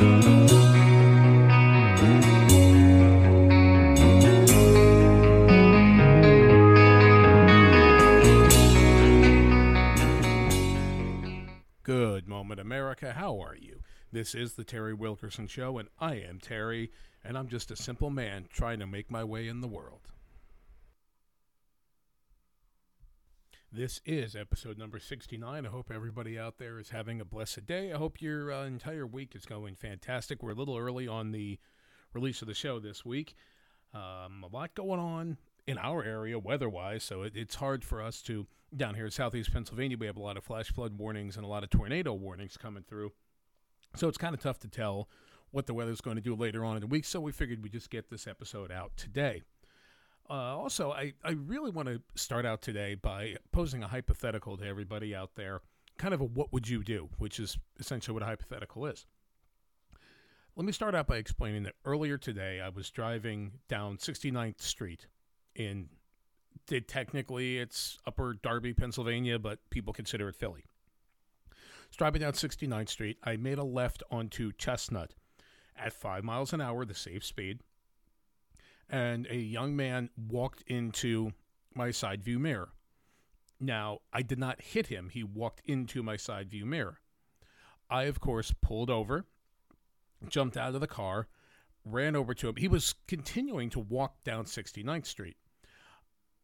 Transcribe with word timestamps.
Good 0.00 0.08
moment, 12.26 12.60
America. 12.60 13.12
How 13.12 13.40
are 13.40 13.54
you? 13.54 13.82
This 14.10 14.34
is 14.34 14.54
the 14.54 14.64
Terry 14.64 14.94
Wilkerson 14.94 15.46
Show, 15.46 15.76
and 15.76 15.90
I 15.98 16.14
am 16.14 16.38
Terry, 16.38 16.90
and 17.22 17.36
I'm 17.36 17.48
just 17.48 17.70
a 17.70 17.76
simple 17.76 18.08
man 18.08 18.46
trying 18.50 18.78
to 18.78 18.86
make 18.86 19.10
my 19.10 19.22
way 19.22 19.48
in 19.48 19.60
the 19.60 19.68
world. 19.68 20.00
This 23.72 24.00
is 24.04 24.34
episode 24.34 24.78
number 24.78 24.98
69. 24.98 25.64
I 25.64 25.68
hope 25.68 25.92
everybody 25.94 26.36
out 26.36 26.58
there 26.58 26.80
is 26.80 26.90
having 26.90 27.20
a 27.20 27.24
blessed 27.24 27.66
day. 27.66 27.92
I 27.92 27.98
hope 27.98 28.20
your 28.20 28.50
uh, 28.50 28.64
entire 28.64 29.06
week 29.06 29.36
is 29.36 29.46
going 29.46 29.76
fantastic. 29.76 30.42
We're 30.42 30.50
a 30.50 30.54
little 30.54 30.76
early 30.76 31.06
on 31.06 31.30
the 31.30 31.56
release 32.12 32.42
of 32.42 32.48
the 32.48 32.54
show 32.54 32.80
this 32.80 33.04
week. 33.04 33.36
Um, 33.94 34.42
a 34.42 34.48
lot 34.52 34.74
going 34.74 34.98
on 34.98 35.36
in 35.68 35.78
our 35.78 36.02
area 36.02 36.36
weather 36.36 36.68
wise, 36.68 37.04
so 37.04 37.22
it, 37.22 37.34
it's 37.36 37.54
hard 37.54 37.84
for 37.84 38.02
us 38.02 38.20
to. 38.22 38.48
Down 38.76 38.96
here 38.96 39.04
in 39.04 39.12
southeast 39.12 39.52
Pennsylvania, 39.52 39.96
we 39.96 40.06
have 40.06 40.16
a 40.16 40.22
lot 40.22 40.36
of 40.36 40.42
flash 40.42 40.72
flood 40.72 40.98
warnings 40.98 41.36
and 41.36 41.44
a 41.44 41.48
lot 41.48 41.62
of 41.62 41.70
tornado 41.70 42.12
warnings 42.12 42.56
coming 42.56 42.82
through. 42.82 43.12
So 43.94 44.08
it's 44.08 44.18
kind 44.18 44.34
of 44.34 44.40
tough 44.40 44.58
to 44.60 44.68
tell 44.68 45.08
what 45.52 45.66
the 45.66 45.74
weather's 45.74 46.00
going 46.00 46.16
to 46.16 46.22
do 46.22 46.34
later 46.34 46.64
on 46.64 46.76
in 46.76 46.80
the 46.80 46.88
week. 46.88 47.04
So 47.04 47.20
we 47.20 47.30
figured 47.30 47.62
we'd 47.62 47.72
just 47.72 47.90
get 47.90 48.10
this 48.10 48.26
episode 48.26 48.72
out 48.72 48.96
today. 48.96 49.42
Uh, 50.30 50.56
also, 50.56 50.92
I, 50.92 51.12
I 51.24 51.32
really 51.32 51.72
want 51.72 51.88
to 51.88 52.00
start 52.14 52.46
out 52.46 52.62
today 52.62 52.94
by 52.94 53.34
posing 53.50 53.82
a 53.82 53.88
hypothetical 53.88 54.56
to 54.58 54.64
everybody 54.64 55.12
out 55.12 55.34
there, 55.34 55.60
kind 55.98 56.14
of 56.14 56.20
a 56.20 56.24
what 56.24 56.52
would 56.52 56.68
you 56.68 56.84
do, 56.84 57.08
which 57.18 57.40
is 57.40 57.58
essentially 57.80 58.14
what 58.14 58.22
a 58.22 58.26
hypothetical 58.26 58.86
is. 58.86 59.06
Let 60.54 60.64
me 60.64 60.72
start 60.72 60.94
out 60.94 61.08
by 61.08 61.16
explaining 61.16 61.64
that 61.64 61.74
earlier 61.84 62.16
today 62.16 62.60
I 62.60 62.68
was 62.68 62.90
driving 62.90 63.52
down 63.68 63.96
69th 63.96 64.60
Street 64.60 65.06
in 65.56 65.88
technically 66.86 67.58
it's 67.58 67.98
upper 68.06 68.34
Darby, 68.34 68.72
Pennsylvania, 68.72 69.38
but 69.40 69.58
people 69.70 69.92
consider 69.92 70.28
it 70.28 70.36
Philly. 70.36 70.64
driving 71.96 72.20
down 72.20 72.34
69th 72.34 72.88
Street. 72.88 73.18
I 73.24 73.36
made 73.36 73.58
a 73.58 73.64
left 73.64 74.04
onto 74.12 74.52
Chestnut 74.52 75.14
at 75.76 75.92
five 75.92 76.22
miles 76.22 76.52
an 76.52 76.60
hour, 76.60 76.84
the 76.84 76.94
safe 76.94 77.24
speed. 77.24 77.60
And 78.90 79.26
a 79.30 79.36
young 79.36 79.76
man 79.76 80.10
walked 80.16 80.62
into 80.66 81.32
my 81.74 81.92
side 81.92 82.24
view 82.24 82.38
mirror. 82.38 82.70
Now, 83.60 84.00
I 84.12 84.22
did 84.22 84.38
not 84.38 84.60
hit 84.60 84.88
him. 84.88 85.10
He 85.10 85.22
walked 85.22 85.62
into 85.64 86.02
my 86.02 86.16
side 86.16 86.50
view 86.50 86.66
mirror. 86.66 86.98
I, 87.88 88.04
of 88.04 88.20
course, 88.20 88.52
pulled 88.60 88.90
over, 88.90 89.26
jumped 90.28 90.56
out 90.56 90.74
of 90.74 90.80
the 90.80 90.86
car, 90.86 91.28
ran 91.84 92.16
over 92.16 92.34
to 92.34 92.48
him. 92.48 92.56
He 92.56 92.68
was 92.68 92.94
continuing 93.06 93.70
to 93.70 93.80
walk 93.80 94.24
down 94.24 94.44
69th 94.44 95.06
Street. 95.06 95.36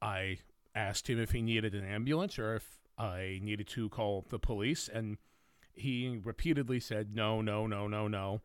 I 0.00 0.38
asked 0.74 1.08
him 1.08 1.18
if 1.18 1.32
he 1.32 1.42
needed 1.42 1.74
an 1.74 1.84
ambulance 1.84 2.38
or 2.38 2.56
if 2.56 2.78
I 2.98 3.40
needed 3.42 3.66
to 3.68 3.88
call 3.88 4.24
the 4.28 4.38
police, 4.38 4.88
and 4.92 5.18
he 5.72 6.20
repeatedly 6.22 6.80
said, 6.80 7.14
no, 7.14 7.40
no, 7.40 7.66
no, 7.66 7.88
no, 7.88 8.08
no. 8.08 8.40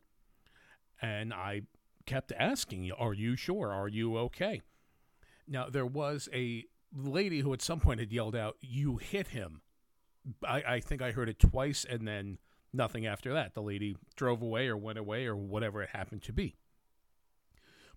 And 1.00 1.32
I 1.32 1.62
kept 2.06 2.32
asking, 2.38 2.90
Are 2.92 3.14
you 3.14 3.36
sure? 3.36 3.72
Are 3.72 3.88
you 3.88 4.16
okay? 4.18 4.62
Now, 5.46 5.68
there 5.68 5.86
was 5.86 6.28
a 6.32 6.64
lady 6.94 7.40
who 7.40 7.52
at 7.52 7.62
some 7.62 7.80
point 7.80 8.00
had 8.00 8.12
yelled 8.12 8.36
out, 8.36 8.56
You 8.60 8.96
hit 8.98 9.28
him. 9.28 9.62
I, 10.46 10.62
I 10.66 10.80
think 10.80 11.02
I 11.02 11.12
heard 11.12 11.28
it 11.28 11.38
twice 11.38 11.84
and 11.88 12.06
then 12.06 12.38
nothing 12.72 13.06
after 13.06 13.32
that. 13.34 13.54
The 13.54 13.62
lady 13.62 13.96
drove 14.16 14.42
away 14.42 14.68
or 14.68 14.76
went 14.76 14.98
away 14.98 15.26
or 15.26 15.36
whatever 15.36 15.82
it 15.82 15.90
happened 15.90 16.22
to 16.22 16.32
be. 16.32 16.56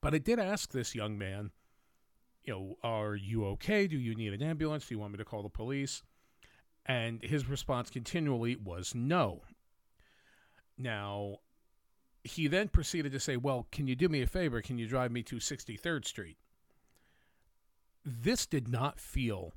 But 0.01 0.13
I 0.13 0.17
did 0.17 0.39
ask 0.39 0.71
this 0.71 0.95
young 0.95 1.17
man, 1.17 1.51
you 2.43 2.53
know, 2.53 2.77
are 2.83 3.15
you 3.15 3.45
okay? 3.45 3.87
Do 3.87 3.97
you 3.97 4.15
need 4.15 4.33
an 4.33 4.43
ambulance? 4.43 4.87
Do 4.87 4.95
you 4.95 4.99
want 4.99 5.13
me 5.13 5.17
to 5.17 5.25
call 5.25 5.43
the 5.43 5.49
police? 5.49 6.03
And 6.85 7.23
his 7.23 7.47
response 7.49 7.89
continually 7.89 8.55
was 8.55 8.93
no. 8.93 9.41
Now, 10.77 11.39
he 12.25 12.47
then 12.47 12.67
proceeded 12.69 13.11
to 13.11 13.19
say, 13.19 13.37
Well, 13.37 13.67
can 13.71 13.87
you 13.87 13.95
do 13.95 14.09
me 14.09 14.21
a 14.21 14.27
favor? 14.27 14.61
Can 14.61 14.77
you 14.77 14.87
drive 14.87 15.11
me 15.11 15.23
to 15.23 15.35
63rd 15.35 16.05
Street? 16.05 16.37
This 18.03 18.45
did 18.45 18.67
not 18.67 18.99
feel 18.99 19.53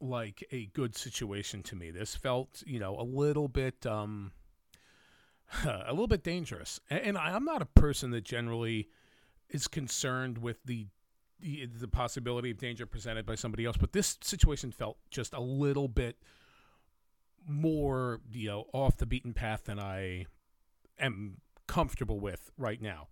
like 0.00 0.44
a 0.52 0.66
good 0.66 0.96
situation 0.96 1.62
to 1.64 1.76
me. 1.76 1.90
This 1.90 2.14
felt, 2.14 2.62
you 2.66 2.78
know, 2.78 2.98
a 2.98 3.02
little 3.02 3.48
bit, 3.48 3.86
um, 3.86 4.32
a 5.64 5.90
little 5.90 6.06
bit 6.06 6.24
dangerous. 6.24 6.80
And 6.90 7.16
I'm 7.16 7.44
not 7.44 7.62
a 7.62 7.66
person 7.66 8.10
that 8.10 8.24
generally 8.24 8.88
is 9.48 9.68
concerned 9.68 10.38
with 10.38 10.62
the 10.64 10.86
the, 11.40 11.66
the 11.66 11.86
possibility 11.86 12.50
of 12.50 12.58
danger 12.58 12.84
presented 12.84 13.24
by 13.24 13.36
somebody 13.36 13.64
else. 13.64 13.76
But 13.76 13.92
this 13.92 14.18
situation 14.20 14.72
felt 14.72 14.98
just 15.08 15.32
a 15.32 15.40
little 15.40 15.86
bit 15.86 16.16
more, 17.46 18.20
you 18.32 18.48
know, 18.48 18.64
off 18.72 18.96
the 18.96 19.06
beaten 19.06 19.32
path 19.34 19.66
than 19.66 19.78
I 19.78 20.26
am 20.98 21.36
comfortable 21.68 22.18
with 22.18 22.50
right 22.58 22.82
now. 22.82 23.06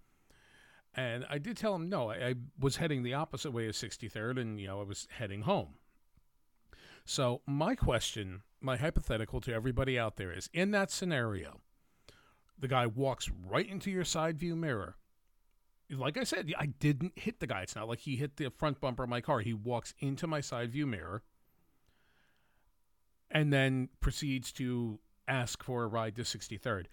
And 0.94 1.24
I 1.30 1.38
did 1.38 1.56
tell 1.56 1.74
him 1.74 1.88
no, 1.88 2.10
I, 2.10 2.14
I 2.14 2.34
was 2.58 2.76
heading 2.76 3.02
the 3.02 3.14
opposite 3.14 3.52
way 3.52 3.68
of 3.68 3.74
63rd, 3.74 4.40
and 4.40 4.60
you 4.60 4.66
know 4.66 4.80
I 4.80 4.84
was 4.84 5.06
heading 5.10 5.42
home. 5.42 5.74
So 7.04 7.42
my 7.46 7.76
question, 7.76 8.42
my 8.60 8.76
hypothetical 8.76 9.40
to 9.42 9.52
everybody 9.52 9.98
out 9.98 10.16
there 10.16 10.32
is: 10.32 10.50
in 10.52 10.72
that 10.72 10.90
scenario, 10.90 11.60
the 12.58 12.68
guy 12.68 12.86
walks 12.86 13.30
right 13.30 13.68
into 13.68 13.90
your 13.90 14.04
side 14.04 14.38
view 14.38 14.56
mirror 14.56 14.96
like 15.90 16.16
I 16.16 16.24
said, 16.24 16.52
I 16.58 16.66
didn't 16.66 17.12
hit 17.16 17.40
the 17.40 17.46
guy. 17.46 17.62
It's 17.62 17.76
not 17.76 17.88
like 17.88 18.00
he 18.00 18.16
hit 18.16 18.36
the 18.36 18.50
front 18.50 18.80
bumper 18.80 19.04
of 19.04 19.08
my 19.08 19.20
car. 19.20 19.40
He 19.40 19.54
walks 19.54 19.94
into 19.98 20.26
my 20.26 20.40
side 20.40 20.72
view 20.72 20.86
mirror 20.86 21.22
and 23.30 23.52
then 23.52 23.88
proceeds 24.00 24.52
to 24.52 24.98
ask 25.28 25.62
for 25.62 25.84
a 25.84 25.86
ride 25.86 26.16
to 26.16 26.22
63rd. 26.22 26.86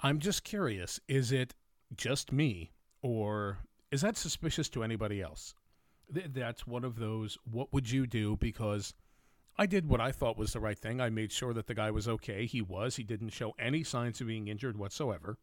I'm 0.00 0.18
just 0.18 0.44
curious 0.44 1.00
is 1.08 1.32
it 1.32 1.54
just 1.96 2.32
me 2.32 2.72
or 3.02 3.58
is 3.90 4.00
that 4.02 4.16
suspicious 4.16 4.68
to 4.70 4.82
anybody 4.82 5.20
else? 5.22 5.54
Th- 6.12 6.26
that's 6.30 6.66
one 6.66 6.84
of 6.84 6.96
those 6.96 7.38
what 7.50 7.72
would 7.72 7.90
you 7.90 8.06
do 8.06 8.36
because 8.36 8.94
I 9.56 9.66
did 9.66 9.88
what 9.88 10.00
I 10.00 10.10
thought 10.10 10.36
was 10.36 10.52
the 10.52 10.60
right 10.60 10.78
thing. 10.78 11.00
I 11.00 11.10
made 11.10 11.30
sure 11.30 11.54
that 11.54 11.66
the 11.66 11.74
guy 11.74 11.90
was 11.90 12.08
okay. 12.08 12.44
He 12.44 12.60
was. 12.60 12.96
He 12.96 13.04
didn't 13.04 13.30
show 13.30 13.54
any 13.58 13.84
signs 13.84 14.20
of 14.20 14.26
being 14.26 14.48
injured 14.48 14.76
whatsoever. 14.76 15.38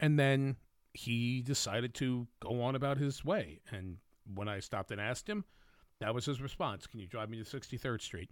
And 0.00 0.18
then 0.18 0.56
he 0.94 1.42
decided 1.42 1.92
to 1.94 2.26
go 2.40 2.62
on 2.62 2.74
about 2.74 2.96
his 2.96 3.24
way. 3.24 3.60
And 3.70 3.98
when 4.32 4.48
I 4.48 4.60
stopped 4.60 4.90
and 4.90 5.00
asked 5.00 5.28
him, 5.28 5.44
that 6.00 6.14
was 6.14 6.24
his 6.24 6.40
response. 6.40 6.86
Can 6.86 7.00
you 7.00 7.06
drive 7.06 7.28
me 7.28 7.42
to 7.42 7.44
63rd 7.44 8.00
Street? 8.00 8.30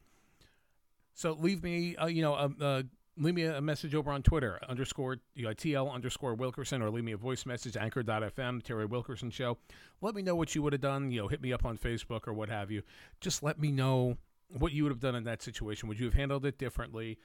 So 1.14 1.32
leave 1.32 1.62
me, 1.62 1.96
uh, 1.96 2.06
you 2.06 2.22
know, 2.22 2.34
uh, 2.34 2.48
uh, 2.60 2.82
leave 3.18 3.34
me 3.34 3.44
a 3.44 3.60
message 3.60 3.94
over 3.94 4.10
on 4.10 4.22
Twitter, 4.22 4.58
underscore 4.68 5.18
you 5.34 5.44
know, 5.44 5.50
TL 5.50 5.92
underscore 5.92 6.34
Wilkerson, 6.34 6.82
or 6.82 6.90
leave 6.90 7.04
me 7.04 7.12
a 7.12 7.16
voice 7.16 7.46
message, 7.46 7.76
anchor.fm, 7.76 8.62
Terry 8.62 8.86
Wilkerson 8.86 9.30
Show. 9.30 9.58
Let 10.00 10.14
me 10.14 10.22
know 10.22 10.36
what 10.36 10.54
you 10.54 10.62
would 10.62 10.72
have 10.72 10.82
done. 10.82 11.10
You 11.10 11.22
know, 11.22 11.28
hit 11.28 11.40
me 11.40 11.52
up 11.52 11.64
on 11.64 11.78
Facebook 11.78 12.28
or 12.28 12.32
what 12.32 12.48
have 12.48 12.70
you. 12.70 12.82
Just 13.20 13.42
let 13.42 13.58
me 13.58 13.70
know 13.70 14.18
what 14.48 14.72
you 14.72 14.84
would 14.84 14.92
have 14.92 15.00
done 15.00 15.14
in 15.14 15.24
that 15.24 15.42
situation. 15.42 15.88
Would 15.88 15.98
you 15.98 16.06
have 16.06 16.14
handled 16.14 16.44
it 16.44 16.58
differently? 16.58 17.18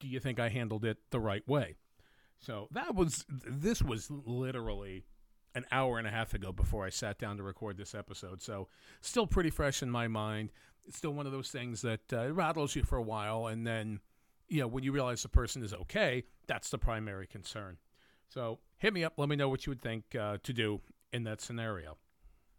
Do 0.00 0.06
you 0.06 0.20
think 0.20 0.38
I 0.38 0.48
handled 0.48 0.84
it 0.84 0.98
the 1.10 1.20
right 1.20 1.46
way? 1.48 1.76
So 2.38 2.68
that 2.72 2.94
was 2.94 3.24
this 3.28 3.82
was 3.82 4.10
literally 4.10 5.04
an 5.54 5.64
hour 5.70 5.98
and 5.98 6.06
a 6.06 6.10
half 6.10 6.34
ago 6.34 6.52
before 6.52 6.84
I 6.84 6.88
sat 6.90 7.18
down 7.18 7.36
to 7.36 7.42
record 7.42 7.76
this 7.76 7.94
episode. 7.94 8.42
So 8.42 8.68
still 9.00 9.26
pretty 9.26 9.50
fresh 9.50 9.82
in 9.82 9.90
my 9.90 10.08
mind. 10.08 10.50
It's 10.84 10.96
still 10.96 11.12
one 11.12 11.26
of 11.26 11.32
those 11.32 11.50
things 11.50 11.82
that 11.82 12.12
uh, 12.12 12.32
rattles 12.32 12.74
you 12.74 12.82
for 12.82 12.96
a 12.96 13.02
while, 13.02 13.46
and 13.46 13.64
then 13.64 14.00
you 14.52 14.60
know 14.60 14.66
when 14.66 14.84
you 14.84 14.92
realize 14.92 15.22
the 15.22 15.30
person 15.30 15.62
is 15.62 15.72
okay, 15.72 16.24
that's 16.46 16.68
the 16.68 16.78
primary 16.78 17.26
concern. 17.26 17.78
So 18.28 18.58
hit 18.76 18.92
me 18.92 19.02
up. 19.02 19.14
Let 19.16 19.30
me 19.30 19.36
know 19.36 19.48
what 19.48 19.66
you 19.66 19.70
would 19.70 19.80
think 19.80 20.14
uh, 20.14 20.38
to 20.42 20.52
do 20.52 20.80
in 21.12 21.24
that 21.24 21.40
scenario. 21.40 21.96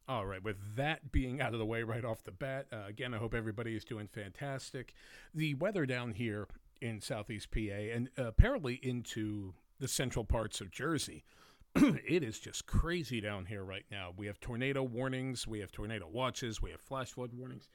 All 0.08 0.26
right, 0.26 0.44
with 0.44 0.58
that 0.76 1.12
being 1.12 1.40
out 1.40 1.54
of 1.54 1.60
the 1.60 1.66
way 1.66 1.84
right 1.84 2.04
off 2.04 2.24
the 2.24 2.32
bat, 2.32 2.66
uh, 2.74 2.88
again, 2.88 3.14
I 3.14 3.18
hope 3.18 3.34
everybody 3.34 3.76
is 3.76 3.86
doing 3.86 4.08
fantastic. 4.08 4.94
The 5.34 5.54
weather 5.54 5.86
down 5.86 6.14
here 6.14 6.48
in 6.82 7.00
southeast 7.00 7.52
PA 7.52 7.60
and 7.94 8.10
apparently 8.18 8.80
into 8.84 9.54
the 9.80 9.88
central 9.88 10.26
parts 10.26 10.62
of 10.62 10.72
Jersey. 10.72 11.24
it 11.76 12.24
is 12.24 12.40
just 12.40 12.66
crazy 12.66 13.22
down 13.22 13.46
here 13.46 13.64
right 13.64 13.86
now. 13.90 14.14
We 14.18 14.28
have 14.28 14.40
tornado 14.40 14.84
warnings, 14.84 15.48
we 15.48 15.60
have 15.60 15.72
tornado 15.72 16.08
watches, 16.12 16.62
we 16.62 16.72
have 16.72 16.82
flash 16.82 17.12
flood 17.12 17.32
warnings. 17.34 17.70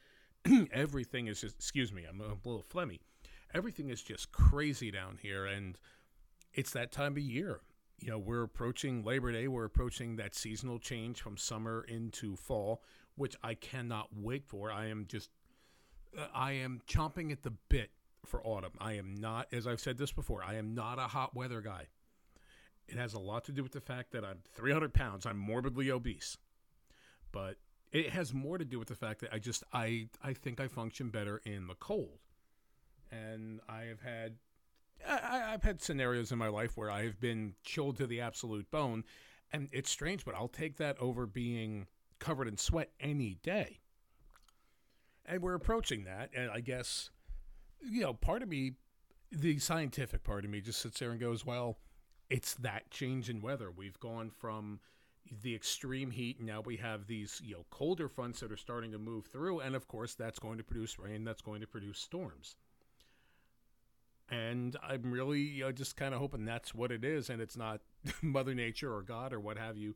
Everything 0.73 1.29
is 1.29 1.41
just, 1.41 1.57
excuse 1.57 1.93
me, 1.93 2.05
I'm 2.09 2.21
a 2.21 2.37
little 2.45 2.65
phlegmy. 2.73 2.99
Everything 3.55 3.91
is 3.91 4.03
just 4.03 4.33
crazy 4.33 4.91
down 4.91 5.19
here, 5.23 5.47
and 5.47 5.79
it's 6.55 6.73
that 6.73 6.93
time 6.93 7.13
of 7.13 7.19
year. 7.19 7.61
You 8.01 8.11
know, 8.11 8.19
we're 8.19 8.43
approaching 8.45 9.05
Labor 9.05 9.33
Day, 9.33 9.49
we're 9.49 9.65
approaching 9.65 10.17
that 10.17 10.35
seasonal 10.35 10.79
change 10.79 11.21
from 11.21 11.37
summer 11.37 11.85
into 11.89 12.37
fall, 12.37 12.83
which 13.17 13.37
I 13.43 13.55
cannot 13.55 14.09
wait 14.17 14.47
for. 14.47 14.71
I 14.73 14.87
am 14.87 15.07
just, 15.09 15.31
uh, 16.19 16.27
I 16.35 16.53
am 16.53 16.81
chomping 16.89 17.33
at 17.33 17.43
the 17.43 17.53
bit 17.69 17.91
for 18.27 18.43
autumn. 18.45 18.73
I 18.81 18.95
am 18.95 19.15
not, 19.15 19.49
as 19.53 19.67
I've 19.67 19.81
said 19.81 19.99
this 19.99 20.13
before, 20.13 20.45
I 20.45 20.55
am 20.57 20.75
not 20.75 20.99
a 20.99 21.03
hot 21.09 21.35
weather 21.35 21.61
guy 21.61 21.89
It 22.89 22.97
has 22.97 23.15
a 23.15 23.19
lot 23.19 23.45
to 23.47 23.53
do 23.53 23.63
with 23.63 23.73
the 23.73 23.81
fact 23.81 24.13
that 24.13 24.25
I'm 24.25 24.41
300 24.55 24.95
pounds. 24.95 25.27
I'm 25.27 25.39
morbidly 25.39 25.91
obese, 25.91 26.39
but 27.33 27.57
it 27.93 28.11
has 28.11 28.35
more 28.35 28.59
to 28.59 28.65
do 28.65 28.79
with 28.79 28.89
the 28.89 28.95
fact 28.97 29.21
that 29.21 29.33
I 29.33 29.39
just 29.39 29.65
I 29.73 30.09
I 30.23 30.33
think 30.35 30.61
I 30.61 30.69
function 30.69 31.11
better 31.11 31.41
in 31.45 31.67
the 31.67 31.75
cold, 31.75 32.19
and 33.11 33.61
I 33.69 33.83
have 33.83 34.01
had 34.01 34.37
I, 35.07 35.53
I've 35.53 35.63
had 35.63 35.81
scenarios 35.81 36.33
in 36.33 36.39
my 36.39 36.49
life 36.49 36.77
where 36.77 36.91
I 36.91 37.05
have 37.05 37.21
been 37.21 37.55
chilled 37.63 37.97
to 37.99 38.07
the 38.07 38.21
absolute 38.21 38.71
bone, 38.71 39.05
and 39.53 39.69
it's 39.73 39.91
strange, 39.91 40.25
but 40.25 40.35
I'll 40.35 40.49
take 40.49 40.77
that 40.79 40.99
over 40.99 41.27
being 41.27 41.87
covered 42.19 42.49
in 42.49 42.57
sweat 42.57 42.91
any 43.01 43.39
day. 43.43 43.81
And 45.25 45.43
we're 45.43 45.55
approaching 45.55 46.05
that, 46.05 46.31
and 46.35 46.51
I 46.51 46.61
guess 46.61 47.11
you 47.81 48.03
know 48.03 48.15
part 48.15 48.43
of 48.43 48.49
me, 48.49 48.73
the 49.31 49.59
scientific 49.59 50.25
part 50.25 50.45
of 50.45 50.51
me, 50.51 50.61
just 50.61 50.81
sits 50.81 50.99
there 50.99 51.11
and 51.11 51.21
goes, 51.21 51.45
well, 51.45 51.79
it's 52.31 52.55
that 52.55 52.91
change 52.91 53.31
in 53.31 53.41
weather. 53.41 53.71
We've 53.71 53.99
gone 54.01 54.31
from 54.31 54.81
the 55.43 55.55
extreme 55.55 56.11
heat. 56.11 56.41
Now 56.41 56.63
we 56.63 56.77
have 56.77 57.07
these 57.07 57.41
you 57.45 57.55
know 57.55 57.67
colder 57.71 58.09
fronts 58.09 58.41
that 58.41 58.53
are 58.53 58.57
starting 58.57 58.93
to 58.93 58.99
move 58.99 59.27
through, 59.27 59.61
and 59.61 59.77
of 59.77 59.87
course 59.87 60.15
that's 60.15 60.39
going 60.39 60.59
to 60.59 60.65
produce 60.65 60.99
rain. 60.99 61.25
That's 61.25 61.43
going 61.43 61.61
to 61.61 61.67
produce 61.67 61.99
storms. 61.99 62.57
And 64.31 64.77
I'm 64.83 65.11
really 65.11 65.41
you 65.41 65.65
know, 65.65 65.73
just 65.73 65.97
kind 65.97 66.13
of 66.13 66.21
hoping 66.21 66.45
that's 66.45 66.75
what 66.75 66.93
it 66.93 67.05
is, 67.05 67.31
and 67.31 67.41
it's 67.41 67.57
not 67.57 67.81
Mother 68.23 68.55
Nature 68.55 68.95
or 68.95 69.03
God 69.03 69.33
or 69.33 69.41
what 69.41 69.59
have 69.59 69.77
you, 69.77 69.95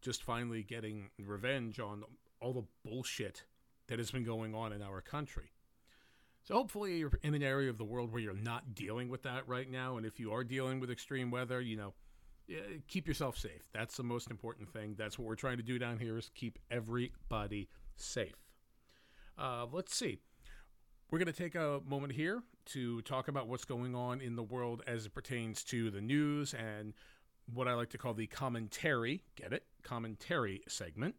just 0.00 0.22
finally 0.22 0.62
getting 0.62 1.10
revenge 1.18 1.80
on 1.80 2.04
all 2.40 2.52
the 2.52 2.64
bullshit 2.88 3.44
that 3.88 3.98
has 3.98 4.10
been 4.10 4.24
going 4.24 4.54
on 4.54 4.72
in 4.72 4.82
our 4.82 5.00
country. 5.00 5.52
So 6.44 6.54
hopefully 6.54 6.98
you're 6.98 7.12
in 7.22 7.34
an 7.34 7.42
area 7.42 7.70
of 7.70 7.78
the 7.78 7.84
world 7.84 8.12
where 8.12 8.20
you're 8.20 8.34
not 8.34 8.74
dealing 8.74 9.08
with 9.08 9.22
that 9.22 9.46
right 9.46 9.70
now, 9.70 9.96
and 9.96 10.06
if 10.06 10.18
you 10.18 10.32
are 10.32 10.44
dealing 10.44 10.80
with 10.80 10.90
extreme 10.90 11.30
weather, 11.30 11.60
you 11.60 11.76
know 11.76 11.94
keep 12.88 13.08
yourself 13.08 13.38
safe. 13.38 13.68
That's 13.72 13.96
the 13.96 14.02
most 14.02 14.30
important 14.30 14.72
thing. 14.72 14.94
That's 14.98 15.18
what 15.18 15.26
we're 15.26 15.34
trying 15.34 15.56
to 15.56 15.62
do 15.62 15.78
down 15.78 15.98
here 15.98 16.18
is 16.18 16.30
keep 16.34 16.58
everybody 16.70 17.68
safe. 17.96 18.36
Uh, 19.38 19.66
let's 19.72 19.96
see. 19.96 20.18
We're 21.10 21.18
going 21.18 21.32
to 21.32 21.32
take 21.32 21.54
a 21.54 21.80
moment 21.86 22.12
here 22.12 22.42
to 22.66 23.02
talk 23.02 23.28
about 23.28 23.48
what's 23.48 23.64
going 23.64 23.94
on 23.94 24.20
in 24.20 24.36
the 24.36 24.42
world 24.42 24.82
as 24.86 25.06
it 25.06 25.14
pertains 25.14 25.62
to 25.64 25.90
the 25.90 26.00
news 26.00 26.54
and 26.54 26.94
what 27.52 27.68
I 27.68 27.74
like 27.74 27.90
to 27.90 27.98
call 27.98 28.14
the 28.14 28.26
commentary. 28.26 29.22
Get 29.36 29.52
it? 29.52 29.64
Commentary 29.82 30.62
segment. 30.68 31.14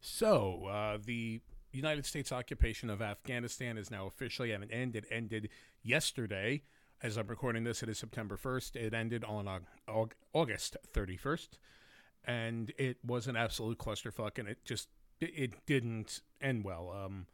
So, 0.00 0.66
uh, 0.66 0.98
the 1.04 1.40
United 1.72 2.06
States 2.06 2.32
occupation 2.32 2.90
of 2.90 3.02
Afghanistan 3.02 3.78
is 3.78 3.90
now 3.90 4.06
officially 4.06 4.52
at 4.52 4.62
an 4.62 4.70
end. 4.70 4.96
It 4.96 5.04
ended 5.10 5.48
yesterday. 5.82 6.62
As 7.02 7.16
I'm 7.16 7.28
recording 7.28 7.64
this, 7.64 7.82
it 7.82 7.88
is 7.88 7.98
September 7.98 8.36
1st. 8.36 8.76
It 8.76 8.94
ended 8.94 9.24
on 9.24 9.48
August 10.32 10.76
31st. 10.92 11.48
And 12.24 12.72
it 12.76 12.98
was 13.04 13.26
an 13.28 13.36
absolute 13.36 13.78
clusterfuck, 13.78 14.38
and 14.38 14.48
it 14.48 14.64
just 14.64 14.88
it 15.20 15.66
didn't 15.66 16.20
end 16.40 16.64
well. 16.64 16.94
Um, 17.04 17.26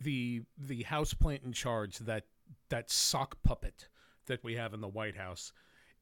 the 0.00 0.42
the 0.58 0.82
house 0.84 1.14
plant 1.14 1.42
in 1.44 1.52
charge, 1.52 1.98
that 1.98 2.24
that 2.68 2.90
sock 2.90 3.42
puppet 3.42 3.88
that 4.26 4.42
we 4.42 4.54
have 4.54 4.74
in 4.74 4.80
the 4.80 4.88
White 4.88 5.16
House, 5.16 5.52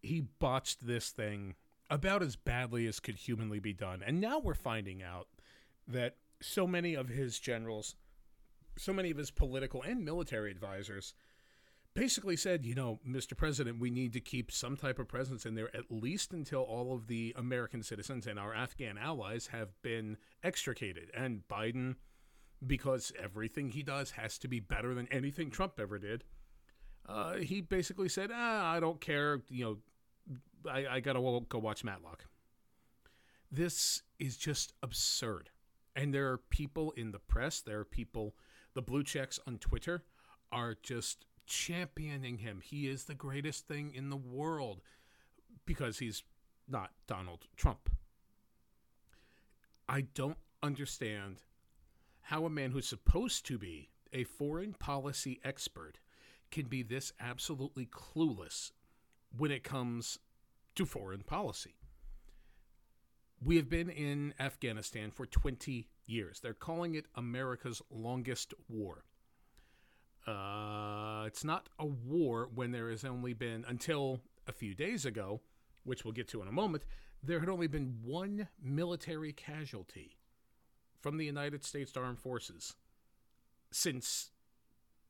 he 0.00 0.20
botched 0.20 0.86
this 0.86 1.10
thing 1.10 1.54
about 1.90 2.22
as 2.22 2.36
badly 2.36 2.86
as 2.86 3.00
could 3.00 3.16
humanly 3.16 3.58
be 3.58 3.72
done. 3.72 4.02
And 4.04 4.20
now 4.20 4.38
we're 4.38 4.54
finding 4.54 5.02
out 5.02 5.28
that 5.86 6.16
so 6.40 6.66
many 6.66 6.94
of 6.94 7.08
his 7.08 7.38
generals, 7.38 7.94
so 8.76 8.92
many 8.92 9.10
of 9.10 9.18
his 9.18 9.30
political 9.30 9.82
and 9.82 10.04
military 10.04 10.50
advisors 10.50 11.14
basically 11.94 12.36
said, 12.36 12.64
you 12.64 12.74
know, 12.74 13.00
Mr. 13.06 13.36
President, 13.36 13.78
we 13.78 13.90
need 13.90 14.12
to 14.14 14.20
keep 14.20 14.50
some 14.50 14.76
type 14.76 14.98
of 14.98 15.08
presence 15.08 15.44
in 15.44 15.54
there 15.54 15.74
at 15.76 15.90
least 15.90 16.32
until 16.32 16.62
all 16.62 16.94
of 16.94 17.06
the 17.06 17.34
American 17.36 17.82
citizens 17.82 18.26
and 18.26 18.38
our 18.38 18.54
Afghan 18.54 18.96
allies 18.96 19.48
have 19.48 19.70
been 19.82 20.16
extricated. 20.42 21.10
And 21.14 21.42
Biden, 21.50 21.96
because 22.66 23.12
everything 23.22 23.70
he 23.70 23.82
does 23.82 24.12
has 24.12 24.38
to 24.38 24.48
be 24.48 24.60
better 24.60 24.94
than 24.94 25.08
anything 25.10 25.50
Trump 25.50 25.78
ever 25.78 25.98
did, 25.98 26.24
uh, 27.08 27.34
he 27.34 27.60
basically 27.60 28.08
said, 28.08 28.30
ah, 28.32 28.72
I 28.72 28.80
don't 28.80 29.00
care, 29.00 29.42
you 29.48 29.64
know, 29.64 30.70
I, 30.70 30.86
I 30.86 31.00
gotta 31.00 31.20
go 31.48 31.58
watch 31.58 31.84
Matlock. 31.84 32.26
This 33.50 34.02
is 34.18 34.36
just 34.36 34.72
absurd. 34.82 35.50
And 35.94 36.14
there 36.14 36.30
are 36.30 36.38
people 36.38 36.92
in 36.92 37.10
the 37.10 37.18
press, 37.18 37.60
there 37.60 37.80
are 37.80 37.84
people, 37.84 38.34
the 38.74 38.80
blue 38.80 39.02
checks 39.02 39.38
on 39.46 39.58
Twitter 39.58 40.04
are 40.50 40.76
just 40.82 41.26
championing 41.46 42.38
him. 42.38 42.60
He 42.62 42.88
is 42.88 43.04
the 43.04 43.14
greatest 43.14 43.66
thing 43.66 43.92
in 43.94 44.10
the 44.10 44.16
world 44.16 44.80
because 45.66 45.98
he's 45.98 46.22
not 46.68 46.90
Donald 47.06 47.46
Trump. 47.56 47.90
I 49.88 50.02
don't 50.02 50.38
understand 50.62 51.42
how 52.22 52.44
a 52.44 52.50
man 52.50 52.70
who's 52.70 52.88
supposed 52.88 53.44
to 53.46 53.58
be 53.58 53.90
a 54.12 54.24
foreign 54.24 54.74
policy 54.74 55.40
expert 55.44 55.98
can 56.50 56.66
be 56.66 56.82
this 56.82 57.12
absolutely 57.18 57.86
clueless 57.86 58.70
when 59.36 59.50
it 59.50 59.64
comes 59.64 60.18
to 60.74 60.86
foreign 60.86 61.22
policy. 61.22 61.74
We 63.44 63.56
have 63.56 63.68
been 63.68 63.90
in 63.90 64.34
Afghanistan 64.38 65.10
for 65.10 65.26
20 65.26 65.88
years. 66.06 66.40
They're 66.40 66.54
calling 66.54 66.94
it 66.94 67.06
America's 67.16 67.82
longest 67.90 68.54
war. 68.68 69.04
Uh, 70.26 71.24
it's 71.26 71.44
not 71.44 71.68
a 71.78 71.86
war 71.86 72.48
when 72.54 72.72
there 72.72 72.90
has 72.90 73.04
only 73.04 73.32
been, 73.32 73.64
until 73.66 74.20
a 74.46 74.52
few 74.52 74.74
days 74.74 75.04
ago, 75.04 75.40
which 75.84 76.04
we'll 76.04 76.12
get 76.12 76.28
to 76.28 76.42
in 76.42 76.48
a 76.48 76.52
moment, 76.52 76.84
there 77.22 77.40
had 77.40 77.48
only 77.48 77.66
been 77.66 77.98
one 78.04 78.48
military 78.62 79.32
casualty 79.32 80.16
from 81.00 81.16
the 81.16 81.24
United 81.24 81.64
States 81.64 81.96
Armed 81.96 82.18
Forces 82.18 82.74
since 83.70 84.30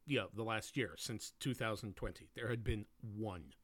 yeah, 0.06 0.24
the 0.34 0.42
last 0.42 0.76
year, 0.76 0.94
since 0.96 1.32
2020. 1.40 2.28
There 2.34 2.48
had 2.48 2.64
been 2.64 2.86
one. 3.16 3.54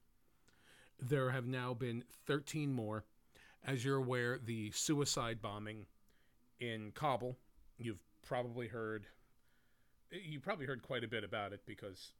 There 1.00 1.30
have 1.30 1.46
now 1.46 1.74
been 1.74 2.04
13 2.26 2.72
more 2.72 3.04
as 3.64 3.84
you're 3.84 3.96
aware, 3.96 4.38
the 4.38 4.70
suicide 4.70 5.42
bombing 5.42 5.86
in 6.60 6.92
Kabul, 6.92 7.36
you've 7.76 8.02
probably 8.22 8.68
heard 8.68 9.06
you 10.10 10.40
probably 10.40 10.66
heard 10.66 10.82
quite 10.82 11.04
a 11.04 11.08
bit 11.08 11.24
about 11.24 11.52
it 11.52 11.60
because 11.66 12.12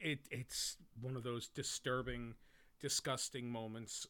it 0.00 0.20
it's 0.30 0.76
one 1.00 1.16
of 1.16 1.22
those 1.22 1.48
disturbing, 1.48 2.34
disgusting 2.80 3.50
moments 3.50 4.06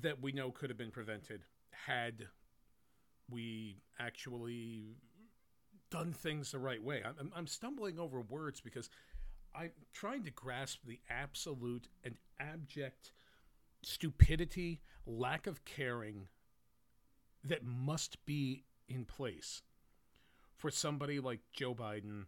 that 0.00 0.20
we 0.20 0.32
know 0.32 0.50
could 0.50 0.70
have 0.70 0.78
been 0.78 0.90
prevented 0.90 1.42
had 1.70 2.26
we 3.28 3.76
actually 3.98 4.96
done 5.90 6.12
things 6.12 6.52
the 6.52 6.58
right 6.58 6.82
way. 6.82 7.02
I'm, 7.04 7.32
I'm 7.34 7.46
stumbling 7.46 7.98
over 7.98 8.20
words 8.20 8.60
because 8.60 8.90
I'm 9.54 9.70
trying 9.92 10.24
to 10.24 10.30
grasp 10.30 10.80
the 10.86 11.00
absolute 11.08 11.88
and 12.04 12.16
abject 12.38 13.12
stupidity, 13.82 14.80
lack 15.06 15.46
of 15.46 15.64
caring 15.64 16.28
that 17.44 17.64
must 17.64 18.24
be 18.26 18.64
in 18.88 19.04
place 19.04 19.62
for 20.60 20.70
somebody 20.70 21.18
like 21.20 21.40
Joe 21.52 21.74
Biden 21.74 22.26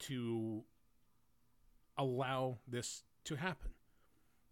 to 0.00 0.62
allow 1.96 2.58
this 2.68 3.02
to 3.24 3.36
happen. 3.36 3.70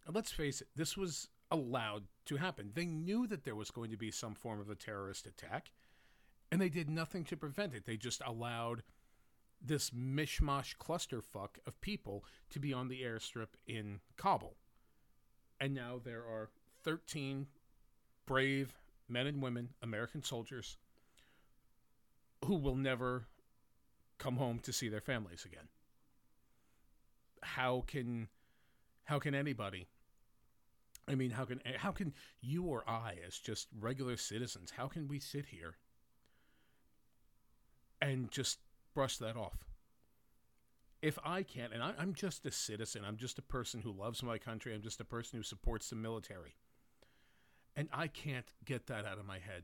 And 0.07 0.15
let's 0.15 0.31
face 0.31 0.61
it, 0.61 0.69
this 0.75 0.97
was 0.97 1.27
allowed 1.51 2.05
to 2.25 2.37
happen. 2.37 2.71
They 2.73 2.87
knew 2.87 3.27
that 3.27 3.43
there 3.43 3.55
was 3.55 3.69
going 3.69 3.91
to 3.91 3.97
be 3.97 4.09
some 4.09 4.33
form 4.33 4.59
of 4.59 4.71
a 4.71 4.75
terrorist 4.75 5.27
attack, 5.27 5.71
and 6.51 6.59
they 6.59 6.69
did 6.69 6.89
nothing 6.89 7.23
to 7.25 7.37
prevent 7.37 7.75
it. 7.75 7.85
They 7.85 7.95
just 7.95 8.23
allowed 8.25 8.81
this 9.61 9.91
mishmash 9.91 10.75
clusterfuck 10.77 11.57
of 11.67 11.81
people 11.81 12.25
to 12.49 12.59
be 12.59 12.73
on 12.73 12.87
the 12.87 13.03
airstrip 13.03 13.49
in 13.67 13.99
Kabul. 14.17 14.55
And 15.59 15.75
now 15.75 15.99
there 16.03 16.21
are 16.21 16.49
13 16.83 17.45
brave 18.25 18.73
men 19.07 19.27
and 19.27 19.43
women, 19.43 19.69
American 19.83 20.23
soldiers, 20.23 20.77
who 22.45 22.55
will 22.55 22.75
never 22.75 23.27
come 24.17 24.37
home 24.37 24.59
to 24.59 24.73
see 24.73 24.89
their 24.89 25.01
families 25.01 25.45
again. 25.45 25.67
How 27.41 27.83
can 27.87 28.27
how 29.05 29.19
can 29.19 29.33
anybody 29.33 29.87
I 31.07 31.15
mean, 31.15 31.31
how 31.31 31.45
can 31.45 31.61
how 31.77 31.91
can 31.91 32.13
you 32.41 32.63
or 32.63 32.83
I, 32.87 33.15
as 33.25 33.37
just 33.37 33.67
regular 33.79 34.17
citizens, 34.17 34.71
how 34.77 34.87
can 34.87 35.07
we 35.07 35.19
sit 35.19 35.47
here 35.47 35.75
and 38.01 38.29
just 38.29 38.59
brush 38.93 39.17
that 39.17 39.35
off? 39.35 39.69
if 41.01 41.17
I 41.23 41.43
can't, 41.43 41.73
and 41.73 41.81
I, 41.81 41.93
am 41.99 42.13
just 42.13 42.45
a 42.45 42.51
citizen, 42.51 43.03
I'm 43.05 43.17
just 43.17 43.39
a 43.39 43.43
person 43.43 43.81
who 43.81 43.91
loves 43.91 44.21
my 44.21 44.37
country, 44.37 44.73
I'm 44.73 44.81
just 44.81 44.99
a 44.99 45.05
person 45.05 45.37
who 45.37 45.43
supports 45.43 45.89
the 45.89 45.95
military, 45.95 46.55
and 47.75 47.87
I 47.93 48.07
can't 48.07 48.51
get 48.65 48.87
that 48.87 49.05
out 49.05 49.17
of 49.17 49.25
my 49.25 49.39
head, 49.39 49.63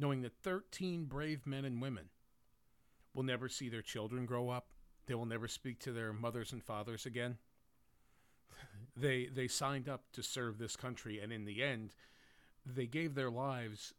knowing 0.00 0.22
that 0.22 0.32
13 0.42 1.04
brave 1.04 1.46
men 1.46 1.64
and 1.64 1.80
women 1.80 2.08
will 3.14 3.22
never 3.22 3.48
see 3.48 3.68
their 3.68 3.82
children 3.82 4.24
grow 4.24 4.48
up, 4.48 4.68
they 5.06 5.14
will 5.14 5.26
never 5.26 5.46
speak 5.46 5.78
to 5.80 5.92
their 5.92 6.12
mothers 6.12 6.52
and 6.52 6.64
fathers 6.64 7.06
again. 7.06 7.36
They 8.96 9.26
they 9.26 9.46
signed 9.46 9.88
up 9.88 10.02
to 10.12 10.22
serve 10.22 10.58
this 10.58 10.74
country, 10.74 11.20
and 11.20 11.32
in 11.32 11.44
the 11.44 11.62
end, 11.62 11.94
they 12.66 12.86
gave 12.86 13.14
their 13.14 13.30
lives 13.30 13.94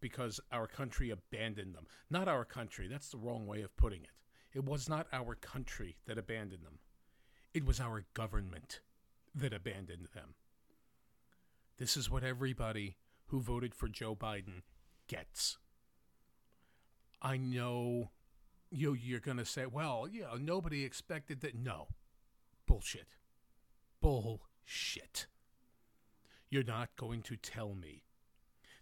because 0.00 0.40
our 0.52 0.68
country 0.68 1.10
abandoned 1.10 1.74
them. 1.74 1.86
Not 2.08 2.28
our 2.28 2.44
country. 2.44 2.86
That's 2.86 3.10
the 3.10 3.18
wrong 3.18 3.46
way 3.46 3.62
of 3.62 3.76
putting 3.76 4.04
it. 4.04 4.10
It 4.54 4.64
was 4.64 4.88
not 4.88 5.08
our 5.12 5.34
country 5.34 5.96
that 6.06 6.18
abandoned 6.18 6.64
them. 6.64 6.78
It 7.52 7.66
was 7.66 7.80
our 7.80 8.04
government 8.14 8.80
that 9.34 9.52
abandoned 9.52 10.08
them. 10.14 10.34
This 11.78 11.96
is 11.96 12.08
what 12.08 12.24
everybody 12.24 12.96
who 13.26 13.40
voted 13.40 13.74
for 13.74 13.88
Joe 13.88 14.14
Biden 14.14 14.62
gets. 15.08 15.58
I 17.20 17.36
know 17.36 18.10
you 18.70 18.94
you're 18.94 19.20
going 19.20 19.38
to 19.38 19.44
say, 19.44 19.66
"Well, 19.66 20.08
yeah, 20.10 20.36
nobody 20.38 20.84
expected 20.84 21.40
that." 21.40 21.54
No. 21.54 21.88
Bullshit. 22.66 23.16
Bullshit. 24.00 25.26
You're 26.50 26.62
not 26.62 26.90
going 26.96 27.22
to 27.22 27.36
tell 27.36 27.74
me 27.74 28.04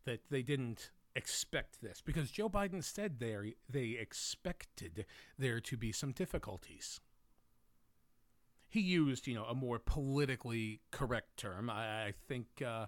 that 0.05 0.21
they 0.31 0.43
didn't 0.43 0.91
expect 1.15 1.81
this 1.81 2.03
because 2.05 2.31
Joe 2.31 2.49
Biden 2.49 2.85
said 2.85 3.19
there 3.19 3.47
they 3.69 3.97
expected 3.99 5.07
there 5.39 5.61
to 5.61 5.77
be 5.77 5.91
some 5.91 6.13
difficulties. 6.13 7.01
He 8.69 8.81
used, 8.81 9.27
you 9.27 9.35
know, 9.35 9.45
a 9.45 9.55
more 9.55 9.79
politically 9.79 10.81
correct 10.91 11.39
term. 11.39 11.71
I, 11.71 12.07
I 12.07 12.15
think 12.29 12.47
uh, 12.65 12.87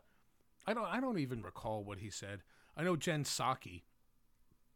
I 0.67 0.75
don't 0.75 0.85
I 0.85 1.01
don't 1.01 1.19
even 1.19 1.43
recall 1.43 1.83
what 1.83 1.99
he 1.99 2.11
said. 2.11 2.43
I 2.79 2.85
know 2.85 2.97
Jen 2.97 3.25
Psaki 3.25 3.83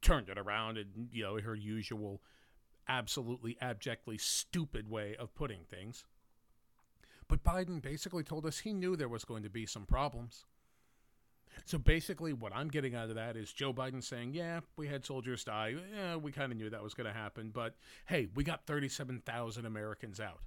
turned 0.03 0.29
it 0.29 0.37
around 0.37 0.77
and 0.77 1.09
you 1.13 1.23
know 1.23 1.41
her 1.41 1.55
usual 1.55 2.21
absolutely 2.89 3.57
abjectly 3.61 4.19
stupid 4.19 4.91
way 4.91 5.15
of 5.19 5.35
putting 5.35 5.61
things. 5.65 6.05
But 7.29 7.45
Biden 7.45 7.81
basically 7.81 8.25
told 8.25 8.45
us 8.45 8.59
he 8.59 8.73
knew 8.73 8.97
there 8.97 9.09
was 9.09 9.25
going 9.25 9.45
to 9.45 9.49
be 9.49 9.65
some 9.65 9.87
problems. 9.87 10.45
So 11.65 11.79
basically, 11.79 12.33
what 12.33 12.53
I'm 12.55 12.69
getting 12.69 12.95
out 12.95 13.11
of 13.11 13.15
that 13.15 13.37
is 13.37 13.53
Joe 13.53 13.73
Biden 13.73 14.03
saying, 14.03 14.35
Yeah, 14.35 14.61
we 14.77 14.89
had 14.89 15.05
soldiers 15.05 15.45
die. 15.45 15.77
Yeah, 15.95 16.17
we 16.17 16.33
kind 16.33 16.51
of 16.51 16.59
knew 16.59 16.71
that 16.71 16.83
was 16.83 16.95
going 16.95 17.07
to 17.07 17.17
happen. 17.17 17.51
But 17.53 17.77
hey, 18.07 18.29
we 18.35 18.43
got 18.43 18.67
37,000 18.67 19.65
Americans 19.65 20.19
out. 20.19 20.41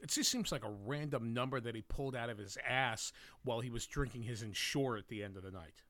It 0.00 0.08
just 0.08 0.30
seems 0.30 0.50
like 0.50 0.64
a 0.64 0.74
random 0.86 1.34
number 1.34 1.60
that 1.60 1.74
he 1.74 1.82
pulled 1.82 2.16
out 2.16 2.30
of 2.30 2.38
his 2.38 2.56
ass 2.66 3.12
while 3.42 3.60
he 3.60 3.70
was 3.70 3.86
drinking 3.86 4.22
his 4.22 4.42
Ensure 4.42 4.96
at 4.96 5.08
the 5.08 5.22
end 5.22 5.36
of 5.36 5.42
the 5.42 5.50
night. 5.50 5.82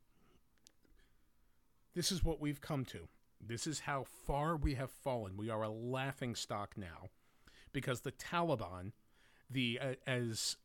This 1.95 2.13
is 2.13 2.25
what 2.25 2.41
we've 2.41 2.61
come 2.61 2.85
to. 2.87 3.09
This 3.45 3.67
is 3.67 3.81
how 3.81 4.05
far 4.05 4.57
we 4.57 4.75
have 4.75 4.91
fallen. 4.91 5.37
We 5.37 5.51
are 5.51 5.63
a 5.63 5.71
laughing 5.71 6.35
stock 6.35 6.75
now 6.77 7.09
because 7.73 8.01
the 8.01 8.13
Taliban, 8.13 8.93
the 9.49 9.81
uh, 9.83 9.95
as 10.07 10.57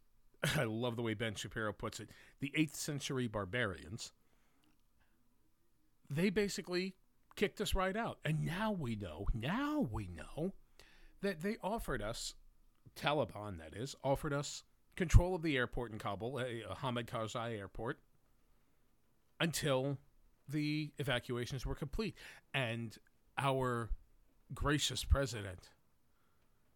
I 0.57 0.63
love 0.63 0.95
the 0.95 1.01
way 1.01 1.13
Ben 1.13 1.35
Shapiro 1.35 1.73
puts 1.73 1.99
it, 1.99 2.09
the 2.39 2.51
8th 2.57 2.75
century 2.75 3.27
barbarians, 3.27 4.11
they 6.09 6.29
basically 6.29 6.95
kicked 7.35 7.61
us 7.61 7.73
right 7.73 7.95
out. 7.95 8.19
And 8.23 8.45
now 8.45 8.71
we 8.71 8.95
know, 8.95 9.25
now 9.33 9.87
we 9.91 10.07
know 10.07 10.53
that 11.21 11.41
they 11.41 11.57
offered 11.63 12.01
us, 12.01 12.35
Taliban 12.95 13.57
that 13.59 13.75
is, 13.75 13.95
offered 14.03 14.33
us 14.33 14.63
control 14.95 15.35
of 15.35 15.41
the 15.41 15.57
airport 15.57 15.91
in 15.91 15.97
Kabul, 15.97 16.37
uh, 16.37 16.75
Hamid 16.75 17.07
Karzai 17.07 17.57
Airport, 17.57 17.99
until 19.39 19.97
the 20.47 20.91
evacuations 20.97 21.65
were 21.65 21.75
complete. 21.75 22.15
And 22.53 22.97
our 23.37 23.89
gracious 24.53 25.03
president, 25.03 25.69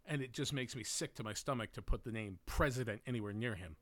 and 0.06 0.22
it 0.22 0.34
just 0.34 0.54
makes 0.54 0.76
me 0.76 0.84
sick 0.84 1.16
to 1.16 1.24
my 1.24 1.34
stomach 1.34 1.72
to 1.74 1.82
put 1.82 2.04
the 2.04 2.12
name 2.12 2.40
president 2.46 3.02
anywhere 3.06 3.34
near 3.34 3.56
him. 3.56 3.76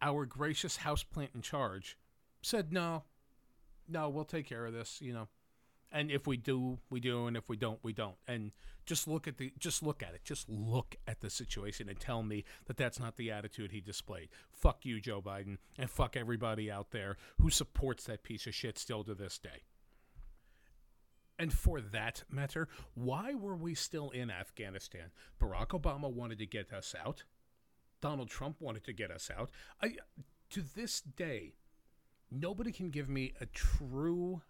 Our 0.00 0.26
gracious 0.26 0.78
houseplant 0.78 1.34
in 1.34 1.42
charge 1.42 1.96
said, 2.40 2.72
no, 2.72 3.04
no, 3.88 4.08
we'll 4.08 4.24
take 4.24 4.48
care 4.48 4.66
of 4.66 4.72
this, 4.72 5.00
you 5.00 5.12
know. 5.12 5.28
And 5.92 6.10
if 6.10 6.26
we 6.26 6.38
do, 6.38 6.78
we 6.90 7.00
do, 7.00 7.26
and 7.26 7.36
if 7.36 7.48
we 7.48 7.56
don't, 7.56 7.78
we 7.82 7.92
don't. 7.92 8.16
And 8.26 8.52
just 8.86 9.06
look 9.06 9.28
at 9.28 9.36
the, 9.36 9.52
just 9.58 9.82
look 9.82 10.02
at 10.02 10.14
it, 10.14 10.24
just 10.24 10.48
look 10.48 10.96
at 11.06 11.20
the 11.20 11.28
situation 11.28 11.88
and 11.88 12.00
tell 12.00 12.22
me 12.22 12.44
that 12.66 12.78
that's 12.78 12.98
not 12.98 13.16
the 13.16 13.30
attitude 13.30 13.72
he 13.72 13.80
displayed. 13.80 14.30
Fuck 14.50 14.84
you, 14.84 15.00
Joe 15.00 15.20
Biden, 15.20 15.58
and 15.78 15.90
fuck 15.90 16.16
everybody 16.16 16.70
out 16.70 16.90
there 16.90 17.18
who 17.40 17.50
supports 17.50 18.04
that 18.04 18.22
piece 18.22 18.46
of 18.46 18.54
shit 18.54 18.78
still 18.78 19.04
to 19.04 19.14
this 19.14 19.38
day. 19.38 19.64
And 21.38 21.52
for 21.52 21.80
that 21.80 22.24
matter, 22.30 22.68
why 22.94 23.34
were 23.34 23.56
we 23.56 23.74
still 23.74 24.10
in 24.10 24.30
Afghanistan? 24.30 25.10
Barack 25.40 25.68
Obama 25.68 26.10
wanted 26.10 26.38
to 26.38 26.46
get 26.46 26.72
us 26.72 26.94
out. 27.04 27.24
Donald 28.00 28.30
Trump 28.30 28.56
wanted 28.60 28.84
to 28.84 28.92
get 28.92 29.10
us 29.10 29.30
out. 29.36 29.50
I, 29.82 29.96
to 30.50 30.62
this 30.74 31.00
day, 31.00 31.54
nobody 32.30 32.72
can 32.72 32.90
give 32.90 33.08
me 33.08 33.32
a 33.40 33.46
true 33.46 34.42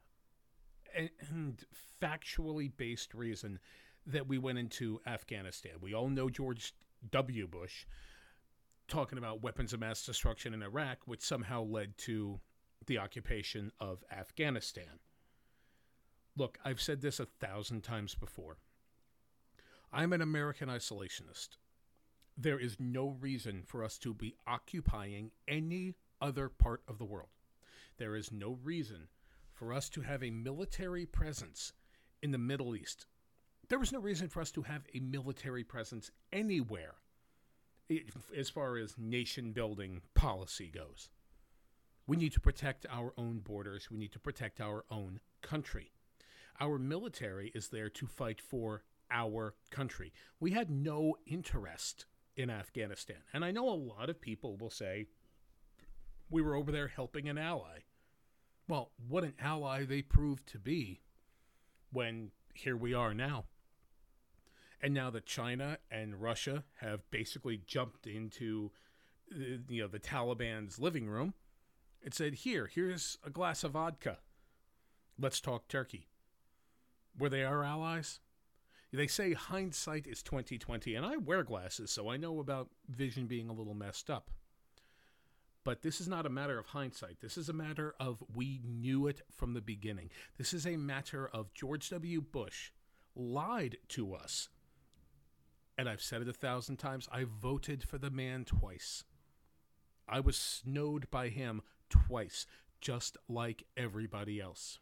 and 0.94 1.64
factually 2.02 2.70
based 2.76 3.14
reason 3.14 3.58
that 4.06 4.26
we 4.26 4.38
went 4.38 4.58
into 4.58 5.00
Afghanistan. 5.06 5.72
We 5.80 5.94
all 5.94 6.08
know 6.08 6.28
George 6.28 6.74
W. 7.10 7.46
Bush 7.46 7.86
talking 8.88 9.18
about 9.18 9.42
weapons 9.42 9.72
of 9.72 9.80
mass 9.80 10.04
destruction 10.04 10.54
in 10.54 10.62
Iraq, 10.62 10.98
which 11.06 11.22
somehow 11.22 11.62
led 11.62 11.96
to 11.98 12.40
the 12.86 12.98
occupation 12.98 13.70
of 13.80 14.04
Afghanistan. 14.10 15.00
Look, 16.36 16.58
I've 16.64 16.80
said 16.80 17.00
this 17.00 17.20
a 17.20 17.26
thousand 17.26 17.82
times 17.82 18.14
before. 18.14 18.56
I'm 19.92 20.12
an 20.12 20.22
American 20.22 20.68
isolationist. 20.68 21.58
There 22.36 22.58
is 22.58 22.76
no 22.80 23.16
reason 23.20 23.62
for 23.66 23.84
us 23.84 23.98
to 23.98 24.14
be 24.14 24.34
occupying 24.46 25.30
any 25.46 25.94
other 26.20 26.48
part 26.48 26.82
of 26.88 26.98
the 26.98 27.04
world. 27.04 27.28
There 27.98 28.16
is 28.16 28.32
no 28.32 28.58
reason 28.62 29.08
for 29.62 29.72
us 29.72 29.88
to 29.88 30.00
have 30.00 30.24
a 30.24 30.30
military 30.30 31.06
presence 31.06 31.72
in 32.20 32.32
the 32.32 32.38
Middle 32.38 32.74
East. 32.74 33.06
There 33.68 33.78
was 33.78 33.92
no 33.92 34.00
reason 34.00 34.28
for 34.28 34.40
us 34.40 34.50
to 34.52 34.62
have 34.62 34.82
a 34.92 34.98
military 34.98 35.62
presence 35.62 36.10
anywhere 36.32 36.94
as 38.36 38.50
far 38.50 38.76
as 38.76 38.98
nation 38.98 39.52
building 39.52 40.02
policy 40.14 40.68
goes. 40.68 41.10
We 42.08 42.16
need 42.16 42.32
to 42.32 42.40
protect 42.40 42.86
our 42.90 43.12
own 43.16 43.38
borders. 43.38 43.88
We 43.88 43.98
need 43.98 44.10
to 44.14 44.18
protect 44.18 44.60
our 44.60 44.84
own 44.90 45.20
country. 45.42 45.92
Our 46.60 46.76
military 46.76 47.52
is 47.54 47.68
there 47.68 47.88
to 47.90 48.06
fight 48.08 48.40
for 48.40 48.82
our 49.12 49.54
country. 49.70 50.12
We 50.40 50.50
had 50.50 50.70
no 50.70 51.14
interest 51.24 52.06
in 52.36 52.50
Afghanistan. 52.50 53.18
And 53.32 53.44
I 53.44 53.52
know 53.52 53.68
a 53.68 53.70
lot 53.70 54.10
of 54.10 54.20
people 54.20 54.56
will 54.56 54.70
say, 54.70 55.06
we 56.28 56.42
were 56.42 56.56
over 56.56 56.72
there 56.72 56.88
helping 56.88 57.28
an 57.28 57.38
ally. 57.38 57.82
Well, 58.72 58.90
what 59.06 59.22
an 59.22 59.34
ally 59.38 59.84
they 59.84 60.00
proved 60.00 60.46
to 60.46 60.58
be 60.58 61.02
when 61.92 62.30
here 62.54 62.74
we 62.74 62.94
are 62.94 63.12
now. 63.12 63.44
And 64.80 64.94
now 64.94 65.10
that 65.10 65.26
China 65.26 65.76
and 65.90 66.22
Russia 66.22 66.64
have 66.80 67.02
basically 67.10 67.60
jumped 67.66 68.06
into 68.06 68.70
uh, 69.30 69.58
you 69.68 69.82
know 69.82 69.88
the 69.88 69.98
Taliban's 69.98 70.78
living 70.78 71.06
room 71.06 71.34
and 72.02 72.14
said, 72.14 72.32
"Here, 72.32 72.66
here's 72.66 73.18
a 73.22 73.28
glass 73.28 73.62
of 73.62 73.72
vodka. 73.72 74.20
Let's 75.18 75.42
talk 75.42 75.68
Turkey." 75.68 76.08
Were 77.18 77.28
they 77.28 77.44
our 77.44 77.62
allies? 77.62 78.20
They 78.90 79.06
say 79.06 79.34
hindsight 79.34 80.06
is 80.06 80.22
2020, 80.22 80.94
and 80.94 81.04
I 81.04 81.18
wear 81.18 81.42
glasses, 81.42 81.90
so 81.90 82.08
I 82.08 82.16
know 82.16 82.40
about 82.40 82.70
vision 82.88 83.26
being 83.26 83.50
a 83.50 83.52
little 83.52 83.74
messed 83.74 84.08
up. 84.08 84.30
But 85.64 85.82
this 85.82 86.00
is 86.00 86.08
not 86.08 86.26
a 86.26 86.30
matter 86.30 86.58
of 86.58 86.66
hindsight. 86.66 87.20
This 87.20 87.38
is 87.38 87.48
a 87.48 87.52
matter 87.52 87.94
of 88.00 88.22
we 88.34 88.60
knew 88.64 89.06
it 89.06 89.20
from 89.30 89.54
the 89.54 89.60
beginning. 89.60 90.10
This 90.36 90.52
is 90.52 90.66
a 90.66 90.76
matter 90.76 91.28
of 91.28 91.54
George 91.54 91.88
W. 91.90 92.20
Bush 92.20 92.72
lied 93.14 93.76
to 93.88 94.14
us. 94.14 94.48
And 95.78 95.88
I've 95.88 96.02
said 96.02 96.22
it 96.22 96.28
a 96.28 96.32
thousand 96.32 96.76
times 96.76 97.08
I 97.12 97.24
voted 97.24 97.84
for 97.84 97.98
the 97.98 98.10
man 98.10 98.44
twice. 98.44 99.04
I 100.08 100.20
was 100.20 100.36
snowed 100.36 101.10
by 101.10 101.28
him 101.28 101.62
twice, 101.88 102.46
just 102.80 103.16
like 103.28 103.64
everybody 103.76 104.40
else. 104.40 104.80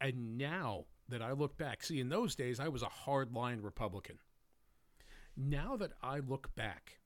And 0.00 0.36
now 0.36 0.84
that 1.08 1.22
I 1.22 1.32
look 1.32 1.56
back, 1.56 1.82
see, 1.82 2.00
in 2.00 2.08
those 2.08 2.34
days, 2.34 2.60
I 2.60 2.68
was 2.68 2.82
a 2.82 3.06
hardline 3.06 3.62
Republican. 3.62 4.18
Now 5.36 5.76
that 5.76 5.92
I 6.02 6.18
look 6.18 6.54
back 6.54 6.98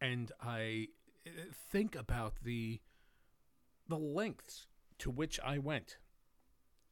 and 0.00 0.30
I 0.40 0.88
think 1.70 1.94
about 1.94 2.34
the 2.42 2.80
the 3.88 3.98
lengths 3.98 4.66
to 4.98 5.10
which 5.10 5.38
I 5.44 5.58
went 5.58 5.98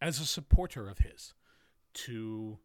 as 0.00 0.20
a 0.20 0.26
supporter 0.26 0.88
of 0.88 0.98
his 0.98 1.34
to 1.94 2.58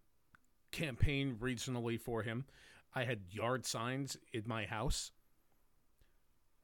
campaign 0.72 1.38
regionally 1.40 2.00
for 2.00 2.24
him. 2.24 2.46
I 2.94 3.04
had 3.06 3.22
yard 3.32 3.66
signs 3.66 4.18
in 4.34 4.44
my 4.46 4.66
house. 4.66 5.12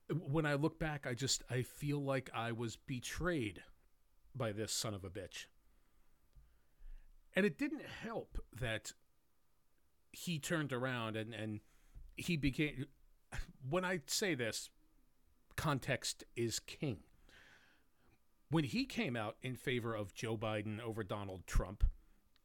When 0.10 0.46
I 0.46 0.54
look 0.54 0.80
back, 0.80 1.08
I 1.08 1.14
just 1.14 1.44
I 1.50 1.62
feel 1.64 2.04
like 2.04 2.30
I 2.34 2.52
was 2.52 2.76
betrayed 2.76 3.64
by 4.36 4.52
this 4.52 4.72
son 4.72 4.94
of 4.94 5.04
a 5.04 5.10
bitch. 5.10 5.46
And 7.36 7.46
it 7.46 7.58
didn't 7.58 7.86
help 8.04 8.38
that 8.60 8.94
he 10.12 10.40
turned 10.40 10.72
around 10.72 11.16
and 11.16 11.34
and 11.34 11.60
he 12.16 12.38
became 12.38 12.86
when 13.70 13.84
I 13.84 14.02
say 14.08 14.36
this 14.36 14.70
context 15.56 16.24
is 16.36 16.60
king. 16.60 17.00
When 18.50 18.64
he 18.64 18.86
came 18.86 19.16
out 19.16 19.38
in 19.42 19.56
favor 19.56 19.96
of 19.96 20.14
Joe 20.14 20.38
Biden 20.38 20.80
over 20.80 21.04
Donald 21.04 21.48
Trump 21.48 21.84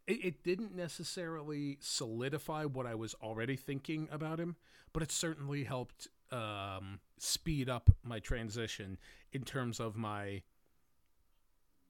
it, 0.07 0.25
it 0.25 0.43
didn't 0.43 0.75
necessarily 0.75 1.79
solidify 1.81 2.65
what 2.65 2.87
I 2.87 2.95
was 2.95 3.15
already 3.23 3.57
thinking 3.57 4.09
about 4.11 4.41
him 4.41 4.57
but 4.93 5.03
it 5.03 5.13
certainly 5.13 5.65
helped 5.65 6.09
um, 6.33 7.01
speed 7.19 7.69
up 7.69 7.91
my 8.03 8.19
transition 8.19 8.99
in 9.33 9.43
terms 9.43 9.81
of 9.81 9.97
my 9.97 10.43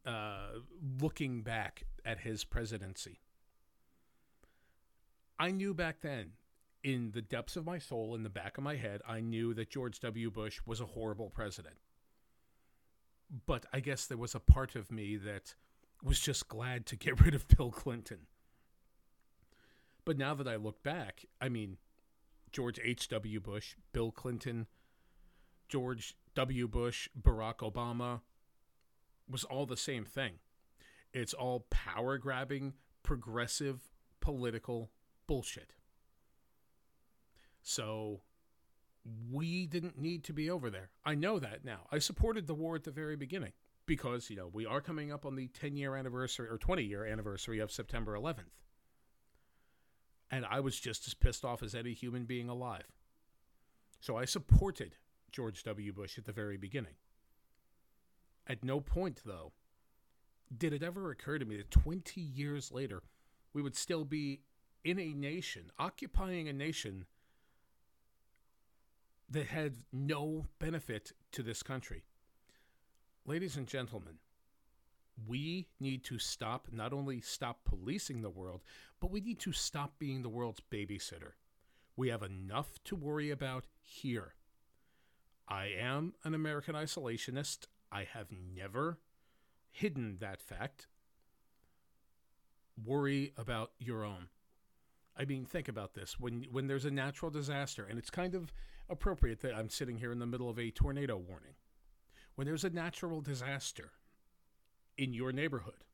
uh, 0.07 0.59
looking 1.01 1.43
back 1.43 1.85
at 2.05 2.21
his 2.21 2.45
presidency. 2.45 3.21
I 5.39 5.51
knew 5.51 5.73
back 5.73 6.01
then, 6.01 6.33
in 6.83 7.11
the 7.13 7.23
depths 7.23 7.57
of 7.57 7.65
my 7.65 7.79
soul, 7.79 8.15
in 8.15 8.23
the 8.23 8.31
back 8.31 8.59
of 8.59 8.65
my 8.65 8.77
head, 8.77 9.03
I 9.07 9.21
knew 9.21 9.55
that 9.55 9.71
George 9.71 10.01
W. 10.01 10.31
Bush 10.31 10.61
was 10.65 10.81
a 10.81 10.87
horrible 10.87 11.31
president. 11.31 11.77
But 13.47 13.67
I 13.73 13.81
guess 13.81 14.07
there 14.07 14.19
was 14.19 14.35
a 14.35 14.41
part 14.41 14.75
of 14.75 14.91
me 14.91 15.17
that 15.17 15.55
was 16.03 16.21
just 16.21 16.49
glad 16.49 16.87
to 16.87 16.97
get 16.97 17.21
rid 17.25 17.35
of 17.35 17.49
Bill 17.49 17.71
Clinton. 17.71 18.27
But 20.05 20.17
now 20.17 20.35
that 20.35 20.49
I 20.49 20.57
look 20.57 20.83
back, 20.83 21.25
I 21.41 21.49
mean, 21.49 21.77
George 22.53 22.81
H.W. 22.83 23.41
Bush, 23.41 23.77
Bill 23.93 24.11
Clinton, 24.11 24.67
George 25.69 26.17
W. 26.35 26.67
Bush, 26.67 27.09
Barack 27.21 27.59
Obama 27.59 28.21
was 29.29 29.45
all 29.45 29.67
the 29.67 29.77
same 29.77 30.05
thing. 30.05 30.35
It's 31.13 31.35
all 31.35 31.67
power 31.71 32.19
grabbing, 32.19 32.75
progressive, 33.03 33.89
political 34.21 34.91
bullshit. 35.27 35.75
So 37.63 38.23
we 39.31 39.67
didn't 39.67 39.99
need 39.99 40.25
to 40.25 40.33
be 40.33 40.51
over 40.51 40.71
there. 40.71 40.91
I 41.05 41.15
know 41.15 41.39
that 41.39 41.65
now. 41.65 41.87
I 41.91 41.99
supported 41.99 42.47
the 42.47 42.55
war 42.55 42.77
at 42.77 42.85
the 42.85 42.91
very 42.91 43.17
beginning 43.17 43.53
because, 43.87 44.31
you 44.31 44.37
know, 44.37 44.51
we 44.53 44.67
are 44.67 44.81
coming 44.81 45.13
up 45.13 45.25
on 45.25 45.37
the 45.37 45.49
10 45.49 45.77
year 45.77 45.97
anniversary 45.97 46.49
or 46.49 46.59
20 46.59 46.83
year 46.83 47.05
anniversary 47.05 47.59
of 47.59 47.73
September 47.73 48.17
11th. 48.17 48.57
And 50.31 50.47
I 50.49 50.61
was 50.61 50.79
just 50.79 51.07
as 51.07 51.15
pissed 51.15 51.45
off 51.45 51.63
as 51.63 51.75
any 51.75 51.93
human 51.93 52.25
being 52.25 52.49
alive. 52.49 52.87
So 54.01 54.17
I 54.17 54.25
supported 54.25 54.97
George 55.33 55.63
W. 55.65 55.93
Bush 55.93 56.19
at 56.19 56.25
the 56.25 56.33
very 56.33 56.57
beginning. 56.57 56.95
At 58.47 58.65
no 58.65 58.81
point, 58.81 59.23
though, 59.25 59.53
did 60.57 60.73
it 60.73 60.83
ever 60.83 61.11
occur 61.11 61.39
to 61.39 61.45
me 61.45 61.57
that 61.57 61.71
20 61.71 62.21
years 62.21 62.73
later, 62.73 63.03
we 63.53 63.63
would 63.63 63.77
still 63.77 64.05
be 64.05 64.41
in 64.85 64.99
a 64.99 65.13
nation, 65.13 65.71
occupying 65.79 66.49
a 66.49 66.53
nation 66.53 67.05
that 69.31 69.47
had 69.47 69.77
no 69.93 70.47
benefit 70.59 71.13
to 71.33 71.43
this 71.43 71.63
country. 71.63 72.03
Ladies 73.25 73.57
and 73.57 73.67
gentlemen, 73.67 74.19
we 75.27 75.69
need 75.79 76.03
to 76.05 76.19
stop, 76.19 76.69
not 76.73 76.93
only 76.93 77.21
stop 77.21 77.65
policing 77.65 78.23
the 78.23 78.31
world, 78.31 78.63
but 79.01 79.11
we 79.11 79.21
need 79.21 79.39
to 79.41 79.53
stop 79.53 79.99
being 79.99 80.23
the 80.23 80.29
world's 80.29 80.63
babysitter. 80.71 81.33
We 81.97 82.09
have 82.09 82.23
enough 82.23 82.83
to 82.85 82.97
worry 82.97 83.31
about 83.31 83.67
here. 83.83 84.35
I 85.47 85.67
am 85.79 86.15
an 86.25 86.35
American 86.35 86.75
isolationist. 86.75 87.67
I 87.93 88.05
have 88.05 88.29
never 88.31 88.99
hidden 89.71 90.19
that 90.21 90.41
fact. 90.41 90.87
Worry 92.83 93.33
about 93.37 93.73
your 93.79 94.05
own. 94.05 94.29
I 95.17 95.25
mean, 95.25 95.45
think 95.45 95.69
about 95.69 95.95
this. 95.95 96.19
When 96.19 96.47
when 96.51 96.67
there's 96.67 96.85
a 96.85 96.91
natural 96.91 97.31
disaster, 97.31 97.87
and 97.89 97.99
it's 97.99 98.11
kind 98.11 98.35
of 98.35 98.53
appropriate 98.89 99.41
that 99.41 99.55
I'm 99.55 99.69
sitting 99.69 99.99
here 99.99 100.13
in 100.13 100.19
the 100.19 100.27
middle 100.27 100.51
of 100.51 100.59
a 100.59 100.71
tornado 100.71 101.17
warning. 101.17 101.55
When 102.35 102.47
there's 102.47 102.65
a 102.65 102.71
natural 102.71 103.21
disaster 103.21 103.91
in 104.97 105.13
your 105.13 105.33
neighborhood, 105.33 105.85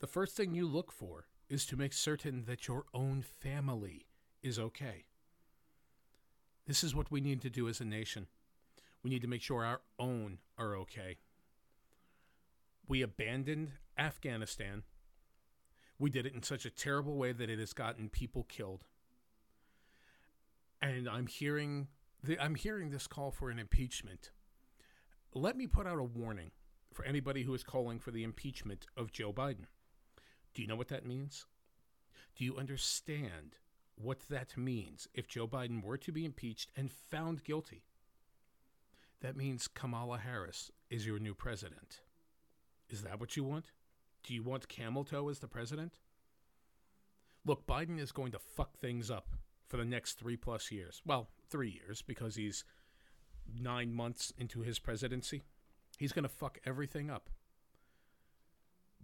the 0.00 0.06
first 0.06 0.36
thing 0.36 0.54
you 0.54 0.66
look 0.66 0.90
for 0.90 1.26
is 1.48 1.64
to 1.66 1.76
make 1.76 1.92
certain 1.92 2.44
that 2.46 2.66
your 2.66 2.84
own 2.92 3.22
family 3.22 4.06
is 4.42 4.58
okay. 4.58 5.04
This 6.66 6.82
is 6.82 6.94
what 6.94 7.10
we 7.10 7.20
need 7.20 7.40
to 7.42 7.50
do 7.50 7.68
as 7.68 7.80
a 7.80 7.84
nation. 7.84 8.26
We 9.02 9.10
need 9.10 9.22
to 9.22 9.28
make 9.28 9.42
sure 9.42 9.64
our 9.64 9.80
own 9.98 10.38
are 10.58 10.76
okay. 10.76 11.18
We 12.88 13.02
abandoned 13.02 13.72
Afghanistan 13.98 14.82
we 16.02 16.10
did 16.10 16.26
it 16.26 16.34
in 16.34 16.42
such 16.42 16.66
a 16.66 16.70
terrible 16.70 17.16
way 17.16 17.30
that 17.30 17.48
it 17.48 17.60
has 17.60 17.72
gotten 17.72 18.08
people 18.08 18.42
killed. 18.48 18.84
And 20.82 21.08
I'm 21.08 21.28
hearing 21.28 21.86
the, 22.24 22.36
I'm 22.40 22.56
hearing 22.56 22.90
this 22.90 23.06
call 23.06 23.30
for 23.30 23.50
an 23.50 23.60
impeachment. 23.60 24.32
Let 25.32 25.56
me 25.56 25.68
put 25.68 25.86
out 25.86 26.00
a 26.00 26.02
warning 26.02 26.50
for 26.92 27.04
anybody 27.04 27.44
who 27.44 27.54
is 27.54 27.62
calling 27.62 28.00
for 28.00 28.10
the 28.10 28.24
impeachment 28.24 28.84
of 28.96 29.12
Joe 29.12 29.32
Biden. 29.32 29.66
Do 30.54 30.60
you 30.60 30.66
know 30.66 30.74
what 30.74 30.88
that 30.88 31.06
means? 31.06 31.46
Do 32.34 32.44
you 32.44 32.56
understand 32.58 33.58
what 33.94 34.28
that 34.28 34.56
means 34.56 35.06
if 35.14 35.28
Joe 35.28 35.46
Biden 35.46 35.84
were 35.84 35.98
to 35.98 36.10
be 36.10 36.24
impeached 36.24 36.72
and 36.76 36.90
found 36.90 37.44
guilty? 37.44 37.84
That 39.20 39.36
means 39.36 39.68
Kamala 39.68 40.18
Harris 40.18 40.72
is 40.90 41.06
your 41.06 41.20
new 41.20 41.34
president. 41.34 42.00
Is 42.90 43.02
that 43.02 43.20
what 43.20 43.36
you 43.36 43.44
want? 43.44 43.66
Do 44.24 44.34
you 44.34 44.42
want 44.42 44.68
Camel 44.68 45.04
Toe 45.04 45.28
as 45.28 45.40
the 45.40 45.48
president? 45.48 45.98
Look, 47.44 47.66
Biden 47.66 47.98
is 47.98 48.12
going 48.12 48.32
to 48.32 48.38
fuck 48.38 48.78
things 48.78 49.10
up 49.10 49.28
for 49.68 49.76
the 49.76 49.84
next 49.84 50.14
three 50.14 50.36
plus 50.36 50.70
years. 50.70 51.02
Well, 51.04 51.28
three 51.48 51.70
years 51.70 52.02
because 52.02 52.36
he's 52.36 52.64
nine 53.52 53.92
months 53.92 54.32
into 54.38 54.60
his 54.60 54.78
presidency. 54.78 55.42
He's 55.98 56.12
going 56.12 56.22
to 56.24 56.28
fuck 56.28 56.58
everything 56.64 57.10
up. 57.10 57.30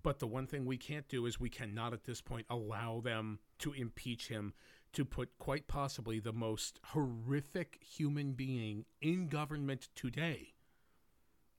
But 0.03 0.21
the 0.21 0.27
one 0.29 0.47
thing 0.47 0.65
we 0.65 0.77
can't 0.77 1.09
do 1.09 1.27
is 1.27 1.41
we 1.41 1.51
cannot 1.51 1.93
at 1.93 2.05
this 2.05 2.21
point 2.21 2.47
allow 2.49 3.01
them 3.01 3.41
to 3.59 3.73
impeach 3.73 4.29
him 4.29 4.55
to 4.93 5.05
put 5.05 5.37
quite 5.39 5.67
possibly 5.67 6.21
the 6.21 6.33
most 6.33 6.79
horrific 6.85 7.79
human 7.83 8.33
being 8.33 8.85
in 9.01 9.29
government 9.29 9.89
today 9.95 10.55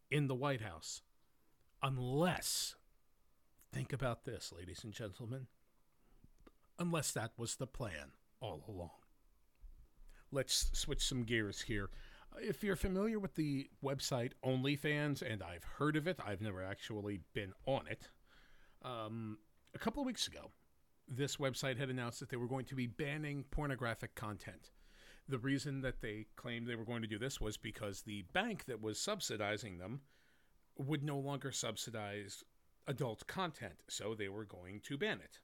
in 0.09 0.27
the 0.27 0.35
White 0.35 0.61
House. 0.61 1.01
Unless 1.83 2.75
Think 3.89 4.01
about 4.01 4.23
this, 4.23 4.53
ladies 4.55 4.83
and 4.83 4.93
gentlemen. 4.93 5.47
Unless 6.77 7.11
that 7.13 7.31
was 7.37 7.55
the 7.55 7.65
plan 7.65 8.11
all 8.39 8.63
along. 8.67 8.91
Let's 10.31 10.69
switch 10.73 11.03
some 11.03 11.23
gears 11.23 11.61
here. 11.61 11.89
If 12.39 12.63
you're 12.63 12.75
familiar 12.75 13.17
with 13.17 13.33
the 13.33 13.67
website 13.83 14.33
OnlyFans, 14.45 15.23
and 15.23 15.41
I've 15.41 15.63
heard 15.63 15.95
of 15.95 16.07
it, 16.07 16.19
I've 16.23 16.39
never 16.39 16.63
actually 16.63 17.21
been 17.33 17.51
on 17.65 17.87
it. 17.87 18.09
Um, 18.83 19.39
a 19.73 19.79
couple 19.79 20.03
of 20.03 20.05
weeks 20.05 20.27
ago, 20.27 20.51
this 21.07 21.37
website 21.37 21.79
had 21.79 21.89
announced 21.89 22.19
that 22.19 22.29
they 22.29 22.37
were 22.37 22.47
going 22.47 22.65
to 22.65 22.75
be 22.75 22.85
banning 22.85 23.43
pornographic 23.49 24.13
content. 24.13 24.69
The 25.27 25.39
reason 25.39 25.81
that 25.81 26.01
they 26.01 26.27
claimed 26.35 26.67
they 26.67 26.75
were 26.75 26.85
going 26.85 27.01
to 27.01 27.07
do 27.07 27.17
this 27.17 27.41
was 27.41 27.57
because 27.57 28.03
the 28.03 28.21
bank 28.33 28.65
that 28.65 28.83
was 28.83 28.99
subsidizing 28.99 29.79
them 29.79 30.01
would 30.77 31.03
no 31.03 31.17
longer 31.17 31.51
subsidize 31.51 32.43
adult 32.89 33.27
content, 33.27 33.75
so 33.87 34.13
they 34.13 34.27
were 34.27 34.43
going 34.43 34.81
to 34.81 34.97
ban 34.97 35.19
it. 35.23 35.39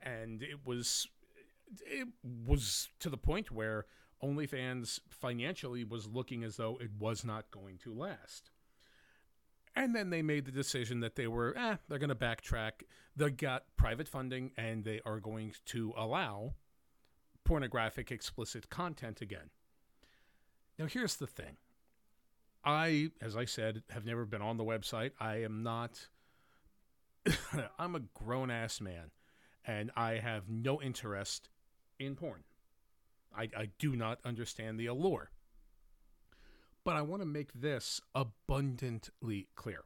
And 0.00 0.42
it 0.42 0.64
was 0.64 1.06
it 1.80 2.08
was 2.46 2.88
to 3.00 3.10
the 3.10 3.16
point 3.16 3.50
where 3.50 3.86
OnlyFans 4.22 5.00
financially 5.10 5.84
was 5.84 6.06
looking 6.06 6.44
as 6.44 6.56
though 6.56 6.78
it 6.80 6.90
was 6.98 7.24
not 7.24 7.50
going 7.50 7.78
to 7.78 7.92
last. 7.92 8.50
And 9.74 9.94
then 9.94 10.08
they 10.08 10.22
made 10.22 10.46
the 10.46 10.52
decision 10.52 11.00
that 11.00 11.16
they 11.16 11.26
were, 11.26 11.54
eh, 11.56 11.76
they're 11.88 11.98
going 11.98 12.08
to 12.08 12.14
backtrack. 12.14 12.84
They 13.14 13.30
got 13.30 13.64
private 13.76 14.08
funding 14.08 14.52
and 14.56 14.84
they 14.84 15.02
are 15.04 15.20
going 15.20 15.52
to 15.66 15.92
allow 15.96 16.54
pornographic, 17.44 18.10
explicit 18.10 18.70
content 18.70 19.20
again. 19.20 19.50
Now, 20.78 20.86
here's 20.86 21.16
the 21.16 21.26
thing 21.26 21.56
I, 22.64 23.10
as 23.20 23.36
I 23.36 23.44
said, 23.44 23.82
have 23.90 24.06
never 24.06 24.24
been 24.24 24.42
on 24.42 24.56
the 24.56 24.64
website. 24.64 25.12
I 25.20 25.42
am 25.42 25.62
not 25.62 26.08
I'm 27.78 27.94
a 27.94 28.00
grown 28.14 28.50
ass 28.50 28.80
man 28.80 29.10
and 29.66 29.90
I 29.96 30.14
have 30.14 30.48
no 30.48 30.80
interest 30.80 31.48
in 31.98 32.14
porn. 32.14 32.44
I, 33.36 33.48
I 33.56 33.68
do 33.78 33.96
not 33.96 34.18
understand 34.24 34.78
the 34.78 34.86
allure. 34.86 35.30
But 36.84 36.96
I 36.96 37.02
want 37.02 37.20
to 37.22 37.26
make 37.26 37.52
this 37.52 38.00
abundantly 38.14 39.48
clear. 39.56 39.82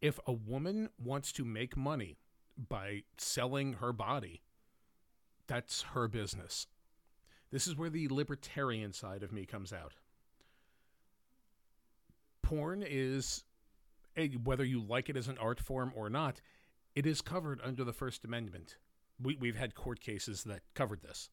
If 0.00 0.18
a 0.26 0.32
woman 0.32 0.88
wants 0.98 1.30
to 1.32 1.44
make 1.44 1.76
money 1.76 2.18
by 2.68 3.02
selling 3.16 3.74
her 3.74 3.92
body, 3.92 4.42
that's 5.46 5.82
her 5.94 6.08
business. 6.08 6.66
This 7.50 7.66
is 7.66 7.76
where 7.76 7.90
the 7.90 8.08
libertarian 8.08 8.92
side 8.92 9.22
of 9.22 9.32
me 9.32 9.44
comes 9.44 9.72
out. 9.72 9.94
Porn 12.42 12.82
is 12.86 13.44
Eh, 14.16 14.28
whether 14.42 14.64
you 14.64 14.82
like 14.82 15.08
it 15.08 15.16
as 15.16 15.28
an 15.28 15.38
art 15.38 15.60
form 15.60 15.92
or 15.94 16.10
not, 16.10 16.40
it 16.94 17.06
is 17.06 17.20
covered 17.20 17.60
under 17.62 17.84
the 17.84 17.92
First 17.92 18.24
Amendment. 18.24 18.76
we, 19.22 19.36
we've 19.36 19.56
had 19.56 19.74
court 19.74 20.00
cases 20.00 20.44
that 20.44 20.62
covered 20.74 21.02
this. 21.02 21.28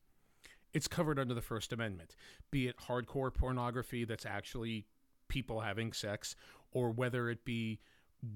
It's 0.73 0.87
covered 0.87 1.17
under 1.17 1.33
the 1.33 1.41
First 1.41 1.73
Amendment, 1.73 2.15
be 2.51 2.67
it 2.67 2.77
hardcore 2.87 3.33
pornography 3.33 4.05
that's 4.05 4.25
actually 4.25 4.85
people 5.27 5.61
having 5.61 5.93
sex, 5.93 6.35
or 6.71 6.91
whether 6.91 7.29
it 7.29 7.45
be 7.45 7.79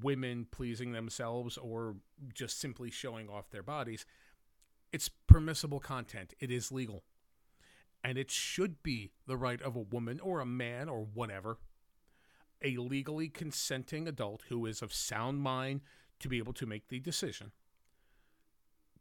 women 0.01 0.47
pleasing 0.51 0.91
themselves 0.91 1.57
or 1.57 1.95
just 2.33 2.59
simply 2.59 2.89
showing 2.89 3.29
off 3.29 3.49
their 3.49 3.63
bodies. 3.63 4.05
It's 4.91 5.09
permissible 5.27 5.79
content, 5.79 6.33
it 6.39 6.51
is 6.51 6.71
legal. 6.71 7.03
And 8.03 8.17
it 8.17 8.31
should 8.31 8.81
be 8.81 9.11
the 9.27 9.37
right 9.37 9.61
of 9.61 9.75
a 9.75 9.79
woman 9.79 10.19
or 10.19 10.39
a 10.39 10.45
man 10.45 10.89
or 10.89 11.01
whatever, 11.13 11.59
a 12.63 12.77
legally 12.77 13.29
consenting 13.29 14.07
adult 14.07 14.43
who 14.49 14.65
is 14.65 14.81
of 14.81 14.93
sound 14.93 15.41
mind 15.41 15.81
to 16.19 16.27
be 16.27 16.37
able 16.37 16.53
to 16.53 16.65
make 16.65 16.87
the 16.87 16.99
decision 16.99 17.51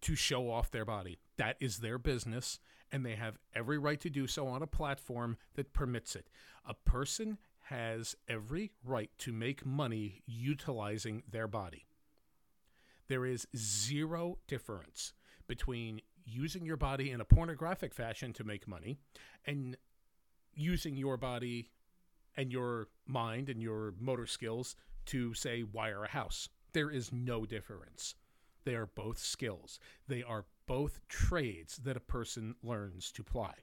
to 0.00 0.14
show 0.14 0.50
off 0.50 0.70
their 0.70 0.84
body. 0.84 1.18
That 1.36 1.56
is 1.60 1.78
their 1.78 1.98
business, 1.98 2.58
and 2.90 3.04
they 3.04 3.16
have 3.16 3.38
every 3.54 3.78
right 3.78 4.00
to 4.00 4.10
do 4.10 4.26
so 4.26 4.46
on 4.46 4.62
a 4.62 4.66
platform 4.66 5.36
that 5.54 5.72
permits 5.72 6.16
it. 6.16 6.28
A 6.66 6.74
person 6.74 7.38
has 7.64 8.16
every 8.28 8.72
right 8.84 9.10
to 9.18 9.32
make 9.32 9.64
money 9.64 10.22
utilizing 10.26 11.22
their 11.30 11.46
body. 11.46 11.86
There 13.08 13.26
is 13.26 13.46
zero 13.56 14.38
difference 14.46 15.12
between 15.46 16.00
using 16.24 16.64
your 16.64 16.76
body 16.76 17.10
in 17.10 17.20
a 17.20 17.24
pornographic 17.24 17.92
fashion 17.92 18.32
to 18.34 18.44
make 18.44 18.68
money 18.68 18.98
and 19.46 19.76
using 20.54 20.96
your 20.96 21.16
body 21.16 21.70
and 22.36 22.52
your 22.52 22.88
mind 23.06 23.48
and 23.48 23.62
your 23.62 23.94
motor 23.98 24.26
skills 24.26 24.76
to, 25.06 25.34
say, 25.34 25.62
wire 25.62 26.04
a 26.04 26.08
house. 26.08 26.48
There 26.72 26.90
is 26.90 27.12
no 27.12 27.44
difference. 27.44 28.14
They 28.64 28.74
are 28.74 28.86
both 28.86 29.18
skills. 29.18 29.80
They 30.06 30.22
are 30.22 30.44
both 30.66 31.00
trades 31.08 31.78
that 31.78 31.96
a 31.96 32.00
person 32.00 32.54
learns 32.62 33.10
to 33.12 33.24
ply. 33.24 33.54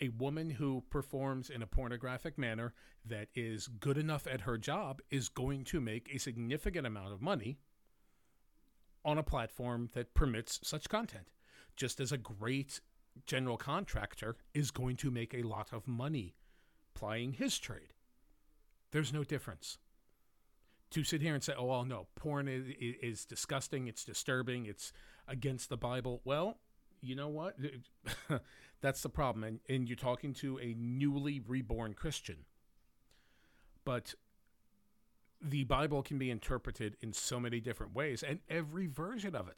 A 0.00 0.08
woman 0.10 0.50
who 0.50 0.84
performs 0.90 1.50
in 1.50 1.60
a 1.60 1.66
pornographic 1.66 2.38
manner 2.38 2.72
that 3.04 3.28
is 3.34 3.66
good 3.66 3.98
enough 3.98 4.26
at 4.26 4.42
her 4.42 4.56
job 4.56 5.02
is 5.10 5.28
going 5.28 5.64
to 5.64 5.80
make 5.80 6.08
a 6.14 6.18
significant 6.18 6.86
amount 6.86 7.12
of 7.12 7.20
money 7.20 7.58
on 9.04 9.18
a 9.18 9.22
platform 9.22 9.90
that 9.94 10.14
permits 10.14 10.60
such 10.62 10.88
content, 10.88 11.28
just 11.76 12.00
as 12.00 12.12
a 12.12 12.18
great 12.18 12.80
general 13.26 13.56
contractor 13.56 14.36
is 14.54 14.70
going 14.70 14.96
to 14.96 15.10
make 15.10 15.34
a 15.34 15.42
lot 15.42 15.72
of 15.72 15.88
money 15.88 16.36
plying 16.98 17.34
his 17.34 17.58
trade. 17.58 17.94
There's 18.90 19.12
no 19.12 19.22
difference 19.22 19.78
to 20.90 21.04
sit 21.04 21.22
here 21.22 21.34
and 21.34 21.42
say, 21.42 21.54
"Oh, 21.56 21.66
well, 21.66 21.84
no, 21.84 22.08
porn 22.16 22.48
is, 22.48 22.66
is 22.80 23.24
disgusting. 23.24 23.86
It's 23.86 24.04
disturbing. 24.04 24.66
It's 24.66 24.92
against 25.28 25.68
the 25.68 25.76
Bible." 25.76 26.20
Well, 26.24 26.58
you 27.00 27.14
know 27.14 27.28
what? 27.28 27.56
That's 28.80 29.02
the 29.02 29.08
problem, 29.08 29.44
and 29.44 29.60
and 29.68 29.88
you're 29.88 29.96
talking 29.96 30.34
to 30.34 30.58
a 30.58 30.74
newly 30.76 31.40
reborn 31.40 31.94
Christian. 31.94 32.38
But 33.84 34.14
the 35.40 35.64
Bible 35.64 36.02
can 36.02 36.18
be 36.18 36.30
interpreted 36.30 36.96
in 37.00 37.12
so 37.12 37.38
many 37.38 37.60
different 37.60 37.94
ways, 37.94 38.24
and 38.24 38.40
every 38.48 38.86
version 38.86 39.36
of 39.36 39.46
it, 39.46 39.56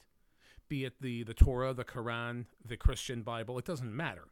be 0.69 0.85
it 0.85 1.01
the 1.01 1.23
the 1.23 1.35
Torah, 1.35 1.73
the 1.73 1.85
Quran, 1.85 2.47
the 2.63 2.77
Christian 2.77 3.23
Bible, 3.23 3.59
it 3.59 3.65
doesn't 3.65 3.97
matter. 3.97 4.29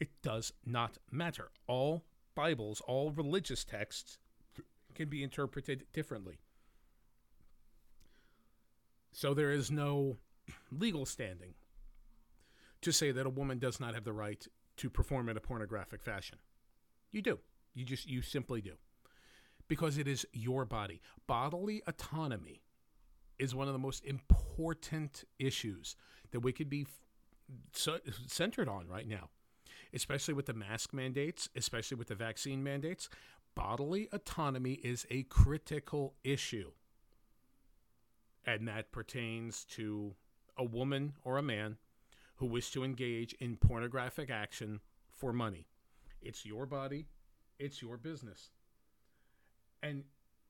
It 0.00 0.22
does 0.22 0.52
not 0.64 0.98
matter. 1.10 1.50
All 1.66 2.04
Bibles, 2.34 2.80
all 2.86 3.10
religious 3.10 3.64
texts 3.64 4.18
can 4.94 5.08
be 5.08 5.22
interpreted 5.22 5.84
differently. 5.92 6.38
So 9.12 9.34
there 9.34 9.52
is 9.52 9.70
no 9.70 10.16
legal 10.72 11.04
standing 11.04 11.54
to 12.80 12.92
say 12.92 13.12
that 13.12 13.26
a 13.26 13.30
woman 13.30 13.58
does 13.58 13.78
not 13.78 13.94
have 13.94 14.04
the 14.04 14.12
right 14.12 14.46
to 14.78 14.88
perform 14.88 15.28
in 15.28 15.36
a 15.36 15.40
pornographic 15.40 16.02
fashion. 16.02 16.38
You 17.12 17.20
do. 17.20 17.38
You 17.74 17.84
just 17.84 18.08
you 18.08 18.22
simply 18.22 18.62
do. 18.62 18.74
Because 19.68 19.98
it 19.98 20.08
is 20.08 20.26
your 20.32 20.64
body. 20.64 21.00
Bodily 21.26 21.82
autonomy 21.86 22.62
is 23.38 23.54
one 23.54 23.66
of 23.66 23.72
the 23.72 23.78
most 23.78 24.04
important 24.04 25.24
issues 25.38 25.96
that 26.30 26.40
we 26.40 26.52
could 26.52 26.70
be 26.70 26.86
centered 27.72 28.68
on 28.68 28.88
right 28.88 29.08
now, 29.08 29.28
especially 29.94 30.34
with 30.34 30.46
the 30.46 30.54
mask 30.54 30.92
mandates, 30.92 31.48
especially 31.56 31.96
with 31.96 32.08
the 32.08 32.14
vaccine 32.14 32.62
mandates 32.62 33.08
bodily 33.54 34.08
autonomy 34.12 34.74
is 34.74 35.06
a 35.10 35.22
critical 35.24 36.14
issue. 36.24 36.70
And 38.44 38.66
that 38.68 38.92
pertains 38.92 39.64
to 39.72 40.14
a 40.56 40.64
woman 40.64 41.14
or 41.24 41.36
a 41.36 41.42
man 41.42 41.76
who 42.36 42.46
wish 42.46 42.70
to 42.72 42.84
engage 42.84 43.34
in 43.34 43.56
pornographic 43.56 44.30
action 44.30 44.80
for 45.10 45.32
money. 45.32 45.66
It's 46.22 46.46
your 46.46 46.66
body, 46.66 47.06
it's 47.58 47.82
your 47.82 47.96
business. 47.96 48.50
And 49.82 50.04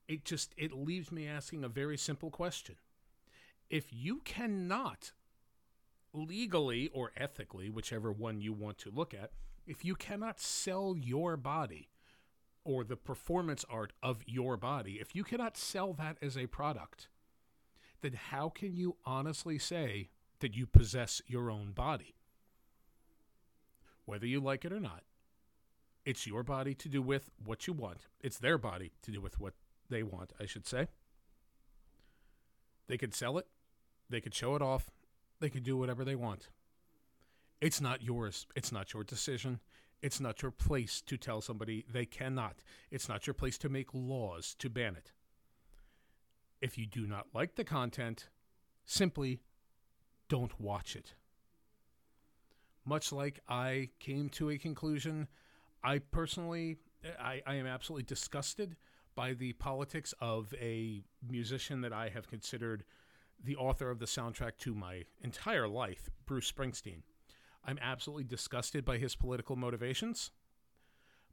it 0.07 0.25
just 0.25 0.53
it 0.57 0.71
leaves 0.73 1.11
me 1.11 1.27
asking 1.27 1.63
a 1.63 1.69
very 1.69 1.97
simple 1.97 2.31
question. 2.31 2.75
If 3.69 3.87
you 3.91 4.21
cannot 4.23 5.11
legally 6.13 6.89
or 6.93 7.11
ethically, 7.17 7.69
whichever 7.69 8.11
one 8.11 8.41
you 8.41 8.53
want 8.53 8.77
to 8.79 8.91
look 8.91 9.13
at, 9.13 9.31
if 9.65 9.85
you 9.85 9.95
cannot 9.95 10.39
sell 10.39 10.95
your 10.97 11.37
body 11.37 11.89
or 12.63 12.83
the 12.83 12.95
performance 12.95 13.65
art 13.69 13.93
of 14.03 14.21
your 14.25 14.57
body, 14.57 14.99
if 14.99 15.15
you 15.15 15.23
cannot 15.23 15.57
sell 15.57 15.93
that 15.93 16.17
as 16.21 16.37
a 16.37 16.47
product, 16.47 17.07
then 18.01 18.13
how 18.13 18.49
can 18.49 18.73
you 18.73 18.97
honestly 19.05 19.57
say 19.57 20.09
that 20.39 20.55
you 20.55 20.65
possess 20.65 21.21
your 21.27 21.49
own 21.49 21.71
body? 21.71 22.15
Whether 24.05 24.25
you 24.25 24.39
like 24.39 24.65
it 24.65 24.73
or 24.73 24.79
not, 24.79 25.03
it's 26.03 26.25
your 26.25 26.43
body 26.43 26.73
to 26.75 26.89
do 26.89 27.01
with 27.01 27.29
what 27.43 27.67
you 27.67 27.73
want. 27.73 28.07
It's 28.19 28.39
their 28.39 28.57
body 28.57 28.91
to 29.03 29.11
do 29.11 29.21
with 29.21 29.39
what 29.39 29.53
they 29.89 30.01
want, 30.01 30.33
I 30.39 30.45
should 30.45 30.65
say. 30.65 30.87
They 32.87 32.97
could 32.97 33.13
sell 33.13 33.37
it, 33.37 33.47
they 34.09 34.19
could 34.19 34.33
show 34.33 34.55
it 34.55 34.61
off, 34.61 34.91
they 35.41 35.49
can 35.49 35.63
do 35.63 35.75
whatever 35.75 36.05
they 36.05 36.15
want. 36.15 36.49
It's 37.59 37.81
not 37.81 38.01
yours. 38.01 38.47
It's 38.55 38.71
not 38.71 38.93
your 38.93 39.03
decision. 39.03 39.59
It's 40.01 40.19
not 40.19 40.41
your 40.41 40.51
place 40.51 41.01
to 41.01 41.17
tell 41.17 41.41
somebody 41.41 41.85
they 41.91 42.05
cannot. 42.05 42.55
It's 42.89 43.09
not 43.09 43.27
your 43.27 43.33
place 43.33 43.57
to 43.59 43.69
make 43.69 43.89
laws 43.93 44.55
to 44.59 44.69
ban 44.69 44.95
it. 44.95 45.11
If 46.59 46.77
you 46.77 46.85
do 46.85 47.05
not 47.05 47.27
like 47.33 47.55
the 47.55 47.63
content, 47.63 48.29
simply 48.85 49.41
don't 50.27 50.59
watch 50.59 50.95
it. 50.95 51.13
Much 52.85 53.11
like 53.11 53.41
I 53.47 53.89
came 53.99 54.29
to 54.29 54.49
a 54.49 54.57
conclusion, 54.57 55.27
I 55.83 55.99
personally, 55.99 56.77
I, 57.19 57.41
I 57.45 57.55
am 57.55 57.67
absolutely 57.67 58.03
disgusted 58.03 58.75
by 59.15 59.33
the 59.33 59.53
politics 59.53 60.13
of 60.19 60.53
a 60.59 61.03
musician 61.27 61.81
that 61.81 61.93
I 61.93 62.09
have 62.09 62.27
considered 62.27 62.83
the 63.43 63.55
author 63.55 63.89
of 63.89 63.99
the 63.99 64.05
soundtrack 64.05 64.57
to 64.59 64.75
my 64.75 65.03
entire 65.21 65.67
life, 65.67 66.09
Bruce 66.25 66.51
Springsteen. 66.51 67.01
I'm 67.65 67.79
absolutely 67.81 68.23
disgusted 68.23 68.85
by 68.85 68.97
his 68.97 69.15
political 69.15 69.55
motivations. 69.55 70.31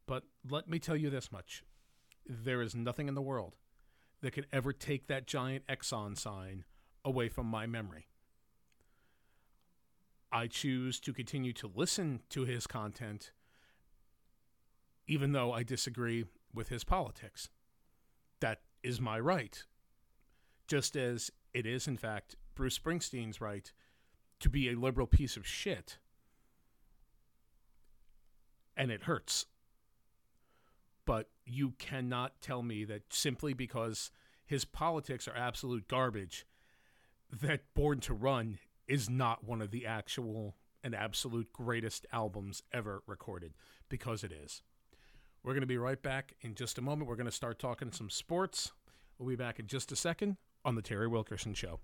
But 0.07 0.25
let 0.49 0.69
me 0.69 0.79
tell 0.79 0.97
you 0.97 1.11
this 1.11 1.31
much 1.31 1.63
there 2.27 2.61
is 2.61 2.75
nothing 2.75 3.09
in 3.09 3.15
the 3.15 3.23
world 3.23 3.57
that 4.21 4.33
could 4.33 4.47
ever 4.53 4.73
take 4.73 5.07
that 5.07 5.27
giant 5.27 5.67
Exxon 5.67 6.19
sign 6.19 6.65
away 7.05 7.29
from 7.29 7.47
my 7.47 7.67
memory. 7.67 8.07
I 10.31 10.47
choose 10.47 11.01
to 11.01 11.15
continue 11.15 11.55
to 11.55 11.71
listen 11.75 12.21
to 12.31 12.45
his 12.45 12.67
content, 12.67 13.33
even 15.07 15.33
though 15.33 15.53
I 15.53 15.63
disagree 15.63 16.27
with 16.53 16.69
his 16.69 16.85
politics. 16.85 17.49
That 18.41 18.61
is 18.83 19.01
my 19.01 19.19
right. 19.19 19.65
Just 20.67 20.97
as 20.97 21.31
it 21.59 21.67
is, 21.67 21.89
in 21.89 21.97
fact, 21.97 22.37
Bruce 22.55 22.79
Springsteen's 22.79 23.41
right 23.41 23.73
to 24.39 24.49
be 24.49 24.69
a 24.69 24.77
liberal 24.77 25.09
piece 25.09 25.37
of 25.37 25.45
shit 25.45 25.99
and 28.77 28.93
it 28.93 29.03
hurts. 29.03 29.47
But 31.05 31.29
you 31.45 31.73
cannot 31.79 32.41
tell 32.41 32.63
me 32.63 32.85
that 32.85 33.13
simply 33.13 33.53
because 33.53 34.13
his 34.47 34.65
politics 34.65 35.27
are 35.27 35.37
absolute 35.37 35.89
garbage, 35.89 36.47
that 37.43 37.75
Born 37.75 37.99
to 38.01 38.15
Run 38.15 38.59
is 38.87 39.11
not 39.11 39.43
one 39.43 39.61
of 39.61 39.73
the 39.73 39.85
actual 39.85 40.55
and 40.85 40.95
absolute 40.95 41.53
greatest 41.53 42.07
albums 42.13 42.63
ever 42.73 43.03
recorded, 43.07 43.55
because 43.89 44.23
it 44.23 44.31
is. 44.31 44.63
We're 45.43 45.55
going 45.55 45.63
to 45.63 45.67
be 45.67 45.79
right 45.79 46.01
back 46.01 46.35
in 46.41 46.55
just 46.55 46.79
a 46.79 46.83
moment. 46.83 47.09
We're 47.09 47.17
going 47.17 47.27
to 47.27 47.33
start 47.33 47.59
talking 47.59 47.91
some 47.91 48.11
sports. 48.11 48.71
We'll 49.19 49.29
be 49.29 49.37
back 49.37 49.59
in 49.59 49.67
just 49.67 49.91
a 49.91 49.97
second 49.97 50.37
on 50.65 50.75
the 50.75 50.83
Terry 50.83 51.07
Wilkerson 51.09 51.55
Show. 51.55 51.81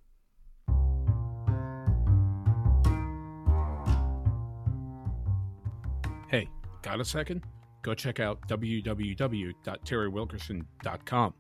Hey, 6.29 6.49
got 6.83 7.01
a 7.01 7.05
second? 7.05 7.43
Go 7.83 7.95
check 7.95 8.19
out 8.19 8.49
www.terrywilkerson.com. 8.49 11.35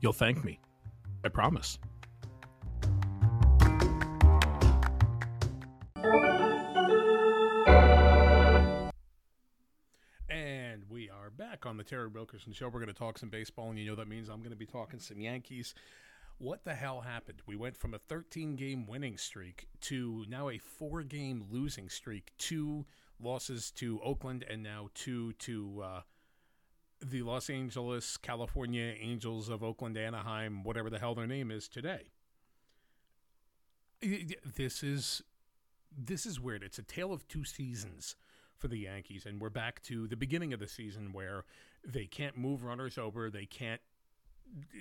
You'll 0.00 0.12
thank 0.12 0.44
me. 0.44 0.60
I 1.24 1.28
promise. 1.28 1.78
And 10.30 10.84
we 10.88 11.10
are 11.10 11.30
back 11.30 11.66
on 11.66 11.76
the 11.76 11.82
Terry 11.82 12.06
Wilkerson 12.06 12.52
Show. 12.52 12.66
We're 12.68 12.80
going 12.80 12.86
to 12.86 12.94
talk 12.94 13.18
some 13.18 13.30
baseball, 13.30 13.70
and 13.70 13.78
you 13.78 13.86
know 13.86 13.96
that 13.96 14.08
means 14.08 14.28
I'm 14.28 14.38
going 14.38 14.50
to 14.50 14.56
be 14.56 14.66
talking 14.66 15.00
some 15.00 15.20
Yankees. 15.20 15.74
What 16.38 16.64
the 16.64 16.74
hell 16.74 17.00
happened? 17.00 17.42
We 17.46 17.56
went 17.56 17.76
from 17.76 17.94
a 17.94 17.98
13 17.98 18.54
game 18.54 18.86
winning 18.86 19.18
streak 19.18 19.66
to 19.82 20.24
now 20.28 20.48
a 20.48 20.58
four 20.58 21.02
game 21.02 21.44
losing 21.50 21.88
streak, 21.88 22.32
two 22.38 22.86
losses 23.20 23.72
to 23.72 24.00
Oakland, 24.04 24.44
and 24.48 24.62
now 24.62 24.88
two 24.94 25.32
to 25.34 25.82
uh, 25.84 26.00
the 27.04 27.22
Los 27.22 27.50
Angeles, 27.50 28.16
California 28.16 28.94
Angels 29.00 29.48
of 29.48 29.64
Oakland, 29.64 29.96
Anaheim, 29.96 30.62
whatever 30.62 30.88
the 30.88 31.00
hell 31.00 31.16
their 31.16 31.26
name 31.26 31.50
is 31.50 31.68
today. 31.68 32.10
This 34.00 34.84
is 34.84 35.22
this 35.96 36.24
is 36.24 36.38
weird. 36.38 36.62
It's 36.62 36.78
a 36.78 36.84
tale 36.84 37.12
of 37.12 37.26
two 37.26 37.44
seasons 37.44 38.14
for 38.56 38.68
the 38.68 38.78
Yankees, 38.78 39.26
and 39.26 39.40
we're 39.40 39.50
back 39.50 39.82
to 39.84 40.06
the 40.06 40.16
beginning 40.16 40.52
of 40.52 40.60
the 40.60 40.68
season 40.68 41.12
where 41.12 41.44
they 41.84 42.06
can't 42.06 42.36
move 42.36 42.62
runners 42.62 42.96
over. 42.96 43.28
They 43.28 43.46
can't. 43.46 43.80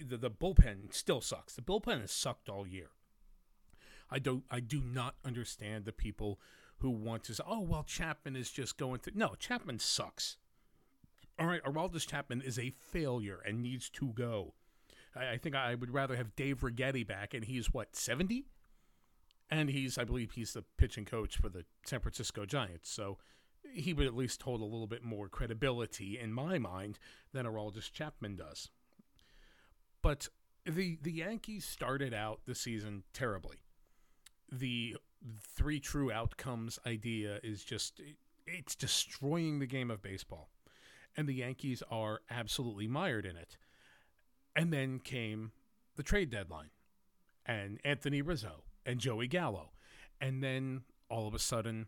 The, 0.07 0.17
the 0.17 0.31
bullpen 0.31 0.93
still 0.93 1.21
sucks. 1.21 1.55
The 1.55 1.61
bullpen 1.61 2.01
has 2.01 2.11
sucked 2.11 2.49
all 2.49 2.67
year. 2.67 2.89
I 4.09 4.19
don't. 4.19 4.43
I 4.49 4.59
do 4.59 4.81
not 4.81 5.15
understand 5.25 5.85
the 5.85 5.91
people 5.91 6.39
who 6.79 6.89
want 6.89 7.23
to 7.25 7.33
say, 7.35 7.43
"Oh 7.45 7.61
well, 7.61 7.83
Chapman 7.83 8.35
is 8.35 8.51
just 8.51 8.77
going 8.77 8.99
through." 8.99 9.13
No, 9.15 9.35
Chapman 9.37 9.79
sucks. 9.79 10.37
All 11.39 11.47
right, 11.47 11.63
Aroldis 11.63 12.07
Chapman 12.07 12.41
is 12.41 12.57
a 12.57 12.71
failure 12.71 13.39
and 13.45 13.61
needs 13.61 13.89
to 13.91 14.07
go. 14.07 14.53
I, 15.15 15.31
I 15.31 15.37
think 15.37 15.55
I 15.55 15.75
would 15.75 15.93
rather 15.93 16.15
have 16.15 16.35
Dave 16.35 16.61
Righetti 16.61 17.05
back, 17.05 17.33
and 17.33 17.45
he's 17.45 17.73
what 17.73 17.95
seventy, 17.95 18.45
and 19.49 19.69
he's 19.69 19.97
I 19.97 20.03
believe 20.03 20.31
he's 20.31 20.53
the 20.53 20.63
pitching 20.77 21.05
coach 21.05 21.37
for 21.37 21.49
the 21.49 21.65
San 21.85 21.99
Francisco 21.99 22.45
Giants. 22.45 22.89
So 22.89 23.17
he 23.73 23.93
would 23.93 24.07
at 24.07 24.15
least 24.15 24.41
hold 24.41 24.61
a 24.61 24.65
little 24.65 24.87
bit 24.87 25.03
more 25.03 25.27
credibility 25.27 26.17
in 26.17 26.31
my 26.31 26.57
mind 26.57 26.99
than 27.33 27.45
Aroldis 27.45 27.91
Chapman 27.91 28.37
does. 28.37 28.69
But 30.01 30.29
the 30.65 30.97
the 31.01 31.11
Yankees 31.11 31.65
started 31.65 32.13
out 32.13 32.41
the 32.45 32.55
season 32.55 33.03
terribly. 33.13 33.57
The 34.51 34.97
three 35.41 35.79
true 35.79 36.11
outcomes 36.11 36.79
idea 36.85 37.39
is 37.43 37.63
just 37.63 38.01
it's 38.45 38.75
destroying 38.75 39.59
the 39.59 39.67
game 39.67 39.91
of 39.91 40.01
baseball. 40.01 40.49
And 41.15 41.27
the 41.27 41.33
Yankees 41.33 41.81
are 41.89 42.21
absolutely 42.29 42.87
mired 42.87 43.25
in 43.25 43.35
it. 43.35 43.57
And 44.55 44.71
then 44.71 44.99
came 44.99 45.51
the 45.95 46.03
trade 46.03 46.29
deadline 46.29 46.69
and 47.45 47.79
Anthony 47.83 48.21
Rizzo 48.21 48.63
and 48.85 48.99
Joey 48.99 49.27
Gallo. 49.27 49.71
And 50.21 50.43
then 50.43 50.81
all 51.09 51.27
of 51.27 51.33
a 51.33 51.39
sudden 51.39 51.87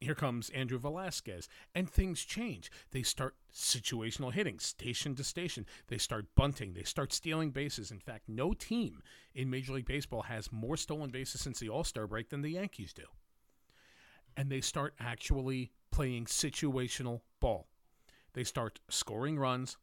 here 0.00 0.14
comes 0.14 0.48
Andrew 0.50 0.78
Velazquez, 0.78 1.48
and 1.74 1.90
things 1.90 2.24
change. 2.24 2.70
They 2.92 3.02
start 3.02 3.34
situational 3.52 4.32
hitting, 4.32 4.60
station 4.60 5.14
to 5.16 5.24
station. 5.24 5.66
They 5.88 5.98
start 5.98 6.26
bunting. 6.36 6.74
They 6.74 6.84
start 6.84 7.12
stealing 7.12 7.50
bases. 7.50 7.90
In 7.90 7.98
fact, 7.98 8.28
no 8.28 8.52
team 8.52 9.02
in 9.34 9.50
Major 9.50 9.72
League 9.72 9.86
Baseball 9.86 10.22
has 10.22 10.52
more 10.52 10.76
stolen 10.76 11.10
bases 11.10 11.40
since 11.40 11.58
the 11.58 11.68
All 11.68 11.84
Star 11.84 12.06
break 12.06 12.28
than 12.28 12.42
the 12.42 12.52
Yankees 12.52 12.92
do. 12.92 13.04
And 14.36 14.50
they 14.50 14.60
start 14.60 14.94
actually 15.00 15.72
playing 15.90 16.26
situational 16.26 17.22
ball. 17.40 17.66
They 18.34 18.44
start 18.44 18.78
scoring 18.88 19.36
runs. 19.36 19.78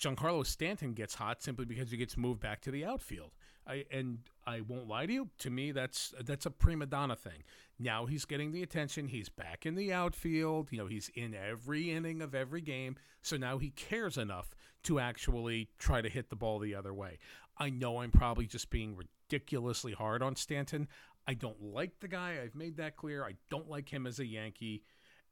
Giancarlo 0.00 0.46
Stanton 0.46 0.94
gets 0.94 1.14
hot 1.14 1.42
simply 1.42 1.66
because 1.66 1.90
he 1.90 1.96
gets 1.96 2.16
moved 2.16 2.40
back 2.40 2.62
to 2.62 2.70
the 2.70 2.84
outfield. 2.84 3.32
I, 3.66 3.84
and 3.92 4.20
I 4.46 4.62
won't 4.62 4.88
lie 4.88 5.04
to 5.06 5.12
you. 5.12 5.28
To 5.40 5.50
me, 5.50 5.72
that's 5.72 6.14
that's 6.24 6.46
a 6.46 6.50
prima 6.50 6.86
donna 6.86 7.16
thing. 7.16 7.44
Now 7.78 8.06
he's 8.06 8.24
getting 8.24 8.50
the 8.50 8.62
attention. 8.62 9.08
He's 9.08 9.28
back 9.28 9.66
in 9.66 9.74
the 9.74 9.92
outfield. 9.92 10.68
You 10.70 10.78
know, 10.78 10.86
he's 10.86 11.10
in 11.14 11.34
every 11.34 11.90
inning 11.90 12.22
of 12.22 12.34
every 12.34 12.62
game. 12.62 12.96
So 13.20 13.36
now 13.36 13.58
he 13.58 13.70
cares 13.70 14.16
enough 14.16 14.54
to 14.84 14.98
actually 14.98 15.68
try 15.78 16.00
to 16.00 16.08
hit 16.08 16.30
the 16.30 16.36
ball 16.36 16.58
the 16.58 16.74
other 16.74 16.94
way. 16.94 17.18
I 17.58 17.68
know 17.68 17.98
I'm 18.00 18.10
probably 18.10 18.46
just 18.46 18.70
being 18.70 18.96
ridiculously 18.96 19.92
hard 19.92 20.22
on 20.22 20.34
Stanton. 20.34 20.88
I 21.28 21.34
don't 21.34 21.62
like 21.62 22.00
the 22.00 22.08
guy. 22.08 22.38
I've 22.42 22.54
made 22.54 22.78
that 22.78 22.96
clear. 22.96 23.22
I 23.22 23.34
don't 23.50 23.68
like 23.68 23.90
him 23.90 24.06
as 24.06 24.18
a 24.18 24.26
Yankee. 24.26 24.82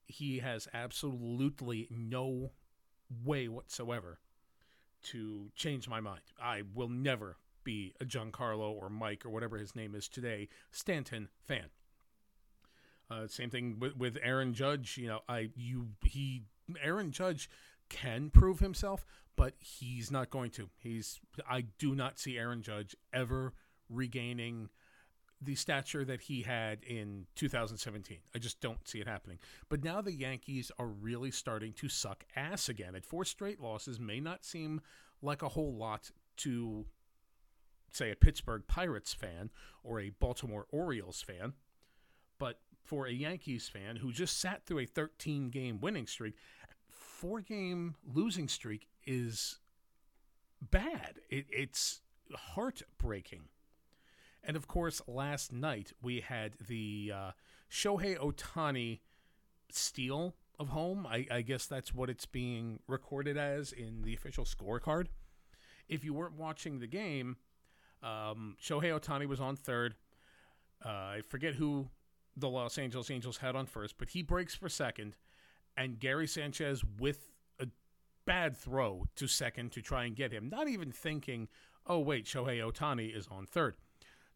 He 0.06 0.38
has 0.40 0.68
absolutely 0.74 1.88
no 1.90 2.52
way 3.24 3.48
whatsoever 3.48 4.18
to 5.04 5.50
change 5.54 5.88
my 5.88 6.00
mind. 6.00 6.22
I 6.42 6.62
will 6.74 6.88
never 6.88 7.36
be 7.64 7.94
a 8.00 8.04
Giancarlo 8.04 8.70
or 8.70 8.88
Mike 8.88 9.26
or 9.26 9.30
whatever 9.30 9.58
his 9.58 9.76
name 9.76 9.94
is 9.94 10.08
today, 10.08 10.48
Stanton 10.70 11.28
fan. 11.46 11.66
Uh, 13.10 13.26
same 13.26 13.50
thing 13.50 13.78
with, 13.78 13.96
with 13.96 14.18
Aaron 14.22 14.52
Judge. 14.54 14.98
You 14.98 15.08
know, 15.08 15.20
I 15.28 15.50
you 15.56 15.88
he 16.04 16.42
Aaron 16.82 17.10
Judge 17.10 17.48
can 17.88 18.30
prove 18.30 18.60
himself, 18.60 19.06
but 19.36 19.54
he's 19.58 20.10
not 20.10 20.30
going 20.30 20.50
to. 20.52 20.68
He's 20.78 21.20
I 21.48 21.62
do 21.78 21.94
not 21.94 22.18
see 22.18 22.36
Aaron 22.36 22.62
Judge 22.62 22.94
ever 23.12 23.54
regaining 23.88 24.68
the 25.40 25.54
stature 25.54 26.04
that 26.04 26.22
he 26.22 26.42
had 26.42 26.82
in 26.82 27.26
2017. 27.36 28.18
I 28.34 28.38
just 28.38 28.60
don't 28.60 28.86
see 28.88 29.00
it 29.00 29.06
happening. 29.06 29.38
But 29.68 29.84
now 29.84 30.00
the 30.00 30.12
Yankees 30.12 30.72
are 30.78 30.88
really 30.88 31.30
starting 31.30 31.72
to 31.74 31.88
suck 31.88 32.24
ass 32.34 32.68
again. 32.68 32.94
At 32.94 33.04
four 33.04 33.24
straight 33.24 33.60
losses 33.60 34.00
may 34.00 34.20
not 34.20 34.44
seem 34.44 34.80
like 35.22 35.42
a 35.42 35.48
whole 35.48 35.74
lot 35.74 36.10
to 36.38 36.86
say 37.92 38.10
a 38.10 38.16
Pittsburgh 38.16 38.62
Pirates 38.66 39.14
fan 39.14 39.50
or 39.82 40.00
a 40.00 40.10
Baltimore 40.10 40.66
Orioles 40.70 41.22
fan, 41.22 41.54
but 42.38 42.60
for 42.84 43.06
a 43.06 43.12
Yankees 43.12 43.68
fan 43.68 43.96
who 43.96 44.12
just 44.12 44.40
sat 44.40 44.64
through 44.64 44.80
a 44.80 44.86
13 44.86 45.50
game 45.50 45.80
winning 45.80 46.06
streak, 46.06 46.34
four 46.88 47.40
game 47.40 47.94
losing 48.06 48.48
streak 48.48 48.88
is 49.06 49.58
bad. 50.70 51.20
It, 51.30 51.46
it's 51.50 52.00
heartbreaking. 52.34 53.44
And 54.48 54.56
of 54.56 54.66
course, 54.66 55.02
last 55.06 55.52
night 55.52 55.92
we 56.02 56.22
had 56.22 56.54
the 56.66 57.12
uh, 57.14 57.30
Shohei 57.70 58.16
Ohtani 58.16 59.00
steal 59.70 60.34
of 60.58 60.70
home. 60.70 61.06
I, 61.06 61.26
I 61.30 61.42
guess 61.42 61.66
that's 61.66 61.94
what 61.94 62.08
it's 62.08 62.24
being 62.24 62.80
recorded 62.88 63.36
as 63.36 63.72
in 63.72 64.00
the 64.02 64.14
official 64.14 64.46
scorecard. 64.46 65.08
If 65.86 66.02
you 66.02 66.14
weren't 66.14 66.38
watching 66.38 66.78
the 66.78 66.86
game, 66.86 67.36
um, 68.02 68.56
Shohei 68.58 68.98
Ohtani 68.98 69.26
was 69.26 69.38
on 69.38 69.54
third. 69.54 69.96
Uh, 70.82 70.88
I 70.88 71.20
forget 71.28 71.54
who 71.54 71.90
the 72.34 72.48
Los 72.48 72.78
Angeles 72.78 73.10
Angels 73.10 73.36
had 73.36 73.54
on 73.54 73.66
first, 73.66 73.98
but 73.98 74.08
he 74.08 74.22
breaks 74.22 74.54
for 74.54 74.70
second, 74.70 75.16
and 75.76 76.00
Gary 76.00 76.26
Sanchez 76.26 76.82
with 76.98 77.32
a 77.60 77.66
bad 78.24 78.56
throw 78.56 79.04
to 79.16 79.26
second 79.26 79.72
to 79.72 79.82
try 79.82 80.06
and 80.06 80.16
get 80.16 80.32
him, 80.32 80.48
not 80.48 80.68
even 80.68 80.90
thinking, 80.90 81.48
oh, 81.86 81.98
wait, 81.98 82.24
Shohei 82.24 82.62
Ohtani 82.62 83.14
is 83.14 83.28
on 83.30 83.44
third. 83.44 83.74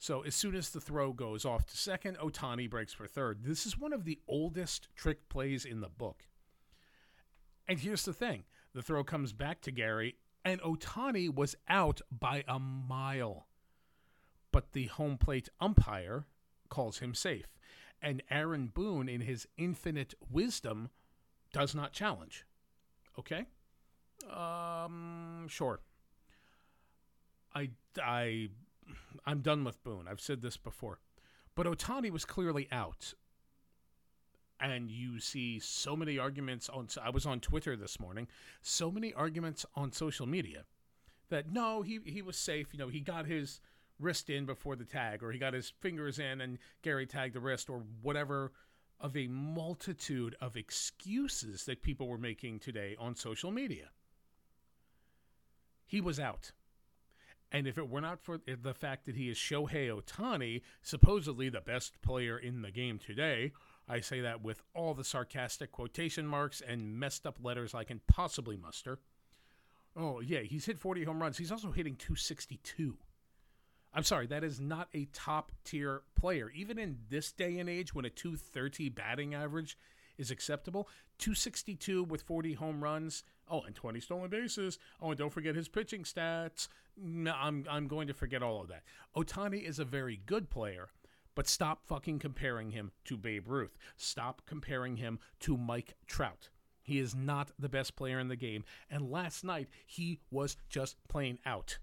So 0.03 0.23
as 0.23 0.35
soon 0.35 0.57
as 0.57 0.71
the 0.71 0.81
throw 0.81 1.13
goes 1.13 1.45
off 1.45 1.65
to 1.67 1.77
second, 1.77 2.19
Ohtani 2.19 2.69
breaks 2.69 2.93
for 2.93 3.07
third. 3.07 3.45
This 3.45 3.67
is 3.67 3.79
one 3.79 3.93
of 3.93 4.05
the 4.05 4.19
oldest 4.27 4.89
trick 4.97 5.29
plays 5.29 5.65
in 5.65 5.81
the 5.81 5.89
book. 5.89 6.25
And 7.69 7.79
here's 7.79 8.05
the 8.05 8.13
thing 8.13 8.43
the 8.75 8.83
throw 8.83 9.05
comes 9.05 9.33
back 9.33 9.61
to 9.61 9.71
Gary, 9.71 10.17
and 10.45 10.61
Ohtani 10.61 11.33
was 11.33 11.55
out 11.69 12.01
by 12.11 12.43
a 12.49 12.59
mile 12.59 13.47
but 14.53 14.73
the 14.73 14.87
home 14.87 15.17
plate 15.17 15.49
umpire 15.61 16.27
calls 16.69 16.99
him 16.99 17.15
safe. 17.15 17.59
And 18.01 18.23
Aaron 18.31 18.67
Boone, 18.67 19.09
in 19.09 19.23
his 19.23 19.49
infinite 19.57 20.15
wisdom, 20.31 20.91
does 21.53 21.75
not 21.75 21.93
challenge. 21.93 22.45
Okay? 23.19 23.47
Um, 24.31 25.47
sure. 25.49 25.81
I, 27.55 27.71
I, 28.03 28.49
I'm 29.25 29.41
done 29.41 29.65
with 29.65 29.83
Boone. 29.85 30.07
I've 30.09 30.21
said 30.21 30.43
this 30.43 30.57
before. 30.57 30.99
But 31.55 31.67
Ohtani 31.67 32.11
was 32.11 32.25
clearly 32.25 32.69
out. 32.73 33.15
And 34.61 34.91
you 34.91 35.19
see 35.19 35.59
so 35.59 35.97
many 35.97 36.19
arguments 36.19 36.69
on. 36.69 36.89
I 37.03 37.11
was 37.11 37.27
on 37.27 37.41
Twitter 37.41 37.77
this 37.77 37.99
morning. 37.99 38.29
So 38.61 38.93
many 38.93 39.13
arguments 39.13 39.67
on 39.75 39.91
social 39.91 40.27
media 40.27 40.65
that 41.31 41.51
no, 41.51 41.83
he 41.83 41.99
he 42.05 42.23
was 42.23 42.37
safe. 42.37 42.69
You 42.73 42.79
know, 42.79 42.89
he 42.89 43.01
got 43.01 43.27
his 43.27 43.61
wrist 43.99 44.31
in 44.31 44.47
before 44.47 44.77
the 44.77 44.85
tag, 44.85 45.23
or 45.23 45.33
he 45.33 45.39
got 45.39 45.55
his 45.55 45.73
fingers 45.81 46.21
in 46.21 46.41
and 46.41 46.59
Gary 46.83 47.07
tagged 47.07 47.35
the 47.35 47.41
wrist, 47.41 47.69
or 47.69 47.83
whatever 48.03 48.53
of 49.01 49.17
a 49.17 49.27
multitude 49.27 50.37
of 50.41 50.57
excuses 50.57 51.65
that 51.65 51.83
people 51.83 52.07
were 52.07 52.19
making 52.19 52.61
today 52.61 52.95
on 53.01 53.17
social 53.17 53.51
media. 53.51 53.89
He 55.85 56.01
was 56.01 56.21
out. 56.21 56.53
And 57.53 57.67
if 57.67 57.77
it 57.77 57.89
were 57.89 58.01
not 58.01 58.19
for 58.19 58.41
the 58.47 58.73
fact 58.73 59.05
that 59.05 59.15
he 59.15 59.29
is 59.29 59.37
Shohei 59.37 59.91
Ohtani, 59.91 60.63
supposedly 60.81 61.51
the 61.51 61.61
best 61.61 62.01
player 62.01 62.39
in 62.39 62.63
the 62.63 62.71
game 62.71 62.99
today, 62.99 63.53
I 63.87 64.01
say 64.01 64.23
that 64.23 64.43
with 64.43 64.63
all 64.75 64.95
the 64.95 65.05
sarcastic 65.05 65.71
quotation 65.71 66.27
marks 66.27 66.63
and 66.67 66.99
messed 66.99 67.27
up 67.27 67.37
letters 67.43 67.75
I 67.75 67.85
can 67.85 68.01
possibly 68.09 68.57
muster. 68.57 69.01
Oh, 69.95 70.21
yeah, 70.21 70.41
he's 70.41 70.65
hit 70.65 70.79
40 70.79 71.05
home 71.05 71.21
runs. 71.21 71.37
He's 71.37 71.53
also 71.53 71.71
hitting 71.71 71.97
262. 71.97 72.97
I'm 73.93 74.05
sorry, 74.05 74.27
that 74.29 74.43
is 74.43 74.59
not 74.59 74.89
a 74.95 75.05
top 75.13 75.53
tier 75.65 76.01
player. 76.19 76.51
Even 76.55 76.79
in 76.79 77.01
this 77.11 77.31
day 77.33 77.59
and 77.59 77.69
age, 77.69 77.95
when 77.95 78.07
a 78.07 78.11
230 78.11 78.89
batting 78.89 79.35
average 79.35 79.77
is 80.19 80.31
acceptable. 80.31 80.89
262 81.19 82.05
with 82.05 82.23
40 82.23 82.55
home 82.55 82.83
runs. 82.83 83.25
Oh, 83.49 83.63
and 83.63 83.75
20 83.75 84.01
stolen 84.01 84.31
bases. 84.31 84.79
Oh, 85.01 85.11
and 85.11 85.19
don't 85.19 85.33
forget 85.33 85.55
his 85.55 85.69
pitching 85.69 86.05
stats. 86.05 86.69
No, 86.97 87.35
I'm, 87.37 87.65
I'm 87.71 87.87
going 87.87 88.09
to 88.09 88.15
forget 88.15 88.43
all 88.43 88.61
of 88.61 88.69
that. 88.69 88.83
Ohtani 89.17 89.67
is 89.67 89.79
a 89.79 89.85
very 89.85 90.21
good 90.27 90.51
player, 90.51 90.89
but 91.35 91.49
stop 91.49 91.87
fucking 91.87 92.19
comparing 92.19 92.71
him 92.71 92.93
to 93.05 93.17
Babe 93.17 93.49
Ruth. 93.49 93.77
Stop 93.97 94.43
comparing 94.47 94.97
him 94.97 95.19
to 95.41 95.57
Mike 95.57 95.95
Trout. 96.07 96.49
He 96.83 96.99
is 96.99 97.15
not 97.15 97.53
the 97.59 97.69
best 97.69 97.95
player 97.97 98.19
in 98.19 98.29
the 98.29 98.37
game, 98.37 98.65
and 98.91 99.11
last 99.11 99.45
night 99.45 99.69
he 99.87 100.21
was 100.31 100.57
just 100.69 100.97
plain 101.09 101.39
out. 101.47 101.79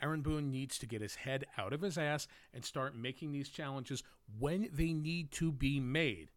Aaron 0.00 0.22
Boone 0.22 0.50
needs 0.50 0.78
to 0.78 0.86
get 0.86 1.02
his 1.02 1.14
head 1.14 1.46
out 1.56 1.72
of 1.72 1.82
his 1.82 1.96
ass 1.96 2.26
and 2.52 2.64
start 2.64 2.96
making 2.96 3.32
these 3.32 3.48
challenges 3.48 4.02
when 4.38 4.68
they 4.72 4.92
need 4.92 5.30
to 5.32 5.52
be 5.52 5.78
made. 5.80 6.30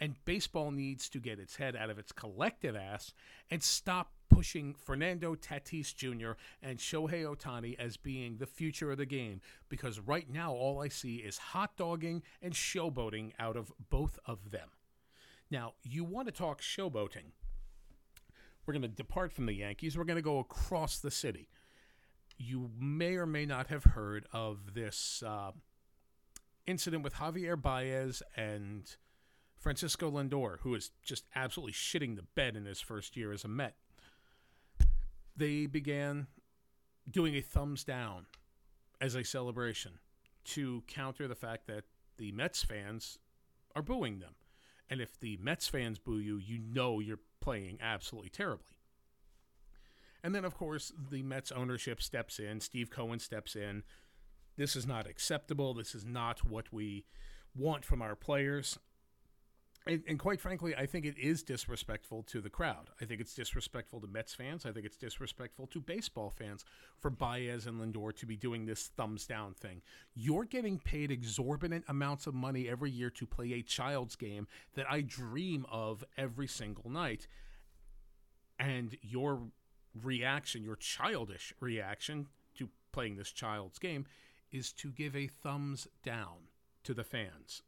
And 0.00 0.14
baseball 0.24 0.70
needs 0.70 1.08
to 1.08 1.18
get 1.18 1.40
its 1.40 1.56
head 1.56 1.74
out 1.74 1.90
of 1.90 1.98
its 1.98 2.12
collective 2.12 2.76
ass 2.76 3.12
and 3.50 3.62
stop 3.62 4.12
pushing 4.28 4.74
Fernando 4.74 5.34
Tatis 5.34 5.94
Jr. 5.94 6.32
and 6.62 6.78
Shohei 6.78 7.24
Ohtani 7.24 7.76
as 7.78 7.96
being 7.96 8.36
the 8.36 8.46
future 8.46 8.92
of 8.92 8.98
the 8.98 9.06
game 9.06 9.40
because 9.68 9.98
right 9.98 10.30
now 10.30 10.52
all 10.52 10.80
I 10.80 10.88
see 10.88 11.16
is 11.16 11.38
hot 11.38 11.76
dogging 11.76 12.22
and 12.40 12.52
showboating 12.52 13.32
out 13.38 13.56
of 13.56 13.72
both 13.90 14.18
of 14.24 14.52
them. 14.52 14.68
Now, 15.50 15.74
you 15.82 16.04
want 16.04 16.28
to 16.28 16.32
talk 16.32 16.60
showboating. 16.60 17.32
We're 18.66 18.74
going 18.74 18.82
to 18.82 18.88
depart 18.88 19.32
from 19.32 19.46
the 19.46 19.54
Yankees. 19.54 19.96
We're 19.96 20.04
going 20.04 20.16
to 20.16 20.22
go 20.22 20.38
across 20.38 20.98
the 20.98 21.10
city. 21.10 21.48
You 22.36 22.70
may 22.78 23.16
or 23.16 23.26
may 23.26 23.46
not 23.46 23.68
have 23.68 23.82
heard 23.82 24.26
of 24.32 24.74
this 24.74 25.22
uh, 25.26 25.52
incident 26.66 27.02
with 27.02 27.14
Javier 27.14 27.60
Baez 27.60 28.22
and 28.36 28.94
Francisco 29.58 30.10
Lindor, 30.10 30.58
who 30.60 30.74
is 30.74 30.90
just 31.02 31.24
absolutely 31.34 31.72
shitting 31.72 32.16
the 32.16 32.22
bed 32.34 32.56
in 32.56 32.64
his 32.64 32.80
first 32.80 33.16
year 33.16 33.32
as 33.32 33.44
a 33.44 33.48
Met. 33.48 33.74
They 35.36 35.66
began 35.66 36.26
doing 37.10 37.34
a 37.34 37.40
thumbs 37.40 37.84
down 37.84 38.26
as 39.00 39.14
a 39.14 39.24
celebration 39.24 39.92
to 40.44 40.82
counter 40.86 41.28
the 41.28 41.34
fact 41.34 41.66
that 41.66 41.84
the 42.16 42.32
Mets 42.32 42.62
fans 42.62 43.18
are 43.74 43.82
booing 43.82 44.18
them. 44.18 44.34
And 44.90 45.00
if 45.00 45.18
the 45.20 45.38
Mets 45.40 45.68
fans 45.68 45.98
boo 45.98 46.18
you, 46.18 46.38
you 46.38 46.58
know 46.58 47.00
you're 47.00 47.20
playing 47.40 47.78
absolutely 47.80 48.30
terribly. 48.30 48.64
And 50.22 50.34
then, 50.34 50.44
of 50.44 50.56
course, 50.56 50.92
the 51.10 51.22
Mets 51.22 51.52
ownership 51.52 52.02
steps 52.02 52.38
in. 52.38 52.60
Steve 52.60 52.90
Cohen 52.90 53.18
steps 53.18 53.54
in. 53.54 53.84
This 54.56 54.74
is 54.74 54.86
not 54.86 55.06
acceptable. 55.06 55.74
This 55.74 55.94
is 55.94 56.04
not 56.04 56.44
what 56.44 56.72
we 56.72 57.04
want 57.54 57.84
from 57.84 58.02
our 58.02 58.16
players. 58.16 58.78
And, 59.88 60.02
and, 60.06 60.18
quite 60.18 60.38
frankly, 60.38 60.76
I 60.76 60.84
think 60.84 61.06
it 61.06 61.16
is 61.16 61.42
disrespectful 61.42 62.22
to 62.24 62.42
the 62.42 62.50
crowd. 62.50 62.90
I 63.00 63.06
think 63.06 63.22
it's 63.22 63.32
disrespectful 63.32 64.02
to 64.02 64.06
Mets 64.06 64.34
fans. 64.34 64.66
I 64.66 64.70
think 64.70 64.84
it's 64.84 64.98
disrespectful 64.98 65.66
to 65.68 65.80
baseball 65.80 66.28
fans 66.28 66.66
for 67.00 67.08
Baez 67.08 67.66
and 67.66 67.80
Lindor 67.80 68.14
to 68.16 68.26
be 68.26 68.36
doing 68.36 68.66
this 68.66 68.90
thumbs 68.98 69.26
down 69.26 69.54
thing. 69.54 69.80
You're 70.14 70.44
getting 70.44 70.78
paid 70.78 71.10
exorbitant 71.10 71.86
amounts 71.88 72.26
of 72.26 72.34
money 72.34 72.68
every 72.68 72.90
year 72.90 73.08
to 73.08 73.24
play 73.24 73.54
a 73.54 73.62
child's 73.62 74.14
game 74.14 74.46
that 74.74 74.84
I 74.90 75.00
dream 75.00 75.64
of 75.72 76.04
every 76.18 76.48
single 76.48 76.90
night. 76.90 77.26
And 78.60 78.94
your 79.00 79.40
reaction, 80.02 80.64
your 80.64 80.76
childish 80.76 81.54
reaction 81.60 82.26
to 82.56 82.68
playing 82.92 83.16
this 83.16 83.32
child's 83.32 83.78
game, 83.78 84.04
is 84.52 84.70
to 84.74 84.90
give 84.90 85.16
a 85.16 85.28
thumbs 85.28 85.88
down 86.04 86.48
to 86.84 86.92
the 86.92 87.04
fans. 87.04 87.62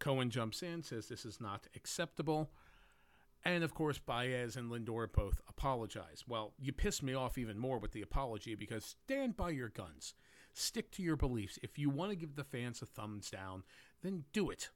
Cohen 0.00 0.30
jumps 0.30 0.62
in, 0.62 0.82
says 0.82 1.06
this 1.06 1.24
is 1.24 1.40
not 1.40 1.68
acceptable. 1.76 2.50
And 3.44 3.64
of 3.64 3.74
course, 3.74 3.98
Baez 3.98 4.56
and 4.56 4.70
Lindor 4.70 5.10
both 5.10 5.40
apologize. 5.48 6.24
Well, 6.26 6.52
you 6.58 6.72
piss 6.72 7.02
me 7.02 7.14
off 7.14 7.38
even 7.38 7.58
more 7.58 7.78
with 7.78 7.92
the 7.92 8.02
apology 8.02 8.54
because 8.54 8.96
stand 9.04 9.36
by 9.36 9.50
your 9.50 9.68
guns. 9.68 10.14
Stick 10.52 10.90
to 10.92 11.02
your 11.02 11.16
beliefs. 11.16 11.58
If 11.62 11.78
you 11.78 11.88
want 11.88 12.10
to 12.10 12.16
give 12.16 12.34
the 12.34 12.44
fans 12.44 12.82
a 12.82 12.86
thumbs 12.86 13.30
down, 13.30 13.62
then 14.02 14.24
do 14.32 14.50
it. 14.50 14.70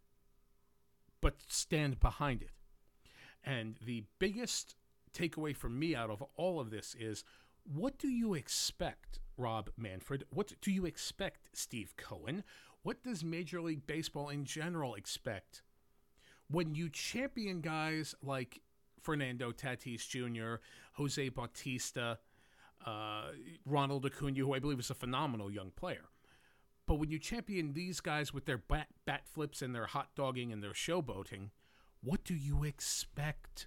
But 1.21 1.37
stand 1.49 2.01
behind 2.01 2.43
it. 2.43 2.53
And 3.43 3.77
the 3.85 4.05
biggest 4.19 4.77
takeaway 5.13 5.55
for 5.55 5.69
me 5.69 5.95
out 5.95 6.11
of 6.11 6.23
all 6.37 6.61
of 6.61 6.71
this 6.71 6.97
is 6.99 7.25
what 7.65 7.99
do 7.99 8.09
you 8.09 8.35
expect, 8.35 9.21
Rob 9.37 9.71
Manfred? 9.77 10.25
What 10.31 10.53
do 10.61 10.71
you 10.71 10.85
expect, 10.85 11.49
Steve 11.53 11.95
Cohen? 11.97 12.45
What 12.85 13.03
does 13.03 13.25
Major 13.25 13.63
League 13.63 13.87
Baseball 13.87 14.29
in 14.29 14.45
general 14.45 14.95
expect? 14.95 15.63
When 16.51 16.75
you 16.75 16.91
champion 16.91 17.63
guys 17.63 18.15
like 18.23 18.61
Fernando 19.01 19.53
Tatis 19.53 20.07
Jr., 20.07 20.63
Jose 20.93 21.31
Bautista, 21.31 22.19
uh, 22.85 23.29
Ronald 23.65 24.05
Acuna, 24.05 24.41
who 24.41 24.53
I 24.53 24.59
believe 24.59 24.79
is 24.79 24.91
a 24.91 24.95
phenomenal 24.95 25.51
young 25.51 25.71
player. 25.71 26.11
But 26.87 26.97
when 26.97 27.11
you 27.11 27.19
champion 27.19 27.73
these 27.73 28.01
guys 28.01 28.35
with 28.35 28.45
their 28.45 28.59
bat, 28.59 28.89
bat 29.07 29.23
flips 29.27 29.63
and 29.63 29.75
their 29.75 29.87
hot 29.87 30.11
dogging 30.15 30.53
and 30.53 30.63
their 30.63 30.73
showboating, 30.73 31.53
what 32.03 32.23
do 32.23 32.35
you 32.35 32.65
expect? 32.65 33.67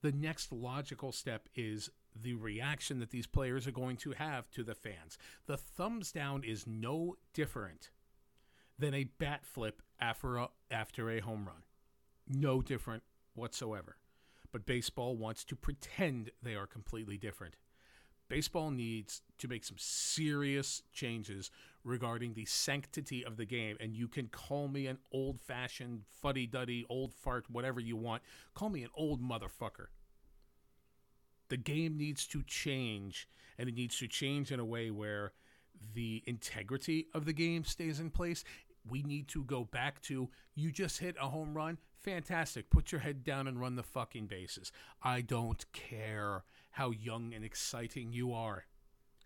The 0.00 0.12
next 0.12 0.50
logical 0.50 1.12
step 1.12 1.50
is 1.54 1.90
the 2.16 2.32
reaction 2.32 3.00
that 3.00 3.10
these 3.10 3.26
players 3.26 3.66
are 3.66 3.72
going 3.72 3.98
to 3.98 4.12
have 4.12 4.50
to 4.52 4.64
the 4.64 4.74
fans. 4.74 5.18
The 5.44 5.58
thumbs 5.58 6.10
down 6.10 6.42
is 6.42 6.66
no 6.66 7.16
different 7.34 7.90
than 8.80 8.94
a 8.94 9.04
bat 9.04 9.44
flip 9.44 9.82
after 10.00 10.38
a, 10.38 10.48
after 10.70 11.10
a 11.10 11.20
home 11.20 11.46
run. 11.46 11.62
No 12.26 12.62
different 12.62 13.02
whatsoever. 13.34 13.96
But 14.52 14.66
baseball 14.66 15.16
wants 15.16 15.44
to 15.44 15.56
pretend 15.56 16.30
they 16.42 16.56
are 16.56 16.66
completely 16.66 17.16
different. 17.16 17.56
Baseball 18.28 18.70
needs 18.70 19.22
to 19.38 19.48
make 19.48 19.64
some 19.64 19.76
serious 19.78 20.82
changes 20.92 21.50
regarding 21.84 22.34
the 22.34 22.44
sanctity 22.44 23.24
of 23.24 23.36
the 23.36 23.44
game. 23.44 23.76
And 23.80 23.94
you 23.94 24.08
can 24.08 24.28
call 24.28 24.68
me 24.68 24.86
an 24.86 24.98
old 25.12 25.40
fashioned, 25.40 26.02
fuddy 26.08 26.46
duddy, 26.46 26.84
old 26.88 27.12
fart, 27.12 27.46
whatever 27.50 27.80
you 27.80 27.96
want. 27.96 28.22
Call 28.54 28.70
me 28.70 28.82
an 28.82 28.90
old 28.94 29.20
motherfucker. 29.20 29.86
The 31.48 31.56
game 31.56 31.96
needs 31.96 32.26
to 32.28 32.44
change, 32.44 33.28
and 33.58 33.68
it 33.68 33.74
needs 33.74 33.98
to 33.98 34.06
change 34.06 34.52
in 34.52 34.60
a 34.60 34.64
way 34.64 34.92
where 34.92 35.32
the 35.94 36.22
integrity 36.26 37.08
of 37.12 37.24
the 37.24 37.32
game 37.32 37.64
stays 37.64 37.98
in 37.98 38.10
place 38.10 38.44
we 38.88 39.02
need 39.02 39.28
to 39.28 39.44
go 39.44 39.64
back 39.64 40.00
to 40.02 40.28
you 40.54 40.70
just 40.72 40.98
hit 40.98 41.16
a 41.20 41.28
home 41.28 41.54
run. 41.56 41.78
Fantastic. 41.98 42.70
Put 42.70 42.92
your 42.92 43.00
head 43.00 43.24
down 43.24 43.46
and 43.46 43.60
run 43.60 43.76
the 43.76 43.82
fucking 43.82 44.26
bases. 44.26 44.72
I 45.02 45.20
don't 45.20 45.64
care 45.72 46.44
how 46.70 46.90
young 46.90 47.34
and 47.34 47.44
exciting 47.44 48.12
you 48.12 48.32
are. 48.32 48.64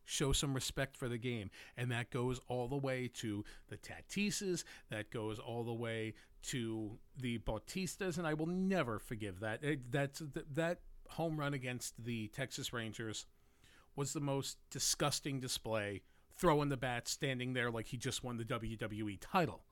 Show 0.04 0.32
some 0.32 0.54
respect 0.54 0.96
for 0.96 1.08
the 1.08 1.18
game. 1.18 1.50
And 1.76 1.90
that 1.90 2.10
goes 2.10 2.40
all 2.48 2.68
the 2.68 2.76
way 2.76 3.10
to 3.14 3.44
the 3.68 3.76
Tatises. 3.76 4.64
That 4.90 5.10
goes 5.10 5.38
all 5.38 5.64
the 5.64 5.72
way 5.72 6.14
to 6.48 6.98
the 7.18 7.38
Bautistas. 7.38 8.18
And 8.18 8.26
I 8.26 8.34
will 8.34 8.46
never 8.46 8.98
forgive 8.98 9.40
that. 9.40 9.62
It, 9.62 9.90
that's, 9.90 10.22
that 10.52 10.80
home 11.10 11.38
run 11.38 11.54
against 11.54 12.04
the 12.04 12.28
Texas 12.28 12.72
Rangers 12.72 13.26
was 13.96 14.12
the 14.12 14.20
most 14.20 14.58
disgusting 14.70 15.40
display 15.40 16.02
throwing 16.36 16.68
the 16.68 16.76
bat, 16.76 17.08
standing 17.08 17.52
there 17.52 17.70
like 17.70 17.86
he 17.86 17.96
just 17.96 18.24
won 18.24 18.36
the 18.36 18.44
WWE 18.44 19.18
title. 19.20 19.64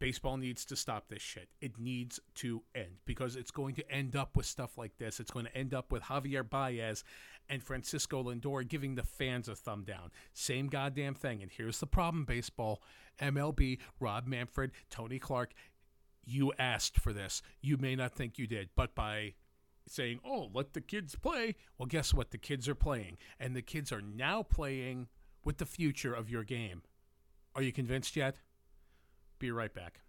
Baseball 0.00 0.36
needs 0.36 0.64
to 0.66 0.76
stop 0.76 1.08
this 1.08 1.22
shit. 1.22 1.48
It 1.60 1.78
needs 1.78 2.20
to 2.36 2.62
end 2.74 2.98
because 3.06 3.36
it's 3.36 3.52
going 3.52 3.74
to 3.76 3.90
end 3.90 4.16
up 4.16 4.36
with 4.36 4.44
stuff 4.44 4.76
like 4.76 4.98
this. 4.98 5.20
It's 5.20 5.30
going 5.30 5.46
to 5.46 5.56
end 5.56 5.72
up 5.72 5.92
with 5.92 6.02
Javier 6.02 6.48
Baez 6.48 7.04
and 7.48 7.62
Francisco 7.62 8.22
Lindor 8.24 8.68
giving 8.68 8.96
the 8.96 9.02
fans 9.02 9.48
a 9.48 9.54
thumb 9.54 9.84
down. 9.84 10.10
Same 10.32 10.66
goddamn 10.66 11.14
thing. 11.14 11.42
And 11.42 11.50
here's 11.50 11.78
the 11.78 11.86
problem, 11.86 12.24
baseball. 12.24 12.82
MLB, 13.20 13.78
Rob 14.00 14.26
Manfred, 14.26 14.72
Tony 14.90 15.18
Clark, 15.18 15.54
you 16.24 16.52
asked 16.58 16.98
for 16.98 17.12
this. 17.12 17.40
You 17.60 17.76
may 17.76 17.94
not 17.94 18.14
think 18.14 18.38
you 18.38 18.46
did, 18.46 18.70
but 18.74 18.94
by 18.94 19.34
saying, 19.86 20.20
"Oh, 20.24 20.50
let 20.52 20.72
the 20.72 20.80
kids 20.80 21.14
play." 21.14 21.56
Well, 21.78 21.86
guess 21.86 22.14
what? 22.14 22.30
The 22.30 22.38
kids 22.38 22.68
are 22.68 22.74
playing, 22.74 23.18
and 23.38 23.54
the 23.54 23.62
kids 23.62 23.92
are 23.92 24.02
now 24.02 24.42
playing 24.42 25.08
with 25.44 25.58
the 25.58 25.66
future 25.66 26.14
of 26.14 26.30
your 26.30 26.44
game. 26.44 26.82
Are 27.54 27.62
you 27.62 27.72
convinced 27.72 28.16
yet? 28.16 28.40
Be 29.38 29.50
right 29.50 29.72
back. 29.72 30.00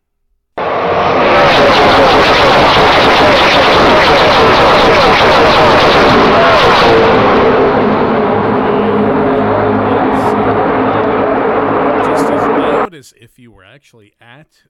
Just 12.05 12.31
as 12.31 12.41
loud 12.47 12.95
as 12.95 13.13
if 13.19 13.37
you 13.37 13.51
were 13.51 13.63
actually 13.63 14.13
at 14.21 14.63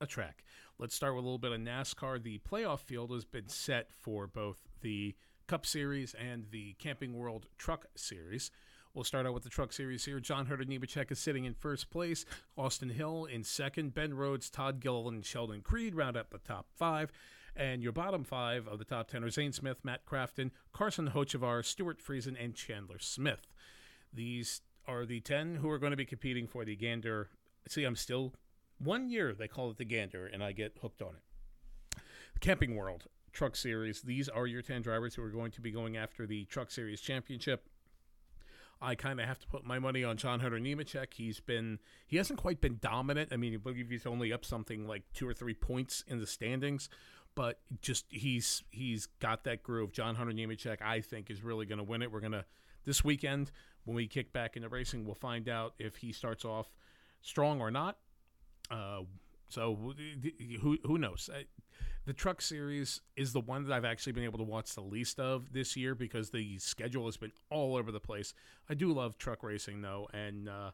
a 0.00 0.06
track. 0.06 0.44
Let's 0.78 0.94
start 0.94 1.14
with 1.14 1.24
a 1.24 1.26
little 1.26 1.38
bit 1.38 1.52
of 1.52 1.60
NASCAR. 1.60 2.22
The 2.22 2.38
playoff 2.38 2.80
field 2.80 3.10
has 3.10 3.24
been 3.24 3.48
set 3.48 3.94
for 3.94 4.26
both 4.26 4.58
the 4.82 5.14
Cup 5.46 5.64
Series 5.64 6.12
and 6.12 6.44
the 6.50 6.74
Camping 6.74 7.14
World 7.14 7.46
Truck 7.56 7.86
Series. 7.96 8.50
We'll 8.92 9.02
start 9.02 9.24
out 9.24 9.32
with 9.32 9.42
the 9.42 9.48
Truck 9.48 9.72
Series 9.72 10.04
here. 10.04 10.20
John 10.20 10.44
Hunter 10.44 10.64
Nemechek 10.64 11.10
is 11.10 11.18
sitting 11.18 11.46
in 11.46 11.54
first 11.54 11.88
place. 11.88 12.26
Austin 12.58 12.90
Hill 12.90 13.24
in 13.24 13.42
second. 13.42 13.94
Ben 13.94 14.12
Rhodes, 14.12 14.50
Todd 14.50 14.80
Gilliland, 14.80 15.16
and 15.16 15.24
Sheldon 15.24 15.62
Creed 15.62 15.94
round 15.94 16.14
up 16.14 16.28
the 16.28 16.38
top 16.38 16.66
five. 16.74 17.10
And 17.56 17.82
your 17.82 17.92
bottom 17.92 18.22
five 18.22 18.68
of 18.68 18.78
the 18.78 18.84
top 18.84 19.08
ten 19.08 19.24
are 19.24 19.30
Zane 19.30 19.52
Smith, 19.52 19.78
Matt 19.82 20.04
Crafton, 20.04 20.50
Carson 20.74 21.12
Hocevar, 21.12 21.64
Stewart 21.64 22.02
Friesen, 22.04 22.36
and 22.38 22.54
Chandler 22.54 22.98
Smith. 22.98 23.46
These 24.12 24.60
are 24.86 25.06
the 25.06 25.20
10 25.20 25.56
who 25.56 25.70
are 25.70 25.78
going 25.78 25.92
to 25.92 25.96
be 25.96 26.04
competing 26.04 26.46
for 26.46 26.66
the 26.66 26.76
Gander. 26.76 27.30
See, 27.66 27.84
I'm 27.84 27.96
still 27.96 28.34
one 28.78 29.08
year, 29.08 29.34
they 29.34 29.48
call 29.48 29.70
it 29.70 29.78
the 29.78 29.84
Gander, 29.84 30.26
and 30.26 30.42
I 30.42 30.52
get 30.52 30.76
hooked 30.80 31.02
on 31.02 31.14
it. 31.14 32.02
Camping 32.40 32.76
World 32.76 33.04
Truck 33.32 33.56
Series. 33.56 34.02
These 34.02 34.28
are 34.28 34.46
your 34.46 34.62
10 34.62 34.82
drivers 34.82 35.14
who 35.14 35.22
are 35.22 35.30
going 35.30 35.50
to 35.52 35.60
be 35.60 35.70
going 35.70 35.96
after 35.96 36.26
the 36.26 36.44
Truck 36.46 36.70
Series 36.70 37.00
Championship. 37.00 37.68
I 38.80 38.94
kind 38.94 39.20
of 39.20 39.26
have 39.26 39.38
to 39.38 39.46
put 39.46 39.64
my 39.64 39.78
money 39.78 40.04
on 40.04 40.16
John 40.16 40.40
Hunter 40.40 40.58
Nemechek. 40.58 41.14
He's 41.14 41.40
been, 41.40 41.78
he 42.06 42.18
hasn't 42.18 42.38
quite 42.38 42.60
been 42.60 42.78
dominant. 42.80 43.32
I 43.32 43.36
mean, 43.36 43.54
I 43.54 43.56
believe 43.56 43.88
he's 43.88 44.06
only 44.06 44.32
up 44.32 44.44
something 44.44 44.86
like 44.86 45.02
two 45.14 45.26
or 45.26 45.32
three 45.32 45.54
points 45.54 46.04
in 46.06 46.18
the 46.18 46.26
standings, 46.26 46.90
but 47.34 47.60
just 47.80 48.04
he's 48.10 48.62
he's 48.70 49.06
got 49.20 49.44
that 49.44 49.62
groove. 49.62 49.92
John 49.92 50.14
Hunter 50.14 50.32
Nemechek, 50.32 50.82
I 50.82 51.00
think, 51.00 51.30
is 51.30 51.42
really 51.42 51.64
going 51.64 51.78
to 51.78 51.84
win 51.84 52.02
it. 52.02 52.12
We're 52.12 52.20
going 52.20 52.32
to, 52.32 52.44
this 52.84 53.02
weekend, 53.02 53.50
when 53.84 53.96
we 53.96 54.06
kick 54.06 54.32
back 54.32 54.56
into 54.56 54.68
racing, 54.68 55.06
we'll 55.06 55.14
find 55.14 55.48
out 55.48 55.74
if 55.78 55.96
he 55.96 56.12
starts 56.12 56.44
off 56.44 56.68
strong 57.22 57.60
or 57.60 57.70
not. 57.70 57.96
Uh, 58.70 59.02
so 59.48 59.94
who 60.60 60.78
who 60.84 60.98
knows? 60.98 61.30
The 62.06 62.12
Truck 62.12 62.40
Series 62.40 63.00
is 63.16 63.32
the 63.32 63.40
one 63.40 63.64
that 63.64 63.72
I've 63.72 63.84
actually 63.84 64.12
been 64.12 64.24
able 64.24 64.38
to 64.38 64.44
watch 64.44 64.74
the 64.74 64.80
least 64.80 65.18
of 65.18 65.52
this 65.52 65.76
year 65.76 65.94
because 65.94 66.30
the 66.30 66.56
schedule 66.58 67.06
has 67.06 67.16
been 67.16 67.32
all 67.50 67.76
over 67.76 67.90
the 67.90 68.00
place. 68.00 68.32
I 68.70 68.74
do 68.74 68.92
love 68.92 69.18
truck 69.18 69.42
racing 69.42 69.82
though, 69.82 70.08
and 70.12 70.48
uh, 70.48 70.70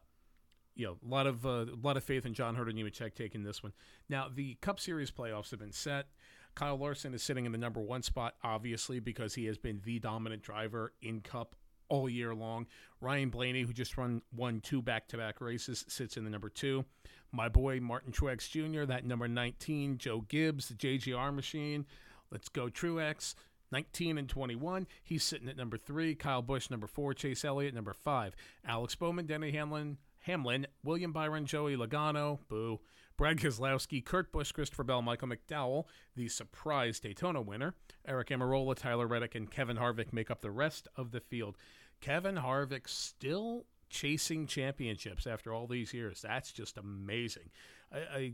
you 0.75 0.85
know 0.85 0.97
a 1.03 1.09
lot 1.09 1.25
of 1.25 1.45
uh, 1.45 1.65
a 1.65 1.79
lot 1.81 1.97
of 1.97 2.03
faith 2.03 2.25
in 2.25 2.33
John 2.33 2.55
Hunter 2.55 2.71
Nemechek 2.71 3.15
taking 3.15 3.43
this 3.43 3.63
one. 3.63 3.73
Now 4.09 4.27
the 4.33 4.55
Cup 4.55 4.79
Series 4.79 5.11
playoffs 5.11 5.51
have 5.51 5.59
been 5.59 5.71
set. 5.71 6.07
Kyle 6.55 6.77
Larson 6.77 7.15
is 7.15 7.23
sitting 7.23 7.47
in 7.47 7.51
the 7.51 7.57
number 7.57 7.81
one 7.81 8.03
spot, 8.03 8.35
obviously 8.43 8.99
because 8.99 9.33
he 9.33 9.45
has 9.45 9.57
been 9.57 9.81
the 9.83 9.97
dominant 9.97 10.43
driver 10.43 10.93
in 11.01 11.21
Cup 11.21 11.55
all 11.93 12.09
year 12.09 12.33
long. 12.33 12.65
Ryan 13.01 13.29
Blaney, 13.29 13.61
who 13.61 13.71
just 13.71 13.97
run 13.97 14.23
won 14.35 14.61
two 14.61 14.81
back 14.81 15.07
to 15.09 15.17
back 15.17 15.39
races, 15.39 15.85
sits 15.87 16.17
in 16.17 16.23
the 16.23 16.31
number 16.31 16.49
two. 16.49 16.85
My 17.31 17.49
boy 17.49 17.79
Martin 17.79 18.11
Truex 18.11 18.49
Jr., 18.49 18.85
that 18.85 19.05
number 19.05 19.27
19. 19.27 19.99
Joe 19.99 20.21
Gibbs, 20.21 20.69
the 20.69 20.73
JGR 20.73 21.33
machine. 21.33 21.85
Let's 22.31 22.49
go 22.49 22.67
Truex. 22.67 23.35
19 23.71 24.17
and 24.17 24.27
21. 24.29 24.87
He's 25.03 25.23
sitting 25.23 25.47
at 25.49 25.57
number 25.57 25.77
three. 25.77 26.15
Kyle 26.15 26.41
Busch, 26.41 26.71
number 26.71 26.87
four. 26.87 27.13
Chase 27.13 27.45
Elliott, 27.45 27.75
number 27.75 27.93
five. 27.93 28.35
Alex 28.65 28.95
Bowman, 28.95 29.27
Denny 29.27 29.51
Hamlin, 29.51 29.97
Hamlin, 30.21 30.65
William 30.83 31.11
Byron, 31.11 31.45
Joey 31.45 31.75
Logano, 31.75 32.39
boo. 32.47 32.79
Brad 33.17 33.37
Keselowski, 33.37 34.03
Kurt 34.03 34.31
Busch, 34.31 34.51
Christopher 34.51 34.83
Bell, 34.83 35.01
Michael 35.03 35.27
McDowell, 35.27 35.85
the 36.15 36.27
surprise 36.27 36.99
Daytona 36.99 37.41
winner. 37.41 37.75
Aric 38.07 38.29
Almirola, 38.29 38.75
Tyler 38.75 39.05
Reddick, 39.05 39.35
and 39.35 39.51
Kevin 39.51 39.77
Harvick 39.77 40.11
make 40.11 40.31
up 40.31 40.41
the 40.41 40.51
rest 40.51 40.87
of 40.95 41.11
the 41.11 41.19
field. 41.19 41.55
Kevin 42.03 42.35
Harvick 42.35 42.89
still 42.89 43.65
chasing 43.89 44.45
championships 44.45 45.25
after 45.25 45.53
all 45.53 45.67
these 45.67 45.93
years. 45.93 46.21
That's 46.21 46.51
just 46.51 46.77
amazing. 46.77 47.49
I, 47.93 47.97
I, 47.97 48.33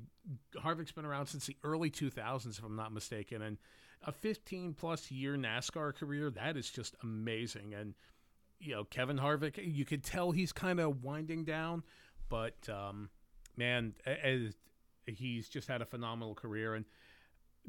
Harvick's 0.57 0.91
been 0.91 1.05
around 1.05 1.27
since 1.27 1.45
the 1.45 1.55
early 1.63 1.91
2000s, 1.91 2.57
if 2.57 2.63
I'm 2.63 2.75
not 2.75 2.91
mistaken, 2.91 3.43
and 3.43 3.57
a 4.03 4.11
15 4.11 4.73
plus 4.73 5.11
year 5.11 5.35
NASCAR 5.35 5.93
career. 5.93 6.31
That 6.31 6.57
is 6.57 6.71
just 6.71 6.95
amazing. 7.03 7.75
And 7.75 7.93
you 8.59 8.73
know, 8.73 8.85
Kevin 8.85 9.19
Harvick, 9.19 9.59
you 9.63 9.85
could 9.85 10.03
tell 10.03 10.31
he's 10.31 10.51
kind 10.51 10.79
of 10.79 11.03
winding 11.03 11.43
down, 11.43 11.83
but 12.27 12.67
um, 12.69 13.11
man, 13.55 13.93
as, 14.03 14.55
he's 15.05 15.47
just 15.47 15.67
had 15.67 15.83
a 15.83 15.85
phenomenal 15.85 16.33
career. 16.33 16.73
And 16.73 16.85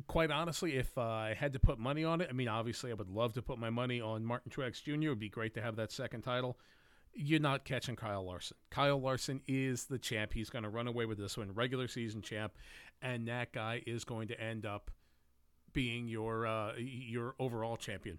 quite 0.07 0.31
honestly, 0.31 0.77
if 0.77 0.97
uh, 0.97 1.03
I 1.03 1.35
had 1.35 1.53
to 1.53 1.59
put 1.59 1.79
money 1.79 2.05
on 2.05 2.21
it, 2.21 2.29
I 2.31 2.33
mean, 2.33 2.49
obviously, 2.49 2.91
I 2.91 2.95
would 2.95 3.11
love 3.11 3.35
to 3.35 3.43
put 3.43 3.59
my 3.59 3.71
money 3.71 4.01
on 4.01 4.25
Martin 4.25 4.51
Truex 4.51 4.83
Jr. 4.83 4.93
It 4.93 5.09
would 5.09 5.19
be 5.19 5.29
great 5.29 5.55
to 5.55 5.63
have 5.63 5.77
that 5.77 5.93
second 5.93 6.23
title. 6.23 6.59
You're 7.13 7.41
not 7.41 7.65
catching 7.65 7.97
Kyle 7.97 8.25
Larson. 8.25 8.57
Kyle 8.71 9.01
Larson 9.01 9.41
is 9.49 9.85
the 9.85 9.99
champ. 9.99 10.33
He's 10.33 10.49
going 10.49 10.63
to 10.63 10.69
run 10.69 10.87
away 10.87 11.07
with 11.07 11.19
this 11.19 11.37
one, 11.37 11.53
regular 11.53 11.89
season 11.89 12.23
champ, 12.23 12.53
and 13.03 13.27
that 13.29 13.53
guy 13.53 13.83
is 13.87 14.05
going 14.05 14.29
to 14.29 14.41
end 14.41 14.65
up 14.65 14.91
being 15.73 16.09
your 16.09 16.47
uh, 16.47 16.73
your 16.77 17.35
overall 17.39 17.77
champion 17.77 18.19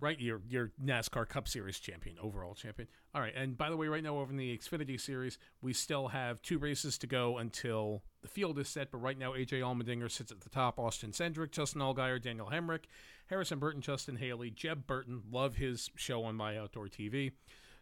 right? 0.00 0.18
Your 0.18 0.40
your 0.48 0.72
NASCAR 0.82 1.28
Cup 1.28 1.48
Series 1.48 1.78
champion, 1.78 2.16
overall 2.20 2.54
champion. 2.54 2.88
All 3.14 3.20
right, 3.20 3.34
and 3.34 3.56
by 3.56 3.70
the 3.70 3.76
way, 3.76 3.88
right 3.88 4.02
now 4.02 4.18
over 4.18 4.30
in 4.30 4.36
the 4.36 4.56
Xfinity 4.56 5.00
Series, 5.00 5.38
we 5.62 5.72
still 5.72 6.08
have 6.08 6.42
two 6.42 6.58
races 6.58 6.98
to 6.98 7.06
go 7.06 7.38
until 7.38 8.02
the 8.22 8.28
field 8.28 8.58
is 8.58 8.68
set. 8.68 8.90
But 8.90 8.98
right 8.98 9.18
now, 9.18 9.32
AJ 9.32 9.60
Allmendinger 9.60 10.10
sits 10.10 10.32
at 10.32 10.40
the 10.40 10.50
top. 10.50 10.78
Austin 10.78 11.12
Cindric, 11.12 11.52
Justin 11.52 11.80
Allgaier, 11.80 12.20
Daniel 12.20 12.50
Hemric, 12.52 12.84
Harrison 13.26 13.58
Burton, 13.58 13.80
Justin 13.80 14.16
Haley, 14.16 14.50
Jeb 14.50 14.86
Burton. 14.86 15.22
Love 15.30 15.56
his 15.56 15.90
show 15.96 16.24
on 16.24 16.34
My 16.34 16.58
Outdoor 16.58 16.88
TV. 16.88 17.32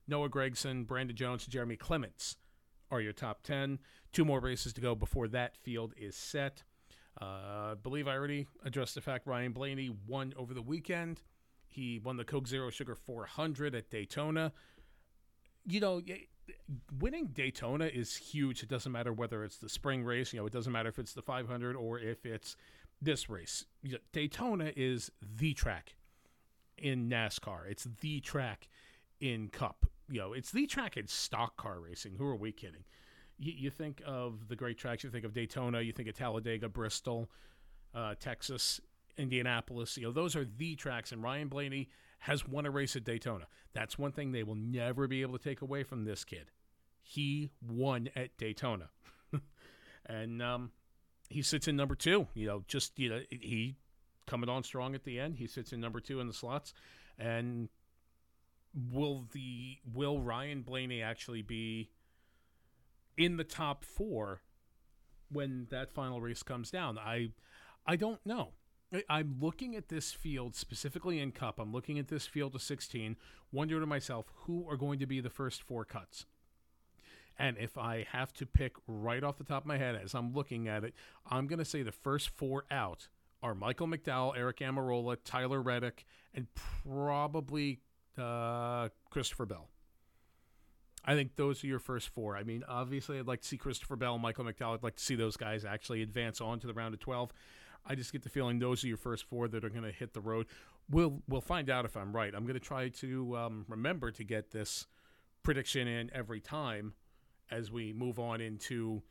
Noah 0.08 0.28
Gragson, 0.28 0.86
Brandon 0.86 1.16
Jones, 1.16 1.46
Jeremy 1.46 1.76
Clements 1.76 2.36
are 2.90 3.00
your 3.00 3.12
top 3.12 3.42
ten. 3.42 3.78
Two 4.12 4.24
more 4.24 4.40
races 4.40 4.72
to 4.74 4.80
go 4.80 4.94
before 4.94 5.28
that 5.28 5.56
field 5.56 5.94
is 5.96 6.14
set. 6.14 6.62
Uh, 7.20 7.24
I 7.24 7.74
believe 7.82 8.08
I 8.08 8.14
already 8.16 8.46
addressed 8.64 8.94
the 8.94 9.00
fact 9.00 9.26
Ryan 9.26 9.52
Blaney 9.52 9.90
won 10.06 10.34
over 10.36 10.54
the 10.54 10.62
weekend. 10.62 11.20
He 11.72 11.98
won 11.98 12.16
the 12.16 12.24
Coke 12.24 12.46
Zero 12.46 12.70
Sugar 12.70 12.94
400 12.94 13.74
at 13.74 13.90
Daytona. 13.90 14.52
You 15.66 15.80
know, 15.80 16.02
winning 17.00 17.28
Daytona 17.28 17.86
is 17.86 18.16
huge. 18.16 18.62
It 18.62 18.68
doesn't 18.68 18.92
matter 18.92 19.12
whether 19.12 19.44
it's 19.44 19.58
the 19.58 19.68
spring 19.68 20.04
race, 20.04 20.32
you 20.32 20.40
know, 20.40 20.46
it 20.46 20.52
doesn't 20.52 20.72
matter 20.72 20.88
if 20.88 20.98
it's 20.98 21.12
the 21.12 21.22
500 21.22 21.76
or 21.76 21.98
if 21.98 22.26
it's 22.26 22.56
this 23.00 23.30
race. 23.30 23.64
Daytona 24.12 24.72
is 24.76 25.10
the 25.22 25.54
track 25.54 25.94
in 26.76 27.08
NASCAR. 27.08 27.70
It's 27.70 27.88
the 28.00 28.20
track 28.20 28.68
in 29.20 29.48
Cup. 29.48 29.86
You 30.10 30.20
know, 30.20 30.32
it's 30.32 30.50
the 30.50 30.66
track 30.66 30.96
in 30.96 31.06
stock 31.06 31.56
car 31.56 31.80
racing. 31.80 32.16
Who 32.18 32.26
are 32.26 32.36
we 32.36 32.52
kidding? 32.52 32.84
You, 33.38 33.52
you 33.56 33.70
think 33.70 34.02
of 34.04 34.48
the 34.48 34.56
great 34.56 34.78
tracks. 34.78 35.04
You 35.04 35.10
think 35.10 35.24
of 35.24 35.32
Daytona. 35.32 35.80
You 35.80 35.92
think 35.92 36.08
of 36.08 36.16
Talladega, 36.16 36.68
Bristol, 36.68 37.30
uh, 37.94 38.14
Texas. 38.20 38.80
Indianapolis. 39.16 39.96
You 39.96 40.04
know, 40.04 40.12
those 40.12 40.36
are 40.36 40.44
the 40.44 40.76
tracks, 40.76 41.12
and 41.12 41.22
Ryan 41.22 41.48
Blaney 41.48 41.88
has 42.20 42.46
won 42.46 42.66
a 42.66 42.70
race 42.70 42.96
at 42.96 43.04
Daytona. 43.04 43.46
That's 43.72 43.98
one 43.98 44.12
thing 44.12 44.32
they 44.32 44.42
will 44.42 44.54
never 44.54 45.06
be 45.06 45.22
able 45.22 45.38
to 45.38 45.44
take 45.44 45.62
away 45.62 45.82
from 45.82 46.04
this 46.04 46.24
kid. 46.24 46.50
He 47.02 47.50
won 47.60 48.08
at 48.14 48.36
Daytona, 48.36 48.90
and 50.06 50.40
um, 50.40 50.70
he 51.28 51.42
sits 51.42 51.66
in 51.66 51.76
number 51.76 51.94
two. 51.94 52.28
You 52.34 52.46
know, 52.46 52.64
just 52.68 52.98
you 52.98 53.10
know, 53.10 53.20
he 53.30 53.76
coming 54.26 54.48
on 54.48 54.62
strong 54.62 54.94
at 54.94 55.04
the 55.04 55.18
end. 55.18 55.36
He 55.36 55.46
sits 55.46 55.72
in 55.72 55.80
number 55.80 56.00
two 56.00 56.20
in 56.20 56.28
the 56.28 56.32
slots, 56.32 56.72
and 57.18 57.68
will 58.74 59.26
the 59.32 59.78
will 59.92 60.20
Ryan 60.20 60.62
Blaney 60.62 61.02
actually 61.02 61.42
be 61.42 61.90
in 63.16 63.36
the 63.36 63.44
top 63.44 63.84
four 63.84 64.42
when 65.30 65.66
that 65.70 65.92
final 65.92 66.20
race 66.20 66.42
comes 66.42 66.70
down? 66.70 66.98
I 66.98 67.30
I 67.86 67.96
don't 67.96 68.24
know. 68.24 68.52
I'm 69.08 69.36
looking 69.40 69.74
at 69.74 69.88
this 69.88 70.12
field 70.12 70.54
specifically 70.54 71.18
in 71.18 71.32
Cup. 71.32 71.58
I'm 71.58 71.72
looking 71.72 71.98
at 71.98 72.08
this 72.08 72.26
field 72.26 72.54
of 72.54 72.62
16, 72.62 73.16
wondering 73.50 73.80
to 73.80 73.86
myself 73.86 74.26
who 74.44 74.68
are 74.68 74.76
going 74.76 74.98
to 74.98 75.06
be 75.06 75.20
the 75.20 75.30
first 75.30 75.62
four 75.62 75.84
cuts. 75.84 76.26
And 77.38 77.56
if 77.58 77.78
I 77.78 78.06
have 78.12 78.32
to 78.34 78.46
pick 78.46 78.74
right 78.86 79.24
off 79.24 79.38
the 79.38 79.44
top 79.44 79.62
of 79.62 79.66
my 79.66 79.78
head 79.78 79.98
as 80.02 80.14
I'm 80.14 80.34
looking 80.34 80.68
at 80.68 80.84
it, 80.84 80.94
I'm 81.30 81.46
going 81.46 81.58
to 81.58 81.64
say 81.64 81.82
the 81.82 81.92
first 81.92 82.28
four 82.28 82.64
out 82.70 83.08
are 83.42 83.54
Michael 83.54 83.88
McDowell, 83.88 84.36
Aric 84.36 84.58
Almirola, 84.58 85.16
Tyler 85.24 85.60
Reddick, 85.60 86.04
and 86.34 86.46
probably 86.54 87.80
uh, 88.18 88.88
Christopher 89.10 89.46
Bell. 89.46 89.68
I 91.04 91.14
think 91.14 91.34
those 91.34 91.64
are 91.64 91.66
your 91.66 91.80
first 91.80 92.10
four. 92.10 92.36
I 92.36 92.44
mean, 92.44 92.62
obviously, 92.68 93.18
I'd 93.18 93.26
like 93.26 93.40
to 93.40 93.48
see 93.48 93.56
Christopher 93.56 93.96
Bell, 93.96 94.18
Michael 94.18 94.44
McDowell. 94.44 94.74
I'd 94.74 94.84
like 94.84 94.96
to 94.96 95.02
see 95.02 95.16
those 95.16 95.36
guys 95.36 95.64
actually 95.64 96.02
advance 96.02 96.40
on 96.40 96.60
to 96.60 96.68
the 96.68 96.74
round 96.74 96.94
of 96.94 97.00
12. 97.00 97.32
I 97.84 97.94
just 97.94 98.12
get 98.12 98.22
the 98.22 98.28
feeling 98.28 98.58
those 98.58 98.84
are 98.84 98.88
your 98.88 98.96
first 98.96 99.24
four 99.24 99.48
that 99.48 99.64
are 99.64 99.70
going 99.70 99.84
to 99.84 99.92
hit 99.92 100.14
the 100.14 100.20
road. 100.20 100.46
We'll 100.90 101.22
we'll 101.28 101.40
find 101.40 101.70
out 101.70 101.84
if 101.84 101.96
I'm 101.96 102.14
right. 102.14 102.32
I'm 102.34 102.44
going 102.44 102.54
to 102.54 102.60
try 102.60 102.88
to 102.88 103.36
um, 103.36 103.64
remember 103.68 104.10
to 104.12 104.24
get 104.24 104.50
this 104.50 104.86
prediction 105.42 105.88
in 105.88 106.10
every 106.14 106.40
time 106.40 106.94
as 107.50 107.70
we 107.70 107.92
move 107.92 108.18
on 108.18 108.40
into 108.40 109.02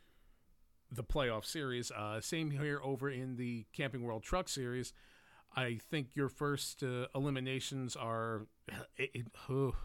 the 0.92 1.04
playoff 1.04 1.46
series. 1.46 1.92
Uh, 1.92 2.20
same 2.22 2.52
here 2.52 2.80
over 2.84 3.10
in 3.10 3.36
the 3.36 3.66
Camping 3.74 4.04
World 4.04 4.24
Truck 4.24 4.50
Series. 4.50 4.94
I 5.56 5.80
think 5.90 6.16
your 6.16 6.30
first 6.30 6.84
uh, 6.84 7.08
eliminations 7.16 7.96
are. 7.96 8.48
It, 8.98 9.10
it, 9.14 9.28
oh, 9.50 9.76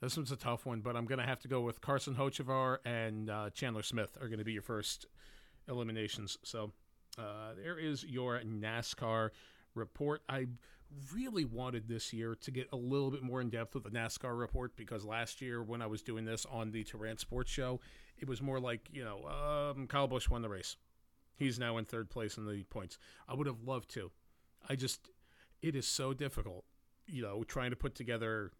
this 0.00 0.16
one's 0.16 0.30
a 0.30 0.36
tough 0.36 0.66
one, 0.66 0.80
but 0.80 0.94
I'm 0.94 1.06
going 1.06 1.18
to 1.18 1.24
have 1.24 1.40
to 1.40 1.48
go 1.48 1.62
with 1.62 1.80
Carson 1.80 2.14
Hocevar 2.14 2.78
and 2.84 3.30
uh, 3.30 3.50
Chandler 3.50 3.82
Smith 3.82 4.16
are 4.20 4.28
going 4.28 4.38
to 4.38 4.44
be 4.44 4.52
your 4.52 4.62
first 4.62 5.06
eliminations. 5.68 6.36
So 6.44 6.72
uh, 7.18 7.54
there 7.62 7.78
is 7.78 8.04
your 8.04 8.40
NASCAR 8.40 9.30
report. 9.74 10.22
I 10.28 10.46
really 11.12 11.44
wanted 11.44 11.88
this 11.88 12.12
year 12.12 12.34
to 12.34 12.50
get 12.50 12.68
a 12.72 12.76
little 12.76 13.10
bit 13.10 13.22
more 13.22 13.40
in 13.40 13.50
depth 13.50 13.74
with 13.74 13.84
the 13.84 13.90
NASCAR 13.90 14.38
report 14.38 14.76
because 14.76 15.04
last 15.04 15.40
year 15.40 15.62
when 15.62 15.82
I 15.82 15.86
was 15.86 16.02
doing 16.02 16.24
this 16.24 16.46
on 16.50 16.70
the 16.70 16.84
Terran 16.84 17.18
Sports 17.18 17.50
Show, 17.50 17.80
it 18.18 18.28
was 18.28 18.40
more 18.40 18.60
like, 18.60 18.88
you 18.92 19.04
know, 19.04 19.24
um, 19.26 19.86
Kyle 19.86 20.06
Busch 20.06 20.28
won 20.28 20.42
the 20.42 20.48
race. 20.48 20.76
He's 21.36 21.58
now 21.58 21.76
in 21.76 21.84
third 21.84 22.08
place 22.08 22.38
in 22.38 22.46
the 22.46 22.64
points. 22.64 22.98
I 23.28 23.34
would 23.34 23.46
have 23.46 23.62
loved 23.64 23.90
to. 23.90 24.10
I 24.68 24.74
just, 24.76 25.10
it 25.60 25.76
is 25.76 25.86
so 25.86 26.14
difficult, 26.14 26.64
you 27.06 27.22
know, 27.22 27.44
trying 27.44 27.70
to 27.70 27.76
put 27.76 27.94
together 27.94 28.52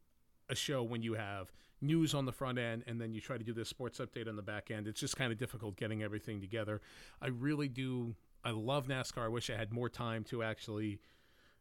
a 0.48 0.54
show 0.54 0.82
when 0.82 1.02
you 1.02 1.14
have 1.14 1.52
news 1.80 2.14
on 2.14 2.24
the 2.24 2.32
front 2.32 2.58
end 2.58 2.84
and 2.86 3.00
then 3.00 3.12
you 3.12 3.20
try 3.20 3.36
to 3.36 3.44
do 3.44 3.52
this 3.52 3.68
sports 3.68 3.98
update 3.98 4.28
on 4.28 4.36
the 4.36 4.42
back 4.42 4.70
end. 4.70 4.86
It's 4.86 5.00
just 5.00 5.16
kind 5.16 5.32
of 5.32 5.38
difficult 5.38 5.76
getting 5.76 6.02
everything 6.02 6.40
together. 6.40 6.80
I 7.20 7.28
really 7.28 7.68
do. 7.68 8.14
I 8.46 8.52
love 8.52 8.86
NASCAR. 8.86 9.24
I 9.24 9.28
wish 9.28 9.50
I 9.50 9.56
had 9.56 9.72
more 9.72 9.88
time 9.88 10.22
to 10.24 10.44
actually. 10.44 11.00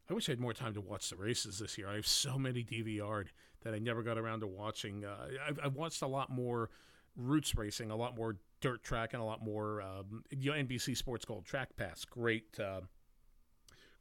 I 0.08 0.14
wish 0.14 0.30
I 0.30 0.34
had 0.34 0.40
more 0.40 0.54
time 0.54 0.76
to 0.76 0.82
watch 0.82 1.10
the 1.10 1.16
races 1.16 1.58
this 1.58 1.80
year. 1.80 1.90
I 1.90 1.96
have 1.96 2.06
so 2.06 2.38
many 2.38 2.64
DVR'd 2.64 3.32
that 3.64 3.74
I 3.74 3.80
never 3.80 4.04
got 4.04 4.20
around 4.20 4.42
to 4.42 4.48
watching. 4.48 5.04
Uh, 5.04 5.30
I've, 5.48 5.60
I've 5.64 5.76
watched 5.76 6.04
a 6.04 6.08
lot 6.08 6.30
more 6.30 6.70
roots 7.18 7.56
racing, 7.56 7.90
a 7.90 7.96
lot 7.96 8.16
more 8.16 8.38
dirt 8.62 8.84
track, 8.84 9.14
and 9.14 9.22
a 9.22 9.26
lot 9.26 9.44
more 9.44 9.82
um, 9.82 10.24
you 10.30 10.52
know, 10.52 10.58
NBC 10.58 10.96
Sports 10.96 11.26
Gold 11.26 11.46
Track 11.46 11.76
Pass. 11.76 12.06
Great, 12.06 12.60
uh, 12.60 12.82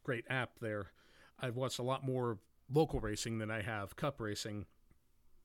great 0.02 0.26
app 0.28 0.58
there. 0.60 0.90
I've 1.40 1.56
watched 1.56 1.78
a 1.78 1.82
lot 1.82 2.04
more 2.04 2.36
local 2.70 3.00
racing 3.00 3.38
than 3.38 3.50
I 3.50 3.62
have 3.62 3.96
cup 3.96 4.20
racing 4.20 4.66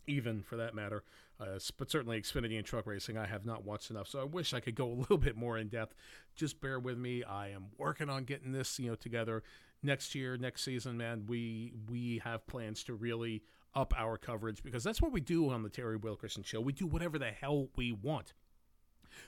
even 0.09 0.41
for 0.41 0.57
that 0.57 0.73
matter. 0.73 1.03
Uh, 1.39 1.59
but 1.77 1.89
certainly 1.89 2.19
Xfinity 2.19 2.57
and 2.57 2.65
truck 2.65 2.85
racing, 2.85 3.17
I 3.17 3.25
have 3.25 3.45
not 3.45 3.63
watched 3.63 3.91
enough. 3.91 4.07
So 4.07 4.19
I 4.19 4.25
wish 4.25 4.53
I 4.53 4.59
could 4.59 4.75
go 4.75 4.87
a 4.87 4.93
little 4.99 5.17
bit 5.17 5.37
more 5.37 5.57
in 5.57 5.67
depth. 5.67 5.95
Just 6.35 6.59
bear 6.59 6.79
with 6.79 6.97
me. 6.97 7.23
I 7.23 7.49
am 7.49 7.67
working 7.77 8.09
on 8.09 8.23
getting 8.25 8.51
this, 8.51 8.79
you 8.79 8.89
know, 8.89 8.95
together 8.95 9.43
next 9.81 10.15
year, 10.15 10.37
next 10.37 10.63
season. 10.63 10.97
Man, 10.97 11.25
we 11.27 11.73
we 11.89 12.21
have 12.23 12.45
plans 12.47 12.83
to 12.85 12.93
really 12.93 13.43
up 13.75 13.93
our 13.97 14.17
coverage 14.17 14.63
because 14.63 14.83
that's 14.83 15.01
what 15.01 15.11
we 15.11 15.21
do 15.21 15.49
on 15.49 15.63
the 15.63 15.69
Terry 15.69 15.97
Wilkerson 15.97 16.43
Show. 16.43 16.59
We 16.59 16.73
do 16.73 16.87
whatever 16.87 17.19
the 17.19 17.31
hell 17.31 17.69
we 17.75 17.91
want. 17.91 18.33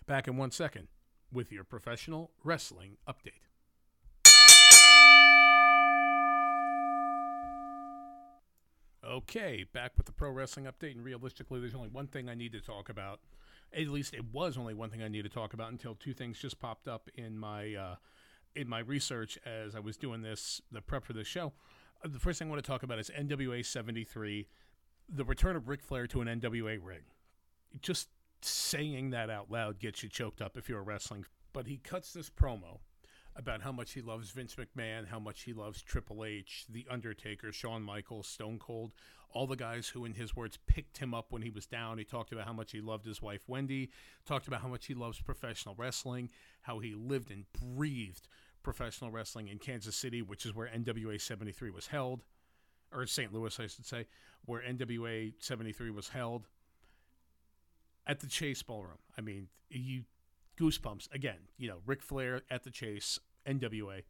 Back 0.05 0.27
in 0.27 0.37
one 0.37 0.51
second 0.51 0.87
with 1.31 1.51
your 1.51 1.63
professional 1.63 2.31
wrestling 2.43 2.97
update. 3.07 3.50
Okay, 9.11 9.65
back 9.73 9.91
with 9.97 10.05
the 10.05 10.13
pro 10.13 10.31
wrestling 10.31 10.67
update, 10.67 10.91
and 10.91 11.03
realistically, 11.03 11.59
there's 11.59 11.75
only 11.75 11.89
one 11.89 12.07
thing 12.07 12.29
I 12.29 12.33
need 12.33 12.53
to 12.53 12.61
talk 12.61 12.87
about. 12.87 13.19
At 13.73 13.89
least 13.89 14.13
it 14.13 14.23
was 14.31 14.57
only 14.57 14.73
one 14.73 14.89
thing 14.89 15.03
I 15.03 15.09
need 15.09 15.23
to 15.23 15.29
talk 15.29 15.53
about 15.53 15.69
until 15.69 15.95
two 15.95 16.13
things 16.13 16.39
just 16.39 16.61
popped 16.61 16.87
up 16.87 17.09
in 17.15 17.37
my 17.37 17.75
uh, 17.75 17.95
in 18.55 18.69
my 18.69 18.79
research 18.79 19.37
as 19.45 19.75
I 19.75 19.81
was 19.81 19.97
doing 19.97 20.21
this 20.21 20.61
the 20.71 20.79
prep 20.79 21.03
for 21.03 21.11
this 21.11 21.27
show. 21.27 21.51
Uh, 22.01 22.07
the 22.07 22.19
first 22.19 22.39
thing 22.39 22.47
I 22.47 22.51
want 22.51 22.63
to 22.63 22.67
talk 22.71 22.83
about 22.83 22.99
is 22.99 23.09
NWA 23.09 23.65
73, 23.65 24.47
the 25.09 25.25
return 25.25 25.57
of 25.57 25.67
Ric 25.67 25.81
Flair 25.81 26.07
to 26.07 26.21
an 26.21 26.39
NWA 26.39 26.79
ring. 26.81 27.03
Just 27.81 28.07
saying 28.41 29.09
that 29.09 29.29
out 29.29 29.51
loud 29.51 29.79
gets 29.79 30.03
you 30.03 30.07
choked 30.07 30.41
up 30.41 30.55
if 30.55 30.69
you're 30.69 30.79
a 30.79 30.83
wrestling. 30.83 31.25
But 31.51 31.67
he 31.67 31.75
cuts 31.75 32.13
this 32.13 32.29
promo 32.29 32.79
about 33.35 33.61
how 33.61 33.71
much 33.71 33.93
he 33.93 34.01
loves 34.01 34.31
Vince 34.31 34.55
McMahon, 34.55 35.07
how 35.07 35.19
much 35.19 35.43
he 35.43 35.53
loves 35.53 35.81
Triple 35.81 36.25
H, 36.25 36.65
The 36.69 36.85
Undertaker, 36.89 37.51
Shawn 37.51 37.81
Michaels, 37.83 38.27
Stone 38.27 38.59
Cold, 38.59 38.91
all 39.33 39.47
the 39.47 39.55
guys 39.55 39.87
who, 39.87 40.03
in 40.03 40.13
his 40.13 40.35
words, 40.35 40.57
picked 40.67 40.97
him 40.97 41.13
up 41.13 41.27
when 41.29 41.41
he 41.41 41.49
was 41.49 41.65
down. 41.65 41.97
He 41.97 42.03
talked 42.03 42.31
about 42.31 42.45
how 42.45 42.53
much 42.53 42.71
he 42.71 42.81
loved 42.81 43.05
his 43.05 43.21
wife, 43.21 43.47
Wendy, 43.47 43.89
talked 44.25 44.47
about 44.47 44.61
how 44.61 44.67
much 44.67 44.87
he 44.87 44.93
loves 44.93 45.21
professional 45.21 45.75
wrestling, 45.75 46.29
how 46.61 46.79
he 46.79 46.93
lived 46.93 47.31
and 47.31 47.45
breathed 47.53 48.27
professional 48.63 49.11
wrestling 49.11 49.47
in 49.47 49.57
Kansas 49.57 49.95
City, 49.95 50.21
which 50.21 50.45
is 50.45 50.53
where 50.53 50.67
NWA 50.67 51.19
73 51.19 51.69
was 51.69 51.87
held, 51.87 52.23
or 52.91 53.05
St. 53.05 53.33
Louis, 53.33 53.57
I 53.59 53.67
should 53.67 53.85
say, 53.85 54.05
where 54.45 54.61
NWA 54.61 55.33
73 55.39 55.89
was 55.91 56.09
held 56.09 56.47
at 58.05 58.19
the 58.19 58.27
Chase 58.27 58.61
Ballroom. 58.61 58.97
I 59.17 59.21
mean, 59.21 59.47
you 59.69 60.03
Goosebumps 60.61 61.13
again. 61.13 61.49
You 61.57 61.69
know, 61.69 61.77
Ric 61.85 62.03
Flair 62.03 62.41
at 62.51 62.63
the 62.63 62.69
Chase, 62.69 63.19
NWA, 63.47 64.03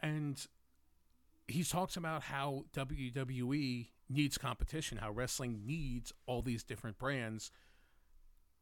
and 0.00 0.46
he 1.48 1.64
talks 1.64 1.96
about 1.96 2.22
how 2.24 2.64
WWE 2.74 3.88
needs 4.08 4.38
competition, 4.38 4.98
how 4.98 5.10
wrestling 5.10 5.62
needs 5.66 6.12
all 6.26 6.42
these 6.42 6.62
different 6.62 6.98
brands 6.98 7.50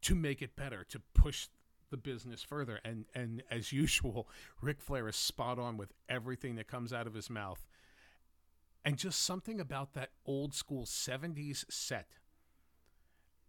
to 0.01 0.15
make 0.15 0.41
it 0.41 0.55
better, 0.55 0.83
to 0.85 1.01
push 1.13 1.47
the 1.89 1.97
business 1.97 2.41
further. 2.41 2.79
And 2.83 3.05
and 3.13 3.43
as 3.51 3.71
usual, 3.83 4.27
Ric 4.61 4.81
Flair 4.81 5.07
is 5.07 5.15
spot 5.15 5.59
on 5.59 5.77
with 5.77 5.93
everything 6.09 6.55
that 6.55 6.67
comes 6.67 6.91
out 6.91 7.05
of 7.05 7.13
his 7.13 7.29
mouth. 7.29 7.67
And 8.83 8.97
just 8.97 9.21
something 9.21 9.59
about 9.59 9.93
that 9.93 10.11
old 10.25 10.53
school 10.53 10.85
70s 10.85 11.65
set 11.69 12.07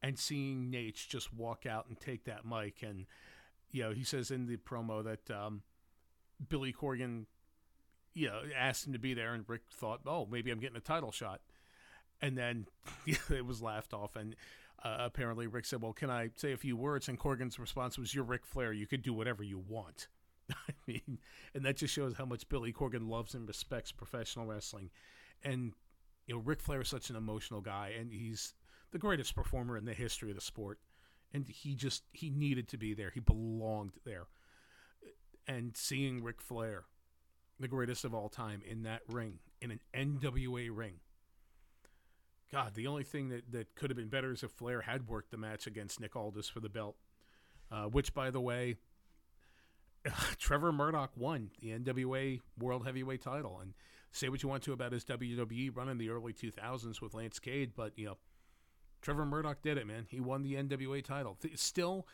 and 0.02 0.18
seeing 0.18 0.70
Naitch 0.70 1.08
just 1.08 1.32
walk 1.32 1.64
out 1.64 1.86
and 1.88 1.98
take 1.98 2.24
that 2.24 2.44
mic 2.44 2.82
and 2.82 3.06
you 3.70 3.82
know, 3.82 3.92
he 3.92 4.04
says 4.04 4.30
in 4.30 4.46
the 4.46 4.56
promo 4.56 5.04
that 5.04 5.30
um, 5.34 5.62
Billy 6.48 6.72
Corgan, 6.72 7.26
you 8.14 8.28
know, 8.28 8.42
asked 8.56 8.86
him 8.86 8.92
to 8.92 8.98
be 8.98 9.14
there, 9.14 9.34
and 9.34 9.44
Ric 9.46 9.62
thought, 9.70 10.00
oh, 10.06 10.26
maybe 10.30 10.50
I'm 10.50 10.60
getting 10.60 10.76
a 10.76 10.80
title 10.80 11.12
shot, 11.12 11.40
and 12.20 12.36
then 12.36 12.66
it 13.06 13.44
was 13.44 13.62
laughed 13.62 13.92
off, 13.92 14.16
and 14.16 14.34
uh, 14.82 14.96
apparently 15.00 15.46
Ric 15.46 15.66
said, 15.66 15.82
well, 15.82 15.92
can 15.92 16.10
I 16.10 16.30
say 16.36 16.52
a 16.52 16.56
few 16.56 16.76
words? 16.76 17.08
And 17.08 17.18
Corgan's 17.18 17.58
response 17.58 17.98
was, 17.98 18.14
you're 18.14 18.24
Ric 18.24 18.46
Flair, 18.46 18.72
you 18.72 18.86
could 18.86 19.02
do 19.02 19.12
whatever 19.12 19.42
you 19.42 19.62
want. 19.68 20.08
I 20.52 20.72
mean, 20.86 21.18
and 21.54 21.64
that 21.64 21.76
just 21.76 21.92
shows 21.92 22.14
how 22.16 22.24
much 22.24 22.48
Billy 22.48 22.72
Corgan 22.72 23.08
loves 23.08 23.34
and 23.34 23.46
respects 23.46 23.92
professional 23.92 24.46
wrestling, 24.46 24.90
and 25.42 25.72
you 26.26 26.34
know, 26.34 26.40
Ric 26.40 26.60
Flair 26.60 26.82
is 26.82 26.88
such 26.88 27.10
an 27.10 27.16
emotional 27.16 27.60
guy, 27.60 27.92
and 27.98 28.12
he's 28.12 28.54
the 28.90 28.98
greatest 28.98 29.34
performer 29.34 29.76
in 29.76 29.84
the 29.84 29.94
history 29.94 30.30
of 30.30 30.36
the 30.36 30.42
sport 30.42 30.78
and 31.32 31.46
he 31.48 31.74
just 31.74 32.02
he 32.12 32.30
needed 32.30 32.68
to 32.68 32.78
be 32.78 32.94
there. 32.94 33.10
He 33.10 33.20
belonged 33.20 33.92
there. 34.04 34.26
And 35.46 35.76
seeing 35.76 36.22
Ric 36.22 36.40
Flair, 36.40 36.84
the 37.58 37.68
greatest 37.68 38.04
of 38.04 38.14
all 38.14 38.28
time, 38.28 38.62
in 38.68 38.82
that 38.82 39.00
ring, 39.08 39.38
in 39.60 39.70
an 39.70 39.80
NWA 39.94 40.68
ring. 40.70 40.94
God, 42.52 42.74
the 42.74 42.86
only 42.86 43.04
thing 43.04 43.28
that, 43.28 43.50
that 43.52 43.74
could 43.74 43.90
have 43.90 43.96
been 43.96 44.08
better 44.08 44.32
is 44.32 44.42
if 44.42 44.50
Flair 44.50 44.82
had 44.82 45.06
worked 45.08 45.30
the 45.30 45.36
match 45.36 45.66
against 45.66 46.00
Nick 46.00 46.16
Aldis 46.16 46.48
for 46.48 46.60
the 46.60 46.68
belt, 46.68 46.96
uh, 47.70 47.84
which, 47.84 48.14
by 48.14 48.30
the 48.30 48.40
way, 48.40 48.76
Trevor 50.38 50.72
Murdoch 50.72 51.10
won 51.16 51.50
the 51.60 51.78
NWA 51.78 52.40
World 52.58 52.86
Heavyweight 52.86 53.22
title. 53.22 53.58
And 53.60 53.74
say 54.12 54.28
what 54.28 54.42
you 54.42 54.48
want 54.48 54.62
to 54.64 54.72
about 54.72 54.92
his 54.92 55.04
WWE 55.04 55.74
run 55.76 55.88
in 55.88 55.98
the 55.98 56.10
early 56.10 56.32
2000s 56.32 57.00
with 57.00 57.14
Lance 57.14 57.38
Cade, 57.38 57.72
but, 57.76 57.92
you 57.96 58.06
know, 58.06 58.16
Trevor 59.00 59.26
Murdoch 59.26 59.62
did 59.62 59.78
it, 59.78 59.86
man. 59.86 60.06
He 60.08 60.20
won 60.20 60.42
the 60.42 60.54
NWA 60.54 61.04
title. 61.04 61.38
Still, 61.54 62.06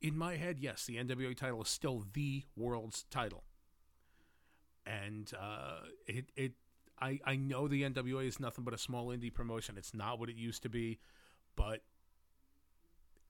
in 0.00 0.16
my 0.16 0.36
head, 0.36 0.58
yes, 0.60 0.86
the 0.86 0.96
NWA 0.96 1.36
title 1.36 1.62
is 1.62 1.68
still 1.68 2.04
the 2.12 2.44
world's 2.56 3.04
title. 3.10 3.44
And 4.86 5.30
uh, 5.38 5.80
it, 6.06 6.30
it, 6.36 6.52
I, 7.00 7.20
I 7.24 7.36
know 7.36 7.68
the 7.68 7.82
NWA 7.82 8.26
is 8.26 8.40
nothing 8.40 8.64
but 8.64 8.72
a 8.72 8.78
small 8.78 9.08
indie 9.08 9.32
promotion. 9.32 9.76
It's 9.76 9.94
not 9.94 10.18
what 10.18 10.28
it 10.28 10.36
used 10.36 10.62
to 10.62 10.68
be, 10.68 10.98
but 11.56 11.82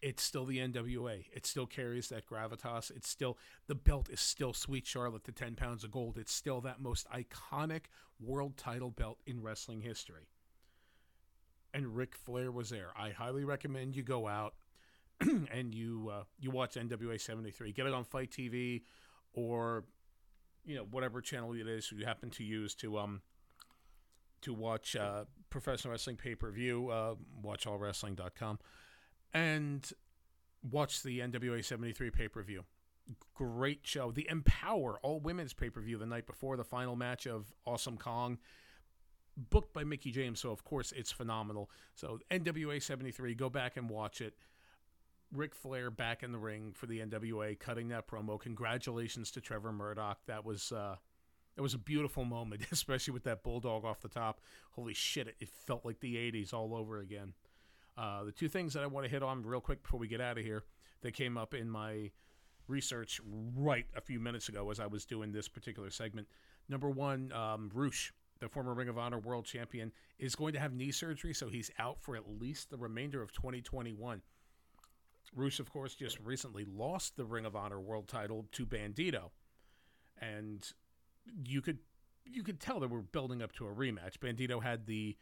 it's 0.01 0.23
still 0.23 0.45
the 0.45 0.59
NWA. 0.59 1.25
It 1.33 1.47
still 1.47 1.67
carries 1.67 2.09
that 2.09 2.27
gravitas. 2.27 2.91
It's 2.95 3.09
still 3.09 3.39
the 3.67 3.75
belt 3.75 4.09
is 4.11 4.21
still 4.21 4.53
Sweet 4.53 4.87
Charlotte, 4.87 5.25
the 5.25 5.33
ten 5.33 5.57
pounds 5.57 5.83
of 5.83 5.91
gold. 5.91 6.19
It's 6.19 6.33
still 6.33 6.61
that 6.61 6.81
most 6.81 7.07
iconic 7.11 7.87
world 8.21 8.57
title 8.57 8.91
belt 8.91 9.19
in 9.27 9.43
wrestling 9.43 9.81
history 9.81 10.29
and 11.75 11.97
Ric 11.97 12.15
Flair 12.15 12.51
was 12.51 12.71
there. 12.71 12.89
I 12.99 13.11
highly 13.11 13.45
recommend 13.45 13.97
you 13.97 14.03
go 14.03 14.27
out 14.27 14.55
and 15.21 15.75
you 15.75 16.11
uh, 16.13 16.25
you 16.39 16.51
watch 16.51 16.75
NWA 16.75 17.21
73. 17.21 17.73
Get 17.73 17.87
it 17.87 17.93
on 17.93 18.05
FITE 18.05 18.31
TV 18.31 18.83
or 19.33 19.85
you 20.65 20.77
know 20.77 20.87
whatever 20.91 21.21
channel 21.21 21.53
it 21.55 21.67
is 21.67 21.91
you 21.93 22.05
happen 22.05 22.31
to 22.31 22.45
use 22.45 22.75
to 22.75 22.99
um 22.99 23.23
to 24.43 24.53
watch 24.53 24.95
uh, 24.97 25.25
professional 25.51 25.93
wrestling 25.93 26.17
pay 26.17 26.35
per 26.35 26.51
view. 26.51 26.91
Uh, 26.91 27.15
watchallwrestling.com 27.43 28.59
and 29.35 29.93
watch 30.71 31.03
the 31.03 31.21
NWA 31.21 31.65
73 31.65 32.11
pay 32.11 32.29
per 32.29 32.43
view. 32.43 32.65
Great 33.35 33.81
show. 33.83 34.11
The 34.11 34.29
Empower 34.29 34.99
all 35.03 35.21
women's 35.21 35.55
pay 35.55 35.71
per 35.71 35.81
view 35.81 35.99
the 35.99 36.07
night 36.07 36.27
before 36.27 36.57
the 36.57 36.65
final 36.65 36.97
match 36.97 37.27
of 37.27 37.53
Awesome 37.65 37.97
Kong 37.97 38.39
booked 39.51 39.73
by 39.73 39.85
Mickey 39.85 40.11
James, 40.11 40.41
so 40.41 40.51
of 40.51 40.65
course 40.65 40.93
it's 40.93 41.13
phenomenal. 41.13 41.71
So 41.95 42.19
NWA 42.31 42.83
73, 42.83 43.35
go 43.35 43.49
back 43.49 43.77
and 43.77 43.89
watch 43.89 44.21
it. 44.21 44.35
Ric 45.33 45.55
Flair 45.55 45.91
back 45.91 46.23
in 46.23 46.33
the 46.33 46.39
ring 46.39 46.73
for 46.75 46.87
the 46.87 47.01
NWA, 47.01 47.59
cutting 47.59 47.89
that 47.89 48.09
promo. 48.09 48.41
Congratulations 48.41 49.31
to 49.33 49.41
Trevor 49.41 49.73
Murdoch. 49.73 50.19
That 50.27 50.45
was 50.45 50.73
uh, 50.73 50.97
it 51.57 51.61
was 51.61 51.75
a 51.75 51.79
beautiful 51.79 52.25
moment, 52.25 52.63
especially 52.73 53.13
with 53.13 53.25
that 53.25 53.43
bulldog 53.43 53.85
off 53.85 54.01
the 54.01 54.09
top. 54.09 54.41
Holy 54.73 54.95
shit! 54.95 55.29
It, 55.29 55.37
it 55.41 55.49
felt 55.49 55.85
like 55.85 56.01
the 56.01 56.17
'80s 56.17 56.55
all 56.55 56.75
over 56.75 57.01
again. 57.01 57.35
Uh, 57.97 58.25
the 58.25 58.33
two 58.33 58.49
things 58.49 58.73
that 58.75 58.83
I 58.83 58.87
want 58.87 59.05
to 59.05 59.11
hit 59.11 59.23
on 59.23 59.45
real 59.45 59.61
quick 59.61 59.83
before 59.83 59.99
we 60.01 60.09
get 60.09 60.21
out 60.21 60.39
of 60.39 60.45
here 60.45 60.63
that 61.03 61.13
came 61.13 61.37
up 61.37 61.53
in 61.53 61.69
my 61.69 62.11
research 62.69 63.21
right 63.57 63.87
a 63.97 64.01
few 64.01 64.21
minutes 64.21 64.49
ago 64.49 64.71
as 64.71 64.79
I 64.79 64.87
was 64.87 65.05
doing 65.05 65.33
this 65.33 65.49
particular 65.49 65.91
segment. 65.91 66.29
Number 66.69 66.89
one, 66.89 67.33
um, 67.33 67.71
Rush 67.75 68.13
the 68.41 68.49
former 68.49 68.75
Ring 68.75 68.89
of 68.89 68.99
Honor 68.99 69.19
World 69.19 69.45
Champion, 69.45 69.93
is 70.19 70.35
going 70.35 70.53
to 70.53 70.61
have 70.61 70.73
knee 70.73 70.93
surgery, 70.93 71.35
so 71.35 71.49
he's 71.49 71.71
out 71.79 72.01
for 72.01 72.17
at 72.17 72.29
least 72.41 72.71
the 72.71 72.77
remainder 72.77 73.23
of 73.23 73.33
2021. 73.33 74.23
Rush, 75.35 75.61
of 75.61 75.71
course, 75.71 75.95
just 75.95 76.19
recently 76.21 76.65
lost 76.65 77.17
the 77.17 77.25
Ring 77.25 77.45
of 77.45 77.55
Honor 77.55 77.81
World 77.81 78.09
Title 78.09 78.47
to 78.53 78.65
Bandito, 78.65 79.31
and 80.21 80.73
you 81.45 81.61
could 81.61 81.79
you 82.25 82.43
could 82.43 82.61
tell 82.61 82.81
that 82.81 82.91
we're 82.91 83.01
building 83.01 83.43
up 83.43 83.53
to 83.53 83.67
a 83.67 83.71
rematch. 83.71 84.19
Bandito 84.19 84.63
had 84.63 84.87
the 84.87 85.17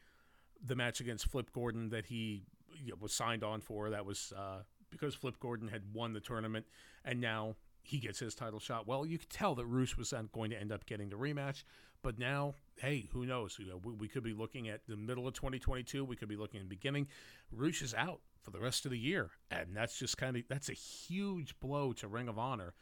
the 0.65 0.77
match 0.77 1.01
against 1.01 1.29
Flip 1.29 1.51
Gordon 1.53 1.89
that 1.91 2.07
he 2.07 2.45
you 2.83 2.93
know, 2.93 2.97
was 3.01 3.13
signed 3.13 3.45
on 3.45 3.61
for. 3.61 3.91
That 3.91 4.07
was 4.07 4.33
uh, 4.37 4.63
because 4.91 5.15
Flip 5.15 5.39
Gordon 5.41 5.69
had 5.69 5.83
won 5.93 6.13
the 6.13 6.21
tournament, 6.21 6.67
and 7.05 7.21
now 7.21 7.57
he 7.83 7.99
gets 7.99 8.19
his 8.19 8.35
title 8.35 8.59
shot. 8.59 8.87
Well, 8.87 9.07
you 9.07 9.19
could 9.19 9.31
tell 9.31 9.55
that 9.55 9.67
Rush 9.67 9.97
was 9.97 10.13
going 10.33 10.51
to 10.51 10.61
end 10.61 10.73
up 10.73 10.87
getting 10.87 11.09
the 11.09 11.17
rematch, 11.17 11.63
but 12.03 12.19
now, 12.19 12.55
hey, 12.77 13.09
who 13.13 13.27
knows? 13.27 13.59
We, 13.59 13.93
we, 13.93 14.09
could 14.09 14.23
be 14.23 14.33
looking 14.33 14.69
at 14.69 14.81
the 14.89 14.97
middle 14.97 15.27
of 15.27 15.35
2022. 15.35 16.05
We 16.05 16.17
could 16.17 16.29
be 16.29 16.37
looking 16.37 16.61
at 16.61 16.65
the 16.65 16.75
beginning. 16.75 17.09
Rush 17.51 17.83
is 17.83 17.95
out 17.95 18.21
for 18.43 18.51
the 18.51 18.61
rest 18.61 18.85
of 18.85 18.91
the 18.91 18.99
year, 18.99 19.31
and 19.51 19.75
that's 19.75 19.99
just 19.99 20.17
kind 20.19 20.37
of 20.37 20.43
that's 20.49 20.69
a 20.69 20.75
huge 20.75 21.59
blow 21.61 21.93
to 21.95 22.09
Ring 22.09 22.29
of 22.29 22.39
Honor. 22.39 22.75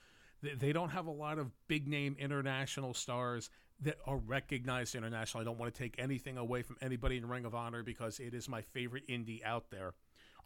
They, 0.43 0.55
they 0.55 0.73
don't 0.73 0.91
have 0.91 1.07
a 1.07 1.13
lot 1.13 1.39
of 1.39 1.51
big 1.69 1.89
name 1.89 2.17
international 2.19 2.95
stars 2.95 3.51
that 3.81 3.97
are 4.07 4.19
recognized 4.19 4.95
internationally. 4.95 5.43
I 5.43 5.47
don't 5.47 5.59
want 5.59 5.75
to 5.75 5.79
take 5.79 5.97
anything 5.99 6.39
away 6.39 6.63
from 6.63 6.77
anybody 6.81 7.17
in 7.17 7.27
Ring 7.27 7.45
of 7.45 7.55
Honor 7.55 7.83
because 7.83 8.21
it 8.21 8.35
is 8.35 8.49
my 8.49 8.63
favorite 8.63 9.07
indie 9.09 9.45
out 9.45 9.71
there. 9.71 9.95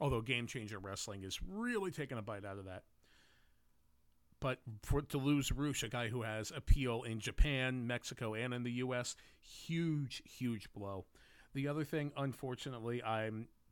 Although 0.01 0.21
Game 0.21 0.47
Changer 0.47 0.79
Wrestling 0.79 1.25
is 1.25 1.41
really 1.43 1.91
taking 1.91 2.19
a 2.19 2.23
bite 2.23 2.45
out 2.45 2.59
of 2.59 2.67
that. 2.67 2.85
But 4.41 4.61
for 4.83 5.03
to 5.03 5.19
lose 5.19 5.51
Rush, 5.51 5.83
a 5.83 5.89
guy 5.89 6.09
who 6.09 6.23
has 6.23 6.53
appeal 6.55 7.03
in 7.03 7.19
Japan, 7.19 7.87
Mexico, 7.87 8.35
and 8.35 8.55
in 8.55 8.63
the 8.63 8.73
U.S., 8.73 9.17
huge, 9.41 10.23
huge 10.25 10.73
blow. 10.73 11.07
The 11.55 11.67
other 11.67 11.83
thing, 11.83 12.13
unfortunately, 12.17 13.03
I 13.03 13.31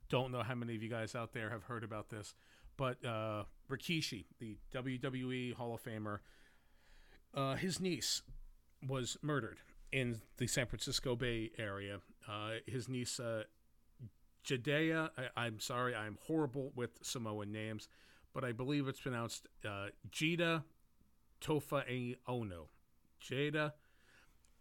don't 0.09 0.33
know 0.33 0.43
how 0.43 0.55
many 0.55 0.75
of 0.75 0.83
you 0.83 0.89
guys 0.89 1.14
out 1.14 1.33
there 1.33 1.51
have 1.51 1.64
heard 1.64 1.85
about 1.85 2.09
this, 2.09 2.35
but 2.77 3.05
uh, 3.05 3.45
Rikishi, 3.71 4.25
the 4.41 4.57
WWE 4.75 5.55
Hall 5.55 5.75
of 5.75 5.85
Famer, 5.85 6.19
uh, 7.35 7.55
his 7.55 7.81
niece 7.81 8.23
was 8.87 9.17
murdered 9.23 9.59
in 9.93 10.21
the 10.39 10.47
San 10.47 10.67
Francisco 10.67 11.14
Bay 11.14 11.51
Area. 11.59 12.01
Uh, 12.29 12.55
his 12.67 12.89
niece, 12.89 13.21
uh, 13.21 13.45
Jadea, 14.45 15.11
I, 15.37 15.47
am 15.47 15.61
sorry, 15.61 15.95
I'm 15.95 16.19
horrible 16.27 16.73
with 16.75 16.99
Samoan 17.03 17.53
names 17.53 17.89
but 18.37 18.45
I 18.45 18.53
believe 18.53 18.87
it's 18.87 19.01
pronounced 19.01 19.49
uh, 19.64 19.87
Jida 20.12 20.62
Tofa 21.41 21.82
Ono. 22.28 22.68
Jada. 23.18 23.72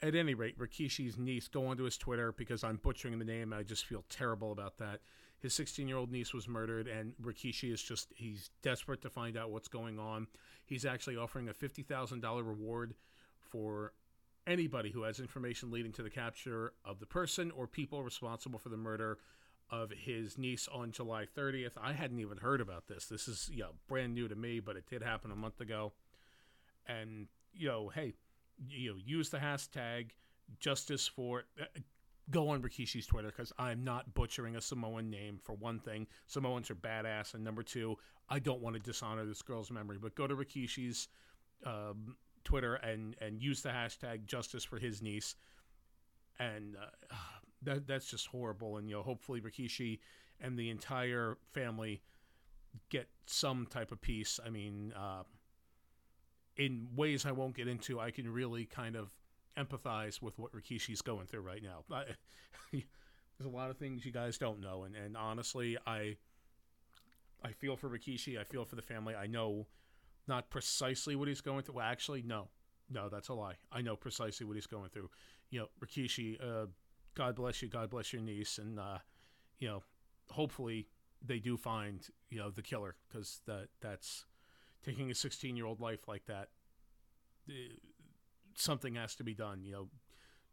At 0.01 0.15
any 0.15 0.33
rate, 0.33 0.57
Rikishi's 0.57 1.17
niece, 1.17 1.49
go 1.49 1.67
onto 1.67 1.83
his 1.83 1.97
Twitter 1.97 2.31
because 2.31 2.63
I'm 2.63 2.77
butchering 2.77 3.19
the 3.19 3.25
name. 3.25 3.51
I 3.51 3.63
just 3.63 3.85
feel 3.85 4.05
terrible 4.07 4.53
about 4.53 4.77
that. 4.77 5.01
His 5.39 5.53
16 5.55 5.89
year 5.89 5.97
old 5.97 6.09
niece 6.09 6.33
was 6.33 6.47
murdered, 6.47 6.87
and 6.87 7.15
Rikishi 7.21 7.73
is 7.73 7.83
just, 7.83 8.13
he's 8.15 8.49
desperate 8.61 9.01
to 9.01 9.09
find 9.09 9.35
out 9.35 9.51
what's 9.51 9.67
going 9.67 9.99
on. 9.99 10.27
He's 10.63 10.85
actually 10.85 11.17
offering 11.17 11.49
a 11.49 11.53
$50,000 11.53 12.47
reward 12.47 12.93
for 13.41 13.91
anybody 14.47 14.89
who 14.89 15.03
has 15.03 15.19
information 15.19 15.69
leading 15.69 15.91
to 15.91 16.03
the 16.03 16.09
capture 16.09 16.71
of 16.85 17.01
the 17.01 17.05
person 17.05 17.51
or 17.51 17.67
people 17.67 18.03
responsible 18.03 18.57
for 18.57 18.69
the 18.69 18.77
murder 18.77 19.17
of 19.69 19.91
his 19.91 20.37
niece 20.37 20.67
on 20.71 20.91
July 20.91 21.25
30th. 21.25 21.73
I 21.81 21.93
hadn't 21.93 22.19
even 22.19 22.37
heard 22.37 22.61
about 22.61 22.87
this. 22.87 23.05
This 23.07 23.27
is 23.27 23.49
know, 23.57 23.71
brand 23.87 24.13
new 24.13 24.27
to 24.27 24.35
me, 24.35 24.59
but 24.59 24.75
it 24.75 24.85
did 24.89 25.01
happen 25.01 25.31
a 25.31 25.35
month 25.35 25.59
ago. 25.59 25.93
And 26.87 27.27
you 27.53 27.67
know, 27.67 27.89
hey, 27.89 28.13
you 28.69 28.91
know, 28.91 28.99
use 29.03 29.29
the 29.29 29.37
hashtag 29.37 30.11
justice 30.59 31.07
for. 31.07 31.45
Uh, 31.59 31.65
go 32.31 32.49
on 32.49 32.61
Rikishi's 32.61 33.05
Twitter 33.05 33.27
because 33.27 33.53
I'm 33.59 33.83
not 33.83 34.13
butchering 34.15 34.55
a 34.55 34.61
Samoan 34.61 35.09
name 35.11 35.39
for 35.43 35.53
one 35.53 35.79
thing. 35.79 36.07
Samoans 36.27 36.71
are 36.71 36.75
badass, 36.75 37.35
and 37.35 37.43
number 37.43 37.61
two, 37.61 37.97
I 38.29 38.39
don't 38.39 38.61
want 38.61 38.75
to 38.75 38.79
dishonor 38.79 39.25
this 39.25 39.43
girl's 39.43 39.69
memory. 39.69 39.97
But 40.01 40.15
go 40.15 40.25
to 40.25 40.35
Rikishi's 40.35 41.07
um, 41.65 42.15
Twitter 42.43 42.75
and 42.75 43.15
and 43.19 43.41
use 43.41 43.61
the 43.61 43.69
hashtag 43.69 44.25
justice 44.25 44.63
for 44.63 44.79
his 44.79 45.01
niece. 45.01 45.35
And 46.39 46.75
uh, 46.75 47.15
that 47.63 47.87
that's 47.87 48.09
just 48.09 48.27
horrible. 48.27 48.77
And 48.77 48.89
you 48.89 48.95
know, 48.95 49.03
hopefully 49.03 49.41
Rikishi 49.41 49.99
and 50.39 50.57
the 50.57 50.69
entire 50.69 51.37
family 51.53 52.01
get 52.89 53.07
some 53.25 53.67
type 53.69 53.91
of 53.91 54.01
peace. 54.01 54.39
I 54.45 54.49
mean, 54.49 54.93
uh, 54.95 55.23
in 56.57 56.87
ways 56.95 57.25
I 57.25 57.31
won't 57.31 57.55
get 57.55 57.67
into, 57.67 57.99
I 57.99 58.11
can 58.11 58.31
really 58.31 58.65
kind 58.65 58.95
of 58.95 59.09
empathize 59.57 60.21
with 60.21 60.37
what 60.37 60.51
Rikishi's 60.53 61.01
going 61.01 61.27
through 61.27 61.41
right 61.41 61.63
now. 61.63 61.83
I, 61.91 62.03
there's 62.71 63.45
a 63.45 63.49
lot 63.49 63.69
of 63.69 63.77
things 63.77 64.05
you 64.05 64.11
guys 64.11 64.37
don't 64.37 64.59
know, 64.59 64.83
and, 64.83 64.95
and 64.95 65.15
honestly, 65.17 65.77
I 65.85 66.17
I 67.43 67.51
feel 67.51 67.75
for 67.75 67.89
Rikishi. 67.89 68.39
I 68.39 68.43
feel 68.43 68.65
for 68.65 68.75
the 68.75 68.81
family. 68.81 69.15
I 69.15 69.27
know 69.27 69.67
not 70.27 70.49
precisely 70.49 71.15
what 71.15 71.27
he's 71.27 71.41
going 71.41 71.61
through. 71.63 71.75
Well, 71.75 71.85
actually, 71.85 72.23
no, 72.23 72.47
no, 72.89 73.09
that's 73.09 73.29
a 73.29 73.33
lie. 73.33 73.55
I 73.71 73.81
know 73.81 73.95
precisely 73.95 74.45
what 74.45 74.55
he's 74.55 74.67
going 74.67 74.89
through. 74.89 75.09
You 75.51 75.59
know, 75.59 75.67
Rikishi, 75.83 76.41
uh, 76.41 76.67
God 77.15 77.35
bless 77.35 77.61
you, 77.61 77.69
God 77.69 77.89
bless 77.89 78.11
your 78.13 78.21
niece, 78.21 78.57
and 78.57 78.79
uh, 78.79 78.97
you 79.59 79.67
know, 79.67 79.83
hopefully 80.31 80.87
they 81.25 81.39
do 81.39 81.57
find 81.57 82.07
you 82.29 82.39
know 82.39 82.51
the 82.51 82.61
killer 82.61 82.95
because 83.07 83.41
that 83.45 83.69
that's 83.81 84.25
taking 84.83 85.09
a 85.09 85.15
16 85.15 85.55
year 85.55 85.65
old 85.65 85.81
life 85.81 86.07
like 86.07 86.25
that. 86.27 86.49
Uh, 87.49 87.53
something 88.55 88.95
has 88.95 89.15
to 89.15 89.23
be 89.23 89.33
done. 89.33 89.63
You 89.63 89.71
know, 89.71 89.87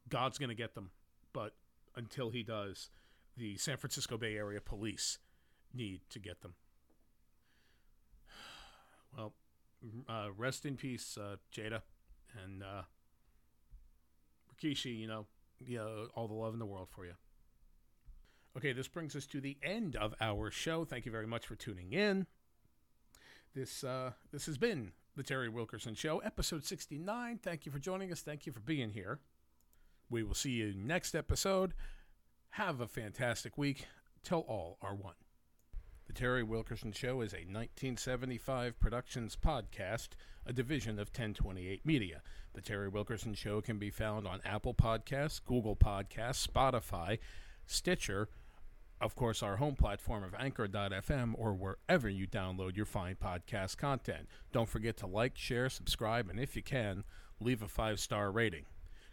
God's 0.09 0.39
going 0.39 0.49
to 0.49 0.55
get 0.55 0.75
them, 0.75 0.91
but 1.33 1.55
until 1.97 2.31
he 2.31 2.43
does, 2.43 2.91
the 3.37 3.57
San 3.57 3.77
Francisco 3.77 4.17
Bay 4.17 4.37
Area 4.37 4.61
police 4.61 5.19
need 5.75 6.01
to 6.11 6.19
get 6.19 6.41
them. 6.43 6.55
Well, 9.15 9.35
uh, 10.09 10.29
rest 10.39 10.65
in 10.65 10.77
peace, 10.77 11.19
uh, 11.21 11.37
Jada, 11.55 11.83
and 12.43 12.63
uh, 12.63 12.83
Rikishi. 14.51 14.99
You 14.99 15.07
know, 15.07 15.27
know, 15.69 16.09
all 16.15 16.29
the 16.29 16.35
love 16.35 16.53
in 16.53 16.59
the 16.59 16.67
world 16.67 16.89
for 16.91 17.05
you. 17.05 17.15
Okay, 18.57 18.73
this 18.73 18.89
brings 18.89 19.17
us 19.17 19.27
to 19.27 19.41
the 19.41 19.57
end 19.63 19.97
of 19.97 20.15
our 20.21 20.51
show. 20.51 20.85
Thank 20.85 21.07
you 21.07 21.13
very 21.13 21.27
much 21.27 21.47
for 21.47 21.55
tuning 21.55 21.93
in. 21.93 22.27
This 23.55 23.85
uh, 23.85 24.13
this 24.31 24.47
has 24.47 24.59
been 24.59 24.93
the 25.17 25.23
Terry 25.23 25.49
Wilkerson 25.49 25.95
Show, 25.95 26.19
episode 26.19 26.65
69. 26.65 27.41
Thank 27.43 27.67
you 27.67 27.73
for 27.73 27.79
joining 27.79 28.13
us. 28.13 28.21
Thank 28.21 28.47
you 28.47 28.53
for 28.53 28.61
being 28.61 28.91
here. 28.91 29.21
We 30.11 30.23
will 30.23 30.35
see 30.35 30.51
you 30.51 30.75
next 30.77 31.15
episode. 31.15 31.75
Have 32.51 32.81
a 32.81 32.87
fantastic 32.87 33.57
week. 33.57 33.87
Till 34.23 34.41
all 34.41 34.79
are 34.81 34.95
one. 34.95 35.15
The 36.13 36.19
Terry 36.19 36.43
Wilkerson 36.43 36.93
Show 36.93 37.23
is 37.23 37.33
a 37.33 37.49
1975 37.49 38.79
Productions 38.79 39.35
podcast, 39.35 40.09
a 40.45 40.53
division 40.53 40.99
of 40.99 41.09
1028 41.09 41.87
Media. 41.87 42.21
The 42.53 42.61
Terry 42.61 42.91
Wilkerson 42.91 43.33
Show 43.33 43.63
can 43.63 43.79
be 43.79 43.89
found 43.89 44.27
on 44.27 44.43
Apple 44.45 44.75
Podcasts, 44.75 45.43
Google 45.43 45.75
Podcasts, 45.75 46.47
Spotify, 46.47 47.19
Stitcher, 47.65 48.29
of 49.01 49.17
course, 49.17 49.43
our 49.43 49.57
home 49.57 49.75
platform 49.75 50.23
of 50.23 50.35
Anchor.fm, 50.39 51.33
or 51.39 51.55
wherever 51.55 52.11
you 52.11 52.27
download 52.27 52.77
your 52.77 52.85
fine 52.85 53.17
podcast 53.17 53.79
content. 53.79 54.29
Don't 54.53 54.69
forget 54.69 54.99
to 54.99 55.07
like, 55.07 55.39
share, 55.39 55.71
subscribe, 55.71 56.29
and 56.29 56.39
if 56.39 56.55
you 56.55 56.63
can, 56.63 57.05
leave 57.41 57.63
a 57.63 57.69
five 57.69 57.99
star 57.99 58.31
rating. 58.31 58.67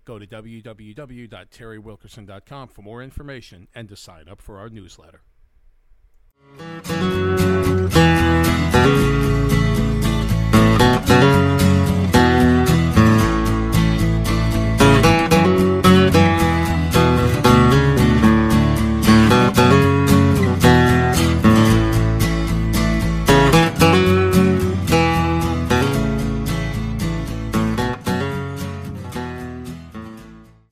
Go 0.03 0.19
to 0.19 0.27
www.terrywilkerson.com 0.27 2.67
for 2.67 2.81
more 2.81 3.01
information 3.01 3.69
and 3.73 3.87
to 3.87 3.95
sign 3.95 4.27
up 4.27 4.41
for 4.41 4.57
our 4.57 4.67
newsletter. 4.67 5.21
Música 6.47 7.48